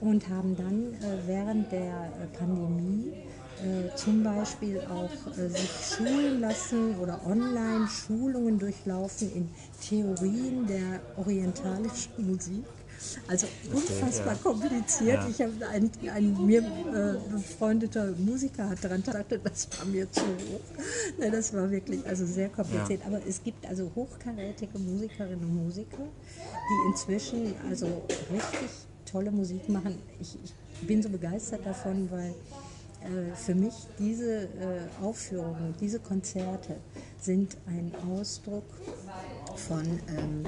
und 0.00 0.28
haben 0.28 0.56
dann 0.56 0.94
äh, 0.94 1.26
während 1.26 1.72
der 1.72 1.80
äh, 1.80 2.38
Pandemie 2.38 3.12
äh, 3.60 3.94
zum 3.96 4.22
Beispiel 4.22 4.80
auch 4.80 5.38
äh, 5.38 5.48
sich 5.48 5.70
schulen 5.96 6.40
lassen 6.40 6.98
oder 6.98 7.20
online 7.26 7.86
Schulungen 7.88 8.58
durchlaufen 8.58 9.30
in 9.34 9.48
Theorien 9.80 10.66
der 10.66 11.00
orientalischen 11.16 12.12
Musik. 12.18 12.64
Also 13.28 13.46
unfassbar 13.72 14.34
kompliziert. 14.36 15.22
Ja. 15.22 15.28
Ich 15.28 15.40
habe 15.40 15.52
ein, 15.72 15.90
ein 16.12 16.46
mir 16.46 16.60
äh, 16.60 17.32
befreundeter 17.32 18.12
Musiker 18.18 18.68
hat 18.68 18.84
daran 18.84 19.02
gesagt, 19.02 19.32
das 19.42 19.68
war 19.78 19.86
mir 19.86 20.10
zu 20.12 20.20
hoch. 20.20 20.60
Ne, 21.18 21.30
das 21.30 21.54
war 21.54 21.70
wirklich 21.70 22.06
also 22.06 22.26
sehr 22.26 22.50
kompliziert. 22.50 23.00
Aber 23.06 23.20
es 23.26 23.42
gibt 23.42 23.64
also 23.66 23.90
hochkarätige 23.94 24.78
Musikerinnen 24.78 25.40
und 25.40 25.64
Musiker, 25.64 26.04
die 26.68 26.90
inzwischen 26.90 27.54
also 27.68 27.86
richtig 28.30 28.70
tolle 29.10 29.30
Musik 29.30 29.68
machen. 29.68 29.96
Ich, 30.20 30.36
ich 30.44 30.86
bin 30.86 31.02
so 31.02 31.08
begeistert 31.08 31.64
davon, 31.64 32.10
weil 32.10 32.34
äh, 33.02 33.34
für 33.34 33.54
mich 33.54 33.74
diese 33.98 34.44
äh, 34.44 34.48
Aufführungen, 35.02 35.74
diese 35.80 36.00
Konzerte 36.00 36.76
sind 37.20 37.56
ein 37.66 37.92
Ausdruck 38.10 38.64
von 39.56 39.82
ähm, 40.08 40.44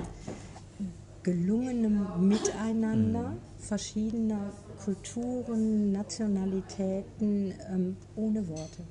gelungenem 1.22 2.07
Miteinander 2.28 3.36
verschiedener 3.59 4.53
Kulturen, 4.84 5.92
Nationalitäten 5.92 7.55
ähm, 7.70 7.96
ohne 8.16 8.46
Worte. 8.48 8.82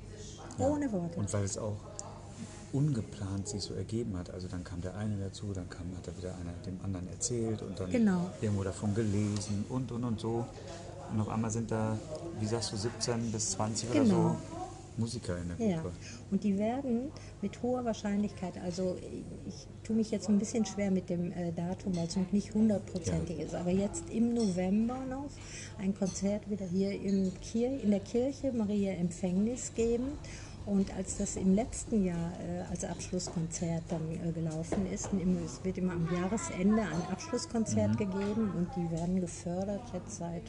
Ohne 0.58 0.90
Worte. 0.92 1.18
Und 1.18 1.32
weil 1.32 1.44
es 1.44 1.58
auch 1.58 1.76
ungeplant 2.72 3.48
sich 3.48 3.62
so 3.62 3.74
ergeben 3.74 4.16
hat. 4.16 4.30
Also 4.30 4.48
dann 4.48 4.64
kam 4.64 4.80
der 4.80 4.96
eine 4.96 5.16
dazu, 5.18 5.52
dann 5.52 5.68
kam, 5.68 5.94
hat 5.96 6.06
er 6.06 6.16
wieder 6.16 6.34
einer 6.36 6.52
dem 6.66 6.80
anderen 6.82 7.06
erzählt 7.08 7.60
und 7.60 7.78
dann 7.78 7.90
Genau. 7.90 8.30
irgendwo 8.40 8.62
davon 8.64 8.94
gelesen 8.94 9.66
und 9.68 9.92
und 9.92 10.04
und 10.04 10.18
so. 10.20 10.46
Und 11.12 11.20
auf 11.20 11.28
einmal 11.28 11.50
sind 11.50 11.70
da, 11.70 11.98
wie 12.40 12.46
sagst 12.46 12.72
du, 12.72 12.76
17 12.76 13.30
bis 13.32 13.50
20 13.52 13.90
oder 13.90 14.00
Genau. 14.00 14.14
so 14.30 14.36
Musiker 14.98 15.38
in 15.38 15.48
der 15.56 15.68
Ja, 15.68 15.76
Gruppe. 15.80 15.94
und 16.30 16.44
die 16.44 16.58
werden 16.58 17.10
mit 17.40 17.62
hoher 17.62 17.82
Wahrscheinlichkeit, 17.84 18.58
also 18.62 18.96
ich 19.48 19.66
tue 19.84 19.96
mich 19.96 20.10
jetzt 20.10 20.28
ein 20.28 20.38
bisschen 20.38 20.66
schwer 20.66 20.90
mit 20.90 21.08
dem 21.08 21.32
äh, 21.32 21.50
Datum, 21.52 21.96
weil 21.96 22.06
es 22.06 22.16
noch 22.16 22.30
nicht 22.30 22.52
hundertprozentig 22.54 23.38
ist, 23.40 23.54
aber 23.54 23.70
jetzt 23.70 24.04
im 24.10 24.34
November 24.34 24.98
noch 25.08 25.30
ein 25.78 25.94
Konzert 25.96 26.48
wieder 26.50 26.66
hier 26.66 26.92
im 26.92 27.32
Kir 27.40 27.80
in 27.82 27.90
der 27.90 28.00
Kirche 28.00 28.52
Maria 28.52 28.92
Empfängnis 28.92 29.72
geben. 29.74 30.08
Und 30.64 30.94
als 30.96 31.16
das 31.16 31.34
im 31.34 31.54
letzten 31.56 32.04
Jahr 32.04 32.32
äh, 32.38 32.70
als 32.70 32.84
Abschlusskonzert 32.84 33.82
dann 33.88 34.02
äh, 34.12 34.30
gelaufen 34.30 34.86
ist, 34.92 35.08
es 35.44 35.64
wird 35.64 35.76
immer 35.78 35.94
am 35.94 36.06
Jahresende 36.14 36.82
ein 36.82 37.02
Abschlusskonzert 37.10 37.98
gegeben 37.98 38.52
und 38.56 38.68
die 38.76 38.88
werden 38.96 39.20
gefördert 39.20 39.80
jetzt 39.92 40.18
seit, 40.18 40.42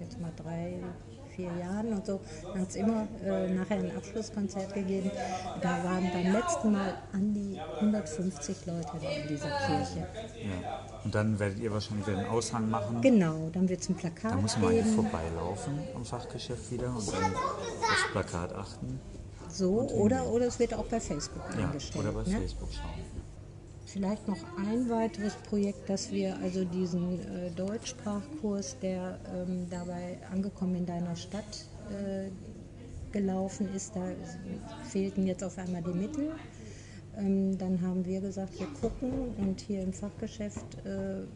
jetzt 0.00 0.20
mal 0.20 0.32
drei, 0.36 0.74
vier 1.36 1.50
Jahren 1.58 1.92
und 1.92 2.06
so. 2.06 2.20
Dann 2.42 2.62
hat 2.62 2.68
es 2.70 2.76
immer 2.76 3.06
äh, 3.24 3.48
nachher 3.52 3.76
ein 3.78 3.96
Abschlusskonzert 3.96 4.74
gegeben. 4.74 5.10
Da 5.60 5.84
waren 5.84 6.10
beim 6.12 6.32
letzten 6.32 6.72
Mal 6.72 6.94
an 7.12 7.34
die 7.34 7.58
150 7.80 8.66
Leute 8.66 8.90
in 9.22 9.28
dieser 9.28 9.50
Kirche. 9.50 10.06
Ja. 10.42 10.84
Und 11.04 11.14
dann 11.14 11.38
werdet 11.38 11.60
ihr 11.60 11.72
wahrscheinlich 11.72 12.06
wieder 12.06 12.18
einen 12.18 12.28
Aushang 12.28 12.68
machen. 12.68 13.00
Genau, 13.00 13.48
dann 13.52 13.68
wird 13.68 13.80
es 13.80 13.88
ein 13.88 13.94
Plakat 13.94 14.32
Da 14.32 14.36
muss 14.36 14.58
man 14.58 14.72
hier 14.72 14.84
vorbeilaufen 14.84 15.78
am 15.94 16.04
Fachgeschäft 16.04 16.70
wieder 16.72 16.88
und 16.88 17.06
dann 17.12 17.32
aufs 17.34 18.12
Plakat 18.12 18.52
achten. 18.54 19.00
So, 19.48 19.80
oder, 19.90 20.26
oder 20.26 20.46
es 20.46 20.58
wird 20.58 20.74
auch 20.74 20.84
bei 20.84 21.00
Facebook 21.00 21.42
Ja, 21.58 21.66
eingestellt. 21.66 22.04
oder 22.04 22.12
bei 22.22 22.30
ne? 22.30 22.38
Facebook 22.38 22.68
schauen. 22.72 23.19
Vielleicht 23.92 24.28
noch 24.28 24.38
ein 24.56 24.88
weiteres 24.88 25.34
Projekt, 25.34 25.88
dass 25.88 26.12
wir 26.12 26.38
also 26.38 26.64
diesen 26.64 27.18
äh, 27.18 27.50
Deutschsprachkurs, 27.50 28.78
der 28.78 29.18
ähm, 29.34 29.66
dabei 29.68 30.18
angekommen 30.30 30.76
in 30.76 30.86
deiner 30.86 31.16
Stadt 31.16 31.66
äh, 31.90 32.30
gelaufen 33.10 33.68
ist. 33.74 33.96
Da 33.96 34.02
fehlten 34.88 35.26
jetzt 35.26 35.42
auf 35.42 35.58
einmal 35.58 35.82
die 35.82 35.98
Mittel. 35.98 36.30
Ähm, 37.18 37.58
dann 37.58 37.80
haben 37.80 38.04
wir 38.04 38.20
gesagt, 38.20 38.60
wir 38.60 38.68
gucken 38.80 39.34
und 39.38 39.60
hier 39.60 39.82
im 39.82 39.92
Fachgeschäft 39.92 40.66
äh, 40.84 41.26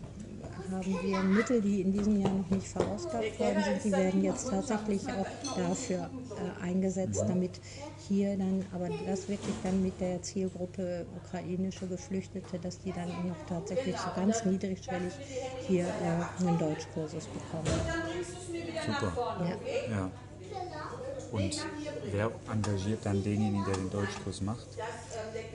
haben 0.71 0.99
wir 1.03 1.23
Mittel, 1.25 1.61
die 1.61 1.81
in 1.81 1.93
diesem 1.93 2.21
Jahr 2.21 2.33
noch 2.33 2.51
nicht 2.51 2.69
verausgabt 2.69 3.39
worden 3.41 3.65
sind, 3.65 3.85
die 3.85 3.93
werden 3.93 4.23
jetzt 4.23 4.49
tatsächlich 4.49 5.03
auch 5.09 5.27
dafür 5.57 6.09
äh, 6.31 6.63
eingesetzt, 6.63 7.25
damit 7.27 7.61
hier 8.09 8.37
dann, 8.37 8.65
aber 8.73 8.89
das 9.07 9.29
wirklich 9.29 9.55
dann 9.63 9.83
mit 9.83 10.01
der 10.01 10.23
Zielgruppe 10.23 11.07
ukrainische 11.17 11.87
Geflüchtete, 11.87 12.59
dass 12.59 12.79
die 12.81 12.93
dann 12.93 13.09
noch 13.29 13.47
tatsächlich 13.49 13.97
so 13.97 14.09
ganz 14.15 14.45
niedrigschwellig 14.45 15.13
hier 15.67 15.85
äh, 15.85 16.43
einen 16.47 16.59
Deutschkursus 16.59 17.27
bekommen. 17.27 17.81
Super. 18.87 19.13
Ja. 19.41 19.97
Ja. 19.97 20.11
Und 21.33 21.67
wer 22.13 22.31
engagiert 22.53 23.01
dann 23.03 23.23
denjenigen, 23.25 23.65
der 23.65 23.75
den 23.75 23.91
Deutschkurs 23.91 24.41
macht? 24.41 24.67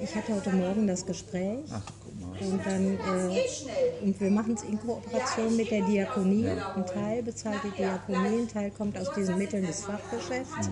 Ich 0.01 0.13
hatte 0.13 0.35
heute 0.35 0.49
Morgen 0.51 0.87
das 0.87 1.05
Gespräch. 1.05 1.59
Ach, 1.71 1.81
guck 2.03 2.19
mal. 2.19 2.51
Und 2.51 2.65
dann, 2.65 2.97
äh, 3.29 4.03
und 4.03 4.19
wir 4.19 4.29
machen 4.29 4.55
es 4.55 4.63
in 4.63 4.77
Kooperation 4.77 5.55
mit 5.55 5.71
der 5.71 5.85
Diakonie. 5.85 6.49
Ein 6.49 6.85
Teil 6.85 7.23
bezahlt 7.23 7.59
die 7.63 7.71
Diakonie, 7.71 8.41
ein 8.41 8.47
Teil 8.47 8.71
kommt 8.71 8.97
aus 8.97 9.13
diesen 9.13 9.37
Mitteln 9.37 9.65
des 9.65 9.85
Fachgeschäfts. 9.85 10.69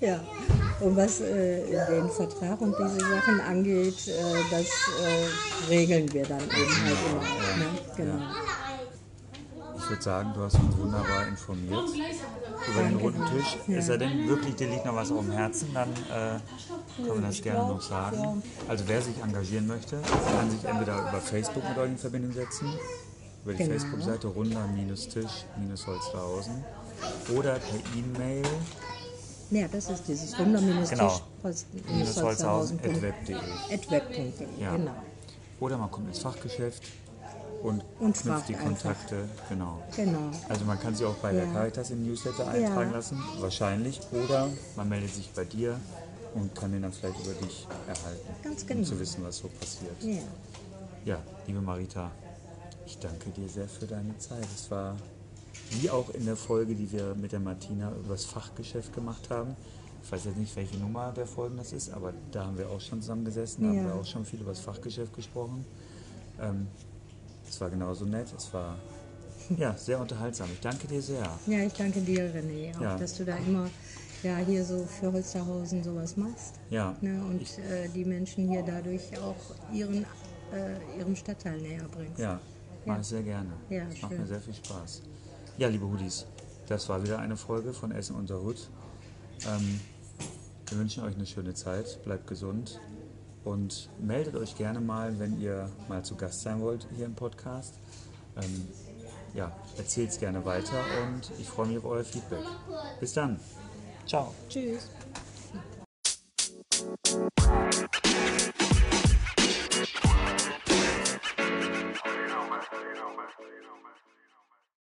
Ja, 0.00 0.20
und 0.80 0.96
was 0.96 1.20
äh, 1.20 1.62
den 1.88 2.10
Vertrag 2.10 2.60
und 2.60 2.74
diese 2.78 2.98
Sachen 2.98 3.40
angeht, 3.40 4.08
äh, 4.08 4.12
das 4.50 4.66
äh, 4.66 5.28
regeln 5.70 6.12
wir 6.12 6.24
dann 6.26 6.40
eben 6.40 6.84
halt 6.84 6.98
immer. 7.10 7.22
Ne? 7.58 7.66
Genau. 7.96 8.18
Ich 9.78 9.88
würde 9.90 10.02
sagen, 10.02 10.32
du 10.34 10.40
hast 10.40 10.54
uns 10.56 10.76
wunderbar 10.78 11.28
informiert 11.28 11.88
über 12.70 12.82
den 12.82 12.96
runden 12.96 13.22
Tisch. 13.26 13.56
Ist 13.68 13.88
er 13.88 13.98
denn 13.98 14.26
wirklich, 14.28 14.54
dir 14.56 14.68
liegt 14.68 14.84
noch 14.86 14.94
was 14.96 15.12
auf 15.12 15.20
dem 15.20 15.30
Herzen, 15.32 15.72
dann 15.74 15.90
äh, 15.90 16.40
können 17.06 17.22
wir 17.22 17.28
das 17.28 17.40
gerne 17.42 17.68
noch 17.68 17.82
sagen. 17.82 18.42
Also 18.66 18.84
wer 18.86 19.00
sich 19.02 19.14
engagieren 19.22 19.66
möchte, 19.66 19.98
kann 20.36 20.50
sich 20.50 20.64
entweder 20.64 20.98
über 21.08 21.20
Facebook 21.20 21.62
mit 21.68 21.76
euch 21.78 21.90
in 21.90 21.98
Verbindung 21.98 22.32
setzen, 22.32 22.72
über 23.44 23.52
die 23.52 23.58
Genau. 23.58 23.72
Facebook-Seite 23.72 24.26
runder-tisch-holsterhausen 24.28 26.64
oder 27.36 27.52
per 27.54 27.78
E-Mail 27.94 28.42
Ja, 29.50 29.68
das 29.68 29.88
ist 29.90 30.08
dieses 30.08 30.36
minus 30.38 30.90
Genau. 30.90 31.20
genau. 34.76 34.92
Oder 35.60 35.78
man 35.78 35.90
kommt 35.90 36.08
ins 36.08 36.18
Fachgeschäft 36.18 36.82
und, 37.62 37.82
Und 38.00 38.16
knüpft 38.16 38.48
die 38.48 38.54
einfach. 38.56 38.66
Kontakte. 38.66 39.28
Genau. 39.48 39.82
Genau. 39.96 40.30
Also 40.48 40.64
man 40.64 40.78
kann 40.80 40.94
sich 40.94 41.06
auch 41.06 41.14
bei 41.16 41.32
der 41.32 41.46
Ja. 41.46 41.52
Caritas 41.52 41.90
im 41.90 42.04
Newsletter 42.06 42.48
eintragen 42.48 42.90
Ja. 42.90 42.96
lassen, 42.96 43.22
wahrscheinlich. 43.38 44.00
Oder 44.12 44.48
man 44.76 44.88
meldet 44.88 45.14
sich 45.14 45.30
bei 45.30 45.44
dir 45.44 45.78
und 46.34 46.54
kann 46.54 46.72
den 46.72 46.82
dann 46.82 46.92
vielleicht 46.92 47.20
über 47.24 47.32
dich 47.34 47.66
erhalten. 47.86 48.28
Ganz 48.42 48.62
Um 48.62 48.68
genau. 48.68 48.82
zu 48.84 48.98
wissen, 49.00 49.24
was 49.24 49.38
so 49.38 49.48
passiert. 49.48 50.02
Ja. 50.02 50.22
Ja, 51.04 51.18
liebe 51.46 51.60
Marita, 51.60 52.10
ich 52.86 52.98
danke 52.98 53.30
dir 53.30 53.48
sehr 53.48 53.68
für 53.68 53.86
deine 53.86 54.16
Zeit. 54.18 54.46
Es 54.54 54.70
war 54.70 54.96
wie 55.80 55.90
auch 55.90 56.10
in 56.10 56.24
der 56.26 56.36
Folge, 56.36 56.74
die 56.74 56.90
wir 56.92 57.14
mit 57.14 57.32
der 57.32 57.40
Martina 57.40 57.90
über 57.92 58.10
das 58.14 58.24
Fachgeschäft 58.24 58.94
gemacht 58.94 59.30
haben. 59.30 59.56
Ich 60.02 60.12
weiß 60.12 60.24
jetzt 60.26 60.36
nicht, 60.36 60.54
welche 60.56 60.76
Nummer 60.76 61.12
der 61.12 61.26
Folgen 61.26 61.56
das 61.56 61.72
ist, 61.72 61.90
aber 61.92 62.12
da 62.30 62.46
haben 62.46 62.58
wir 62.58 62.68
auch 62.68 62.80
schon 62.80 63.00
zusammengesessen, 63.00 63.62
da 63.64 63.70
haben 63.70 63.76
Ja. 63.78 63.84
wir 63.86 63.94
auch 63.94 64.04
schon 64.04 64.24
viel 64.24 64.40
über 64.40 64.50
das 64.50 64.60
Fachgeschäft 64.60 65.14
gesprochen. 65.14 65.64
Ähm, 66.40 66.66
es 67.48 67.60
war 67.60 67.70
genauso 67.70 68.04
nett, 68.04 68.26
es 68.36 68.52
war 68.52 68.76
ja, 69.56 69.74
sehr 69.76 69.98
unterhaltsam. 70.00 70.48
Ich 70.52 70.60
danke 70.60 70.86
dir 70.86 71.00
sehr. 71.02 71.26
Ja, 71.46 71.58
ich 71.60 71.72
danke 71.72 72.00
dir, 72.00 72.32
René, 72.34 72.76
auch, 72.76 72.80
Ja. 72.82 72.96
dass 72.96 73.16
du 73.16 73.24
da 73.24 73.36
immer 73.36 73.68
ja, 74.22 74.38
hier 74.38 74.64
so 74.64 74.84
für 74.86 75.12
Holsterhausen 75.12 75.84
sowas 75.84 76.16
machst. 76.16 76.54
Ja, 76.70 76.96
Ne, 77.02 77.22
und 77.24 77.42
ich, 77.42 77.58
äh, 77.58 77.88
die 77.94 78.04
Menschen 78.06 78.48
hier 78.48 78.62
dadurch 78.62 79.02
auch 79.18 79.36
ihren, 79.72 80.04
äh, 80.52 80.98
ihrem 80.98 81.14
Stadtteil 81.14 81.60
näher 81.60 81.84
bringst. 81.90 82.18
ja, 82.18 82.40
mache 82.86 83.00
ich 83.02 83.06
sehr 83.06 83.22
gerne. 83.22 83.50
Ja, 83.68 83.84
das 83.84 84.00
macht 84.02 84.18
mir 84.18 84.26
sehr 84.26 84.40
viel 84.40 84.54
Spaß. 84.54 85.02
Ja, 85.56 85.68
liebe 85.68 85.86
Hoodies, 85.86 86.26
das 86.66 86.88
war 86.88 87.00
wieder 87.04 87.20
eine 87.20 87.36
Folge 87.36 87.72
von 87.72 87.92
Essen 87.92 88.16
unter 88.16 88.40
Hut. 88.40 88.68
Ähm, 89.46 89.80
wir 90.68 90.78
wünschen 90.78 91.04
euch 91.04 91.14
eine 91.14 91.26
schöne 91.26 91.54
Zeit, 91.54 92.02
bleibt 92.02 92.26
gesund 92.26 92.80
und 93.44 93.88
meldet 94.00 94.34
euch 94.34 94.56
gerne 94.56 94.80
mal, 94.80 95.16
wenn 95.20 95.40
ihr 95.40 95.70
mal 95.88 96.04
zu 96.04 96.16
Gast 96.16 96.42
sein 96.42 96.60
wollt 96.60 96.88
hier 96.96 97.06
im 97.06 97.14
Podcast. 97.14 97.74
Ähm, 98.36 98.68
ja, 99.34 99.56
erzählt 99.78 100.10
es 100.10 100.18
gerne 100.18 100.44
weiter 100.44 100.82
und 101.06 101.30
ich 101.38 101.48
freue 101.48 101.68
mich 101.68 101.78
auf 101.78 101.84
euer 101.84 102.04
Feedback. 102.04 102.44
Bis 102.98 103.12
dann. 103.12 103.38
Ciao. 104.06 104.34
Tschüss. 104.48 104.90
you 113.54 113.62
know, 113.62 113.76
man. 113.82 113.94